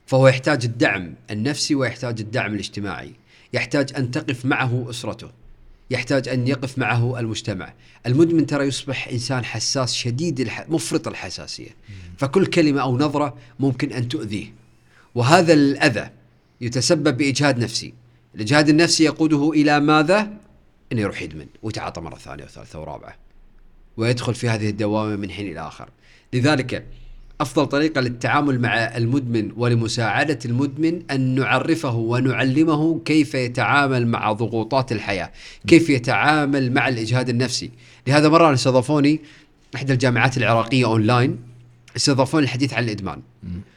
فهو 0.06 0.28
يحتاج 0.28 0.66
الدعم 0.66 1.14
النفسي 1.32 1.76
ويحتاج 1.76 2.20
الدعم 2.20 2.54
الاجتماعي. 2.54 3.12
يحتاج 3.54 3.94
أن 3.98 4.12
تقف 4.12 4.46
معه 4.46 4.86
أسرته. 4.90 5.45
يحتاج 5.90 6.30
أن 6.30 6.48
يقف 6.48 6.78
معه 6.78 7.20
المجتمع. 7.20 7.74
المدمن 8.06 8.46
ترى 8.46 8.68
يصبح 8.68 9.08
إنسان 9.08 9.46
حساس 9.46 9.94
شديد 9.94 10.40
الح... 10.40 10.70
مفرط 10.70 11.08
الحساسية. 11.08 11.70
فكل 12.18 12.46
كلمة 12.46 12.82
أو 12.82 12.98
نظرة 12.98 13.38
ممكن 13.60 13.92
أن 13.92 14.08
تؤذيه. 14.08 14.54
وهذا 15.16 15.54
الأذى 15.54 16.10
يتسبب 16.62 17.18
بإجهاد 17.18 17.60
نفسي. 17.60 17.94
الإجهاد 18.36 18.70
النفسي 18.70 19.04
يقوده 19.04 19.52
إلى 19.52 19.80
ماذا؟ 19.80 20.34
انه 20.92 21.02
يروح 21.02 21.22
يدمن 21.22 21.48
ويتعاطى 21.64 22.02
مرة 22.02 22.16
ثانية 22.16 22.44
وثالثة 22.44 22.80
ورابعة 22.82 23.16
ويدخل 23.98 24.36
في 24.36 24.50
هذه 24.50 24.70
الدوامة 24.70 25.16
من 25.16 25.32
حين 25.32 25.52
إلى 25.52 25.60
آخر. 25.60 25.90
لذلك 26.34 26.86
أفضل 27.42 27.66
طريقة 27.66 28.02
للتعامل 28.02 28.62
مع 28.62 28.74
المدمن 28.74 29.52
ولمساعدة 29.58 30.40
المدمن 30.46 31.02
أن 31.12 31.36
نعرفه 31.36 31.96
ونعلمه 31.96 33.00
كيف 33.06 33.34
يتعامل 33.34 34.08
مع 34.08 34.32
ضغوطات 34.32 34.92
الحياة 34.92 35.32
كيف 35.68 35.90
يتعامل 35.90 36.72
مع 36.72 36.88
الإجهاد 36.88 37.30
النفسي. 37.30 37.72
لهذا 38.08 38.30
مرة 38.30 38.54
استضافوني 38.54 39.20
إحدى 39.76 39.94
الجامعات 39.94 40.38
العراقية 40.38 40.86
اونلاين 40.86 41.38
استضافوني 41.96 42.44
الحديث 42.44 42.74
عن 42.74 42.84
الإدمان. 42.84 43.22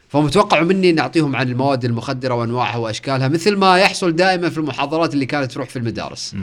فهم 0.08 0.28
توقعوا 0.28 0.64
مني 0.64 0.90
ان 0.90 0.98
أعطيهم 0.98 1.36
عن 1.36 1.48
المواد 1.48 1.84
المخدرة 1.84 2.34
وأنواعها 2.34 2.76
وأشكالها 2.76 3.28
مثل 3.28 3.56
ما 3.56 3.78
يحصل 3.78 4.16
دائما 4.16 4.50
في 4.50 4.58
المحاضرات 4.58 5.14
اللي 5.14 5.26
كانت 5.26 5.52
تروح 5.52 5.68
في 5.68 5.76
المدارس. 5.76 6.34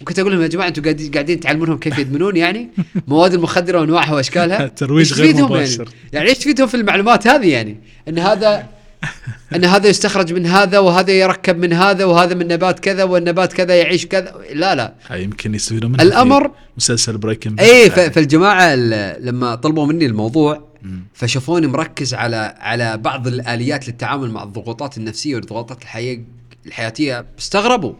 وكنت 0.00 0.18
أقول 0.18 0.32
لهم 0.32 0.42
يا 0.42 0.46
جماعة 0.46 0.68
أنتم 0.68 1.10
قاعدين 1.14 1.40
تعلمونهم 1.40 1.78
كيف 1.78 1.98
يدمنون 1.98 2.36
يعني؟ 2.36 2.68
مواد 3.08 3.34
المخدرة 3.34 3.80
وأنواعها 3.80 4.14
وأشكالها؟ 4.14 4.66
ترويج 4.76 5.12
غير 5.14 5.34
مباشر. 5.36 5.78
يعني؟ 5.82 5.90
يعني 6.12 6.28
إيش 6.28 6.38
تفيدهم 6.38 6.66
في 6.68 6.76
المعلومات 6.76 7.26
هذه 7.26 7.52
يعني؟ 7.52 7.76
إن 8.08 8.18
هذا 8.18 8.66
إن 9.56 9.64
هذا 9.64 9.88
يستخرج 9.88 10.32
من 10.32 10.46
هذا 10.46 10.78
وهذا 10.78 11.10
يركب 11.12 11.58
من 11.58 11.72
هذا 11.72 12.04
وهذا 12.04 12.34
من 12.34 12.48
نبات 12.48 12.80
كذا 12.80 13.04
والنبات 13.04 13.52
كذا 13.52 13.74
يعيش 13.76 14.06
كذا. 14.06 14.34
لا 14.52 14.74
لا. 14.74 14.92
هاي 15.08 15.24
يمكن 15.24 15.54
يستفيدون 15.54 15.90
منها 15.92 16.04
الأمر- 16.10 16.42
في 16.42 16.48
مسلسل 16.76 17.18
بريكنج 17.18 17.60
ف- 17.60 18.00
فالجماعة 18.00 18.74
ال- 18.74 19.26
لما 19.26 19.54
طلبوا 19.54 19.86
مني 19.86 20.06
الموضوع 20.06 20.71
فشافوني 21.14 21.66
مركز 21.66 22.14
على 22.14 22.54
على 22.58 22.96
بعض 22.96 23.26
الآليات 23.26 23.88
للتعامل 23.88 24.30
مع 24.30 24.42
الضغوطات 24.42 24.98
النفسية 24.98 25.34
والضغوطات 25.34 25.82
الحياة 25.82 26.20
الحياتية. 26.66 27.26
استغربوا. 27.38 27.94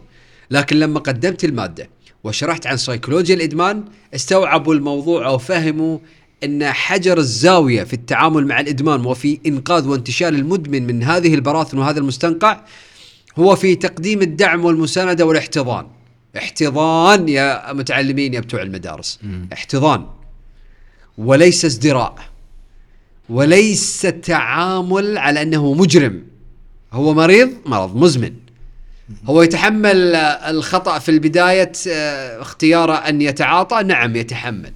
لكن 0.51 0.79
لما 0.79 0.99
قدمت 0.99 1.43
المادة 1.43 1.89
وشرحت 2.23 2.67
عن 2.67 2.77
سيكولوجيا 2.77 3.35
الإدمان 3.35 3.83
استوعبوا 4.15 4.73
الموضوع 4.73 5.27
وفهموا 5.27 5.99
إن 6.43 6.65
حجر 6.65 7.17
الزاوية 7.17 7.83
في 7.83 7.93
التعامل 7.93 8.47
مع 8.47 8.59
الإدمان 8.59 9.05
وفي 9.05 9.39
إنقاذ 9.45 9.87
وانتشال 9.87 10.35
المدمن 10.35 10.87
من 10.87 11.03
هذه 11.03 11.33
البراثن 11.33 11.77
وهذا 11.77 11.99
المستنقع 11.99 12.61
هو 13.39 13.55
في 13.55 13.75
تقديم 13.75 14.21
الدعم 14.21 14.65
والمساندة 14.65 15.25
والاحتضان. 15.25 15.87
احتضان 16.37 17.29
يا 17.29 17.73
متعلمين 17.73 18.33
يا 18.33 18.39
بتوع 18.39 18.61
المدارس. 18.61 19.19
احتضان. 19.53 20.05
وليس 21.17 21.65
ازدراء. 21.65 22.15
وليس 23.29 24.01
تعامل 24.01 25.17
على 25.17 25.41
أنه 25.41 25.73
مجرم. 25.73 26.23
هو 26.93 27.13
مريض 27.13 27.49
مرض 27.65 27.95
مزمن. 27.95 28.33
هو 29.25 29.41
يتحمل 29.41 30.15
الخطأ 30.15 30.99
في 30.99 31.09
البداية 31.09 31.71
آه، 31.87 32.41
اختياره 32.41 32.93
أن 32.93 33.21
يتعاطى؟ 33.21 33.83
نعم 33.83 34.15
يتحمل. 34.15 34.73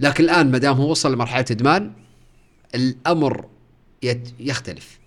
لكن 0.00 0.24
الآن 0.24 0.50
ما 0.50 0.58
دام 0.58 0.76
هو 0.76 0.90
وصل 0.90 1.12
لمرحلة 1.12 1.44
إدمان 1.50 1.92
الأمر 2.74 3.44
يختلف. 4.40 4.98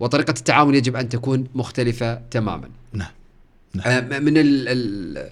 وطريقة 0.00 0.30
التعامل 0.30 0.74
يجب 0.74 0.96
أن 0.96 1.08
تكون 1.08 1.46
مختلفة 1.54 2.14
تماما. 2.30 2.68
نعم. 2.92 3.10
آه، 3.86 4.00
من 4.00 4.38
ال 4.38 4.68
ال 4.68 5.30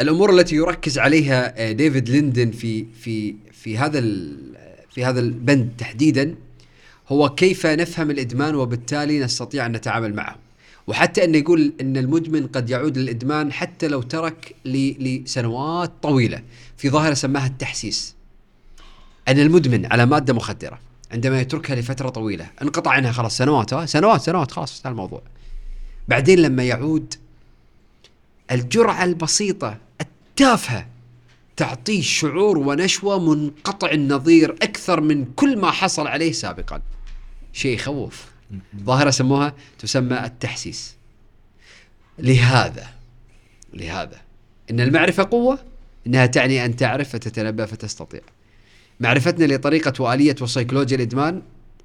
الأمور 0.00 0.38
التي 0.38 0.56
يركز 0.56 0.98
عليها 0.98 1.54
آه، 1.56 1.72
ديفيد 1.72 2.08
ليندن 2.08 2.50
في 2.50 2.86
في 3.00 3.34
في 3.52 3.78
هذا 3.78 3.98
في 4.94 5.04
هذا 5.04 5.20
البند 5.20 5.70
تحديدا 5.78 6.34
هو 7.08 7.28
كيف 7.28 7.66
نفهم 7.66 8.10
الإدمان 8.10 8.54
وبالتالي 8.54 9.20
نستطيع 9.20 9.66
أن 9.66 9.72
نتعامل 9.72 10.14
معه. 10.14 10.36
وحتى 10.86 11.24
انه 11.24 11.38
يقول 11.38 11.72
إن 11.80 11.96
المدمن 11.96 12.46
قد 12.46 12.70
يعود 12.70 12.98
للإدمان 12.98 13.52
حتى 13.52 13.88
لو 13.88 14.02
ترك 14.02 14.54
لسنوات 14.64 15.92
طويلة. 16.02 16.42
في 16.76 16.90
ظاهرة 16.90 17.14
سماها 17.14 17.46
التحسيس. 17.46 18.14
أن 19.28 19.38
المدمن 19.38 19.86
على 19.86 20.06
مادة 20.06 20.34
مخدرة 20.34 20.78
عندما 21.12 21.40
يتركها 21.40 21.76
لفترة 21.76 22.08
طويلة 22.08 22.46
انقطع 22.62 22.90
عنها 22.90 23.12
خلاص 23.12 23.36
سنوات 23.36 23.74
ها 23.74 23.86
سنوات 23.86 24.20
سنوات 24.20 24.50
خلاص 24.50 24.76
انتهى 24.76 24.90
الموضوع. 24.90 25.22
بعدين 26.08 26.38
لما 26.38 26.64
يعود 26.64 27.14
الجرعة 28.50 29.04
البسيطة 29.04 29.78
التافهة 30.00 30.86
تعطيه 31.56 32.02
شعور 32.02 32.58
ونشوة 32.58 33.34
منقطع 33.34 33.90
النظير 33.90 34.52
أكثر 34.52 35.00
من 35.00 35.24
كل 35.36 35.58
ما 35.58 35.70
حصل 35.70 36.06
عليه 36.06 36.32
سابقا. 36.32 36.82
شيء 37.52 37.74
يخوف 37.74 38.24
ظاهرة 38.84 39.10
سموها 39.10 39.54
تسمى 39.78 40.24
التحسيس. 40.24 40.94
لهذا 42.18 42.86
لهذا 43.74 44.20
إن 44.70 44.80
المعرفة 44.80 45.22
قوة 45.22 45.58
إنها 46.06 46.26
تعني 46.26 46.64
أن 46.64 46.76
تعرف 46.76 47.08
فتتنبأ 47.08 47.66
فتستطيع. 47.66 48.20
معرفتنا 49.00 49.54
لطريقة 49.54 50.02
وآلية 50.02 50.36
وسيكولوجيا 50.40 50.96
الإدمان 50.96 51.42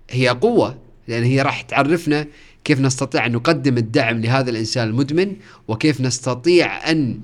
هي 0.09 0.29
قوة 0.29 0.77
لأن 1.07 1.23
هي 1.23 1.41
راح 1.41 1.61
تعرفنا 1.61 2.27
كيف 2.63 2.79
نستطيع 2.79 3.25
أن 3.25 3.31
نقدم 3.31 3.77
الدعم 3.77 4.21
لهذا 4.21 4.49
الإنسان 4.49 4.87
المدمن 4.87 5.35
وكيف 5.67 6.01
نستطيع 6.01 6.91
أن 6.91 7.19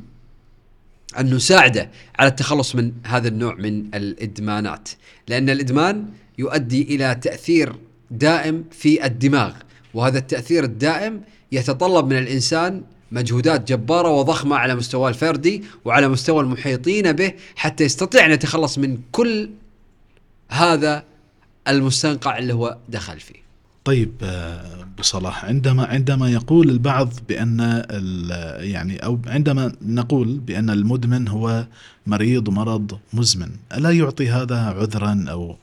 أن 1.19 1.33
نساعده 1.33 1.89
على 2.19 2.29
التخلص 2.29 2.75
من 2.75 2.91
هذا 3.05 3.27
النوع 3.27 3.55
من 3.55 3.95
الإدمانات. 3.95 4.89
لأن 5.27 5.49
الإدمان 5.49 6.05
يؤدي 6.37 6.81
إلى 6.81 7.15
تأثير 7.15 7.75
دائم 8.11 8.63
في 8.71 9.05
الدماغ 9.05 9.53
وهذا 9.93 10.17
التأثير 10.17 10.63
الدائم 10.63 11.21
يتطلب 11.51 12.05
من 12.05 12.17
الإنسان 12.17 12.83
مجهودات 13.11 13.71
جبارة 13.71 14.09
وضخمة 14.09 14.55
على 14.55 14.75
مستوى 14.75 15.09
الفردي 15.09 15.63
وعلى 15.85 16.07
مستوى 16.07 16.43
المحيطين 16.43 17.11
به 17.11 17.33
حتى 17.55 17.83
يستطيع 17.83 18.25
أن 18.25 18.31
يتخلص 18.31 18.77
من 18.77 18.97
كل 19.11 19.49
هذا 20.49 21.03
المستنقع 21.67 22.37
اللي 22.37 22.53
هو 22.53 22.77
دخل 22.89 23.19
فيه. 23.19 23.44
طيب 23.85 24.11
آه، 24.23 24.81
ابو 24.81 25.03
صلاح 25.03 25.45
عندما 25.45 25.85
عندما 25.85 26.29
يقول 26.31 26.69
البعض 26.69 27.13
بأن 27.29 27.59
يعني 28.59 28.97
أو 28.97 29.19
عندما 29.27 29.71
نقول 29.81 30.37
بأن 30.39 30.69
المدمن 30.69 31.27
هو 31.27 31.67
مريض 32.07 32.49
مرض 32.49 32.99
مزمن 33.13 33.49
ألا 33.73 33.91
يعطي 33.91 34.29
هذا 34.29 34.57
عذرا 34.57 35.25
أو 35.29 35.57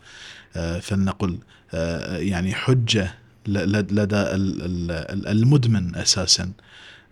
آه، 0.56 0.78
فلنقل 0.78 1.38
آه، 1.74 2.16
يعني 2.16 2.54
حجة 2.54 3.14
لدى 3.46 4.16
ال- 4.16 4.62
ال- 4.90 5.26
المدمن 5.28 5.94
أساسا 5.96 6.52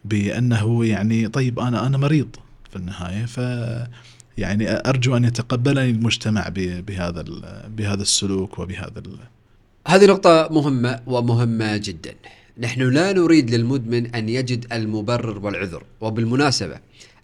بأنه 0.04 0.84
يعني 0.86 1.28
طيب 1.28 1.58
أنا 1.58 1.86
أنا 1.86 1.98
مريض 1.98 2.28
في 2.70 2.76
النهاية 2.76 3.24
ف 3.26 3.38
يعني 4.38 4.70
أرجو 4.88 5.16
أن 5.16 5.24
يتقبلني 5.24 5.90
المجتمع 5.90 6.48
بهذا 6.56 7.24
بهذا 7.68 8.02
السلوك 8.02 8.58
وبهذا 8.58 9.02
هذه 9.88 10.06
نقطة 10.06 10.48
مهمة 10.50 11.00
ومهمة 11.06 11.76
جدا. 11.76 12.14
نحن 12.58 12.82
لا 12.82 13.12
نريد 13.12 13.54
للمدمن 13.54 14.14
أن 14.14 14.28
يجد 14.28 14.72
المبرر 14.72 15.38
والعذر، 15.38 15.84
وبالمناسبة 16.00 16.78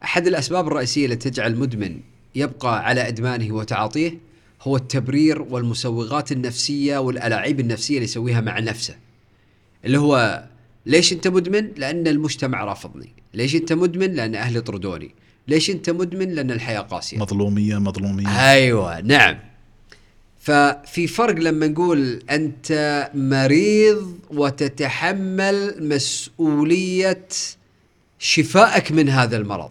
أحد 0.04 0.26
الأسباب 0.26 0.66
الرئيسية 0.66 1.06
التي 1.06 1.30
تجعل 1.30 1.52
المدمن 1.52 2.00
يبقى 2.34 2.86
على 2.86 3.08
إدمانه 3.08 3.54
وتعاطيه 3.54 4.18
هو 4.62 4.76
التبرير 4.76 5.42
والمسوغات 5.42 6.32
النفسية 6.32 6.98
والألاعيب 6.98 7.60
النفسية 7.60 7.94
اللي 7.94 8.04
يسويها 8.04 8.40
مع 8.40 8.58
نفسه 8.58 8.94
اللي 9.84 9.98
هو 9.98 10.44
ليش 10.86 11.12
أنت 11.12 11.28
مدمن؟ 11.28 11.70
لأن 11.76 12.06
المجتمع 12.06 12.64
رافضني، 12.64 13.12
ليش 13.34 13.56
أنت 13.56 13.72
مدمن؟ 13.72 14.12
لأن 14.14 14.34
أهلي 14.34 14.60
طردوني، 14.60 15.10
ليش 15.48 15.70
أنت 15.70 15.90
مدمن؟ 15.90 16.34
لأن 16.34 16.50
الحياة 16.50 16.80
قاسية. 16.80 17.18
مظلومية 17.18 17.78
مظلومية 17.78 18.50
أيوه 18.50 19.00
نعم. 19.00 19.36
ففي 20.46 21.06
فرق 21.06 21.34
لما 21.34 21.66
نقول 21.66 22.22
أنت 22.30 23.10
مريض 23.14 24.18
وتتحمل 24.30 25.74
مسؤولية 25.80 27.28
شفائك 28.18 28.92
من 28.92 29.08
هذا 29.08 29.36
المرض. 29.36 29.70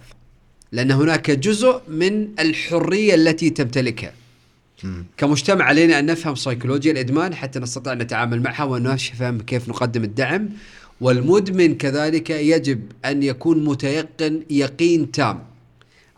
لأن 0.72 0.92
هناك 0.92 1.32
جزء 1.32 1.82
من 1.88 2.28
الحرية 2.40 3.16
التي 3.16 3.50
تمتلكها. 3.50 4.14
كمجتمع 5.18 5.66
علينا 5.66 6.00
أن 6.00 6.06
نفهم 6.06 6.36
سيكولوجيا 6.36 6.92
الإدمان 6.92 7.36
حتى 7.36 7.60
نستطيع 7.60 7.94
أن 7.94 7.98
نتعامل 7.98 8.42
معها 8.42 8.64
ونفهم 8.64 9.40
كيف 9.40 9.70
نقدم 9.70 10.04
الدعم 10.04 10.50
والمدمن 11.02 11.76
كذلك 11.76 12.30
يجب 12.30 12.82
أن 13.06 13.24
يكون 13.24 13.64
متيقن 13.64 14.42
يقين 14.50 15.12
تام 15.12 15.44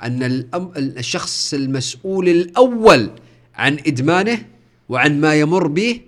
أن 0.03 0.47
الشخص 0.75 1.53
المسؤول 1.53 2.29
الأول 2.29 3.09
عن 3.57 3.73
إدمانه 3.87 4.45
وعن 4.89 5.21
ما 5.21 5.35
يمر 5.35 5.67
به 5.67 6.01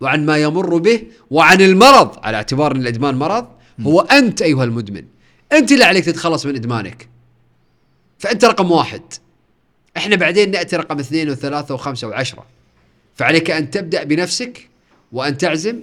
وعن 0.00 0.26
ما 0.26 0.38
يمر 0.38 0.78
به 0.78 1.02
وعن 1.30 1.60
المرض 1.60 2.18
على 2.24 2.36
اعتبار 2.36 2.72
أن 2.72 2.80
الإدمان 2.80 3.14
مرض 3.14 3.48
هو 3.80 4.00
أنت 4.00 4.42
أيها 4.42 4.64
المدمن. 4.64 5.04
أنت 5.52 5.72
اللي 5.72 5.84
عليك 5.84 6.04
تتخلص 6.04 6.46
من 6.46 6.54
إدمانك. 6.54 7.08
فأنت 8.18 8.44
رقم 8.44 8.70
واحد. 8.70 9.02
إحنا 9.96 10.16
بعدين 10.16 10.50
نأتي 10.50 10.76
رقم 10.76 10.98
اثنين 10.98 11.30
وثلاثة 11.30 11.74
وخمسة 11.74 12.08
وعشرة. 12.08 12.46
فعليك 13.14 13.50
أن 13.50 13.70
تبدأ 13.70 14.04
بنفسك 14.04 14.68
وأن 15.12 15.38
تعزم 15.38 15.82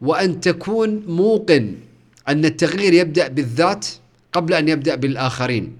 وأن 0.00 0.40
تكون 0.40 1.04
موقن 1.06 1.74
أن 2.28 2.44
التغيير 2.44 2.92
يبدأ 2.92 3.28
بالذات 3.28 3.86
قبل 4.32 4.54
أن 4.54 4.68
يبدأ 4.68 4.94
بالآخرين. 4.94 5.76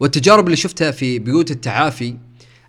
والتجارب 0.00 0.44
اللي 0.46 0.56
شفتها 0.56 0.90
في 0.90 1.18
بيوت 1.18 1.50
التعافي 1.50 2.16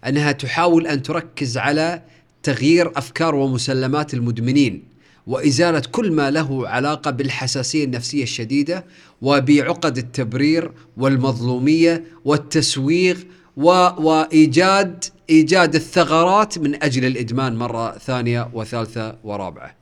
أنها 0.06 0.32
تحاول 0.32 0.88
أن 0.88 1.04
تركز 1.04 1.58
على 1.58 2.02
تغيير 2.43 2.98
أفكار 2.98 3.36
ومسلمات 3.36 4.14
المدمنين 4.14 4.84
وإزالة 5.28 5.82
كل 5.91 6.12
ما 6.12 6.32
له 6.32 6.68
علاقة 6.68 7.12
بالحساسية 7.12 7.84
النفسية 7.84 8.24
الشديدة 8.24 8.86
وبعقد 9.22 9.98
التبرير 9.98 10.72
والمظلومية 10.98 12.04
والتسويغ 12.26 13.18
و... 13.58 13.70
وايجاد 13.98 15.04
إيجاد 15.30 15.76
الثغرات 15.76 16.58
من 16.60 16.84
أجل 16.84 17.06
الإدمان 17.06 17.56
مرة 17.56 17.98
ثانية 17.98 18.50
وثالثة 18.54 19.16
ورابعة. 19.24 19.76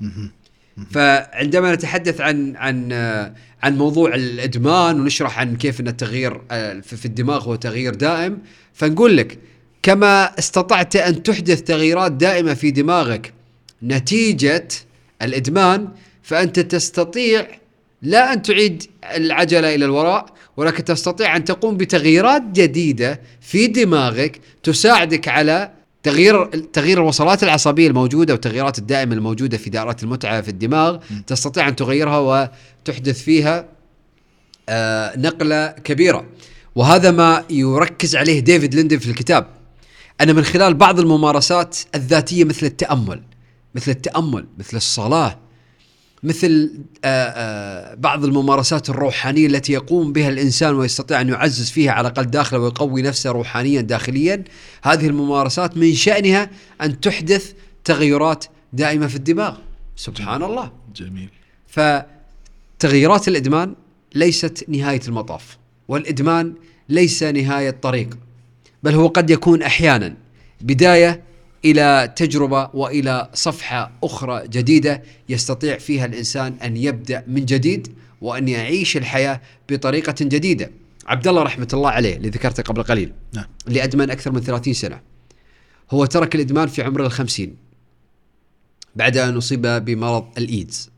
فعندما 0.91 1.75
نتحدث 1.75 2.21
عن 2.21 2.55
عن 2.55 2.93
عن 3.63 3.77
موضوع 3.77 4.15
الإدمان 4.15 4.99
ونشرح 4.99 5.39
عن 5.39 5.55
كيف 5.55 5.79
إن 5.79 5.87
التغيير 5.87 6.41
آه، 6.51 6.79
في 6.79 7.05
الدماغ 7.05 7.43
هو 7.43 7.55
تغيير 7.55 7.95
دائم 7.95 8.39
فنقول 8.73 9.17
لك 9.17 9.39
كما 9.85 10.39
استطعت 10.39 10.95
أن 10.95 11.23
تحدث 11.23 11.61
تغييرات 11.61 12.11
دائمة 12.11 12.53
في 12.53 12.71
دماغك. 12.71 13.33
نتيجة 13.83 14.67
الإدمان 15.21 15.87
فأنت 16.23 16.59
تستطيع 16.59 17.47
لا 18.01 18.33
أن 18.33 18.41
تعيد 18.41 18.83
العجلة 19.15 19.75
إلى 19.75 19.85
الوراء 19.85 20.25
ولكن 20.57 20.83
تستطيع 20.83 21.35
أن 21.35 21.43
تقوم 21.43 21.77
بتغييرات 21.77 22.41
جديدة 22.41 23.21
في 23.41 23.67
دماغك 23.67 24.39
تساعدك 24.63 25.27
على 25.27 25.71
تغيير 26.03 26.45
تغيير 26.45 26.97
الوصلات 26.97 27.43
العصبية 27.43 27.87
الموجودة 27.87 28.33
والتغييرات 28.33 28.79
الدائمة 28.79 29.15
الموجودة 29.15 29.57
في 29.57 29.69
دائرة 29.69 29.97
المتعة 30.03 30.41
في 30.41 30.49
الدماغ. 30.49 30.97
تستطيع 31.27 31.67
أن 31.67 31.75
تغيرها 31.75 32.17
وتحدث 32.19 33.21
فيها 33.21 33.65
آه 34.69 35.17
نقلة 35.17 35.67
كبيرة. 35.67 36.25
وهذا 36.75 37.11
ما 37.11 37.43
يركز 37.49 38.15
عليه 38.15 38.39
ديفيد 38.39 38.75
ليندن 38.75 38.97
في 38.97 39.09
الكتاب. 39.09 39.54
أن 40.21 40.35
من 40.35 40.43
خلال 40.43 40.73
بعض 40.73 40.99
الممارسات 40.99 41.77
الذاتية 41.95 42.43
مثل 42.43 42.65
التأمل 42.65 43.21
مثل 43.75 43.91
التأمل 43.91 44.45
مثل 44.57 44.77
الصلاة 44.77 45.39
مثل 46.23 46.79
آه، 47.05 47.07
آه، 47.07 47.93
بعض 47.93 48.25
الممارسات 48.25 48.89
الروحانية 48.89 49.47
التي 49.47 49.73
يقوم 49.73 50.13
بها 50.13 50.29
الإنسان 50.29 50.75
ويستطيع 50.75 51.21
أن 51.21 51.29
يعزز 51.29 51.69
فيها 51.69 51.91
على 51.91 52.07
الأقل 52.07 52.23
داخله 52.25 52.59
ويقوي 52.59 53.01
نفسه 53.01 53.31
روحانيا 53.31 53.81
داخليا. 53.81 54.43
هذه 54.83 55.07
الممارسات 55.07 55.77
من 55.77 55.93
شأنها 55.93 56.49
أن 56.81 56.99
تحدث 56.99 57.53
تغيرات 57.83 58.45
دائمة 58.73 59.07
في 59.07 59.15
الدماغ. 59.15 59.57
سبحان 59.95 60.39
جميل. 60.39 60.51
الله. 60.51 60.71
جميل. 60.95 61.29
فتغييرات 61.67 63.27
الإدمان 63.27 63.75
ليست 64.15 64.65
نهاية 64.67 65.01
المطاف 65.07 65.57
والإدمان 65.87 66.53
ليس 66.89 67.23
نهاية 67.23 67.69
طريق 67.69 68.17
بل 68.85 68.95
هو 68.95 69.07
قد 69.07 69.29
يكون 69.29 69.61
أحيانا 69.61 70.15
بداية 70.61 71.21
إلى 71.65 72.13
تجربة 72.15 72.69
وإلى 72.73 73.29
صفحة 73.33 73.91
أخرى 74.03 74.47
جديدة 74.47 75.03
يستطيع 75.29 75.77
فيها 75.77 76.05
الإنسان 76.05 76.53
أن 76.63 76.77
يبدأ 76.77 77.23
من 77.27 77.45
جديد 77.45 77.95
وأن 78.21 78.47
يعيش 78.47 78.97
الحياة 78.97 79.41
بطريقة 79.69 80.15
جديدة. 80.21 80.71
عبد 81.07 81.27
الله 81.27 81.43
رحمة 81.43 81.67
الله 81.73 81.89
عليه 81.89 82.15
اللي 82.15 82.29
ذكرته 82.29 82.63
قبل 82.63 82.83
قليل 82.83 83.13
نعم 83.33 83.45
اللي 83.67 83.83
ادمن 83.83 84.11
أكثر 84.11 84.31
من 84.31 84.41
30 84.41 84.73
سنة. 84.73 85.01
هو 85.91 86.05
ترك 86.05 86.35
الإدمان 86.35 86.67
في 86.67 86.81
عمر 86.81 87.05
الخمسين 87.05 87.55
بعد 88.95 89.17
أن 89.17 89.37
أصيب 89.37 89.61
بمرض 89.61 90.25
الإيدز 90.37 90.89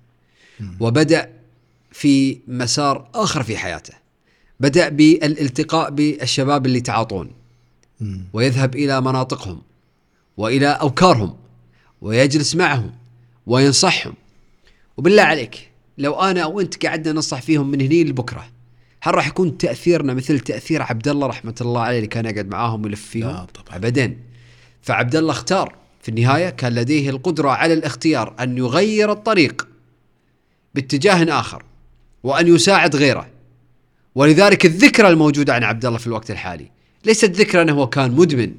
وبدأ 0.79 1.29
في 1.91 2.39
مسار 2.47 3.09
آخر 3.15 3.43
في 3.43 3.57
حياته. 3.57 3.93
بدأ 4.59 4.89
بالالتقاء 4.89 5.89
بالشباب 5.89 6.65
اللي 6.65 6.81
تعاطون. 6.81 7.46
ويذهب 8.33 8.75
إلى 8.75 9.01
مناطقهم 9.01 9.61
وإلى 10.37 10.67
أوكارهم 10.67 11.35
ويجلس 12.01 12.55
معهم 12.55 12.91
وينصحهم. 13.47 14.13
وبالله 14.97 15.23
عليك 15.23 15.69
لو 15.97 16.13
أنا 16.13 16.43
أو 16.43 16.59
انت 16.59 16.85
قعدنا 16.85 17.13
ننصح 17.13 17.41
فيهم 17.41 17.71
من 17.71 17.81
هني 17.81 18.03
لبكرة 18.03 18.47
هل 19.01 19.15
راح 19.15 19.27
يكون 19.27 19.57
تأثيرنا 19.57 20.13
مثل 20.13 20.39
تأثير 20.39 20.81
عبد 20.81 21.07
الله 21.07 21.27
رحمة 21.27 21.55
الله 21.61 21.81
عليه 21.81 21.97
اللي 21.97 22.07
كان 22.07 22.25
يقعد 22.25 22.47
معاهم 22.47 22.83
ويلف 22.83 23.05
فيهم؟ 23.05 23.29
لا 23.29 23.45
طبعاً. 23.45 23.77
ابدا. 23.77 24.17
فعبد 24.81 25.15
الله 25.15 25.31
اختار 25.31 25.75
في 26.01 26.09
النهاية 26.09 26.49
كان 26.49 26.75
لديه 26.75 27.09
القدرة 27.09 27.49
على 27.49 27.73
الاختيار 27.73 28.35
أن 28.39 28.57
يغير 28.57 29.11
الطريق 29.11 29.67
باتجاه 30.75 31.39
آخر 31.39 31.63
وأن 32.23 32.55
يساعد 32.55 32.95
غيره. 32.95 33.27
ولذلك 34.15 34.65
الذكرى 34.65 35.09
الموجودة 35.09 35.53
عن 35.53 35.63
عبد 35.63 35.85
الله 35.85 35.97
في 35.97 36.07
الوقت 36.07 36.31
الحالي. 36.31 36.71
ليست 37.07 37.31
ذكرى 37.31 37.61
أنه 37.61 37.73
هو 37.73 37.87
كان 37.87 38.11
مدمن 38.11 38.53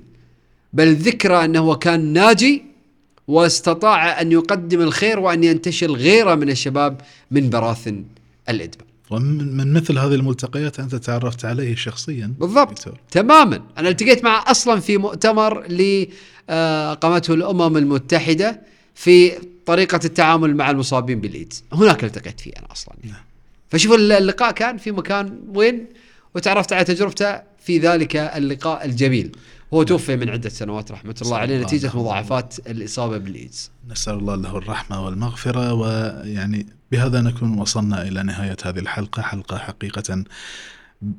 بل 0.72 0.94
ذكرى 0.94 1.44
أنه 1.44 1.60
هو 1.60 1.76
كان 1.76 2.12
ناجي 2.12 2.62
واستطاع 3.28 4.20
أن 4.20 4.32
يقدم 4.32 4.80
الخير 4.80 5.18
وأن 5.18 5.44
ينتشل 5.44 5.92
غيره 5.92 6.34
من 6.34 6.50
الشباب 6.50 7.00
من 7.30 7.50
براثن 7.50 8.04
الادمان. 8.48 8.88
ومن 9.10 9.56
من 9.56 9.72
مثل 9.72 9.98
هذه 9.98 10.14
الملتقيات 10.14 10.80
أنت 10.80 10.94
تعرفت 10.94 11.44
عليه 11.44 11.74
شخصيا 11.74 12.32
بالضبط 12.40 12.70
دكتور. 12.70 13.00
تماما 13.10 13.62
أنا 13.78 13.88
التقيت 13.88 14.24
معه 14.24 14.44
أصلا 14.50 14.80
في 14.80 14.98
مؤتمر 14.98 15.66
ل 15.66 16.06
آه، 16.50 16.94
قامته 16.94 17.34
الأمم 17.34 17.76
المتحدة 17.76 18.60
في 18.94 19.32
طريقة 19.66 20.00
التعامل 20.04 20.56
مع 20.56 20.70
المصابين 20.70 21.20
بالإيدز 21.20 21.64
هناك 21.72 22.04
التقيت 22.04 22.40
فيه 22.40 22.52
أنا 22.58 22.72
أصلا 22.72 22.94
نعم. 23.04 23.22
فشوف 23.70 23.92
اللقاء 23.92 24.52
كان 24.52 24.76
في 24.76 24.92
مكان 24.92 25.38
وين 25.54 25.86
وتعرفت 26.34 26.72
على 26.72 26.84
تجربته 26.84 27.40
في 27.68 27.78
ذلك 27.78 28.16
اللقاء 28.16 28.84
الجميل. 28.84 29.32
هو 29.74 29.82
توفي 29.82 30.16
من 30.16 30.28
عدة 30.28 30.48
سنوات 30.48 30.92
رحمة 30.92 31.14
الله 31.22 31.36
عليه. 31.36 31.66
عليه 31.66 31.90
مضاعفات 31.94 32.54
الإصابة 32.66 33.18
بالإيدز. 33.18 33.70
نسأل 33.90 34.14
الله 34.14 34.34
له 34.34 34.58
الرحمة 34.58 35.04
والمغفرة 35.04 35.72
ويعني 35.72 36.66
بهذا 36.92 37.20
نكون 37.20 37.58
وصلنا 37.58 38.02
إلى 38.08 38.22
نهاية 38.22 38.56
هذه 38.64 38.78
الحلقة 38.78 39.22
حلقة 39.22 39.58
حقيقة 39.58 40.24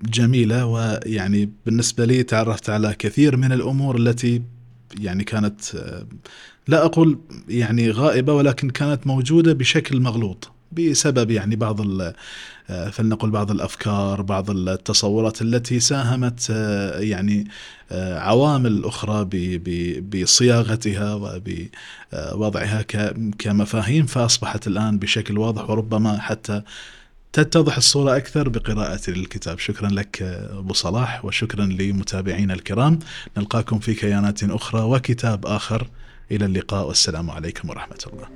جميلة. 0.06 0.66
ويعني 0.66 1.50
بالنسبة 1.66 2.06
لي 2.06 2.24
تعرفت 2.24 2.70
على 2.70 2.96
كثير 3.00 3.38
من 3.38 3.52
الأمور 3.52 3.98
التي 3.98 4.42
يعني 5.00 5.24
كانت 5.24 5.62
لا 6.68 6.86
أقول 6.86 7.20
يعني 7.50 7.92
غائبة 7.92 8.34
ولكن 8.34 8.70
كانت 8.70 9.08
موجودة 9.08 9.54
بشكل 9.54 10.00
مغلوط 10.02 10.52
بسبب 10.72 11.32
يعني 11.32 11.56
بعض 11.56 11.82
ال- 11.82 12.14
فلنقل 12.70 13.30
بعض 13.30 13.52
الأفكار، 13.52 14.22
بعض 14.22 14.50
التصورات 14.50 15.42
التي 15.42 15.80
ساهمت 15.80 16.48
آه، 16.52 17.00
يعني 17.00 17.48
آه، 17.92 18.20
عوامل 18.20 18.86
أخرى 18.86 19.30
بصياغتها 20.02 21.14
وبوضعها 22.14 22.82
كمفاهيم 23.40 24.06
فأصبحت 24.06 24.68
الآن 24.68 25.00
بشكل 25.00 25.38
واضح 25.38 25.70
وربما 25.70 26.20
حتى 26.20 26.62
تتضح 27.34 27.78
الصورة 27.78 28.18
أكثر 28.18 28.50
بقراءة 28.50 29.02
الكتاب 29.08 29.60
شكرا 29.60 29.90
لك 29.90 30.22
أبو 30.22 30.74
صلاح 30.74 31.26
وشكرا 31.26 31.66
لمتابعينا 31.66 32.54
الكرام. 32.54 33.00
نلقاكم 33.38 33.80
في 33.80 33.94
كيانات 33.94 34.44
أخرى 34.44 34.82
وكتاب 34.82 35.46
آخر. 35.46 35.88
إلى 36.32 36.46
اللقاء 36.46 36.88
والسلام 36.88 37.30
عليكم 37.30 37.70
ورحمة 37.70 37.98
الله. 38.08 38.28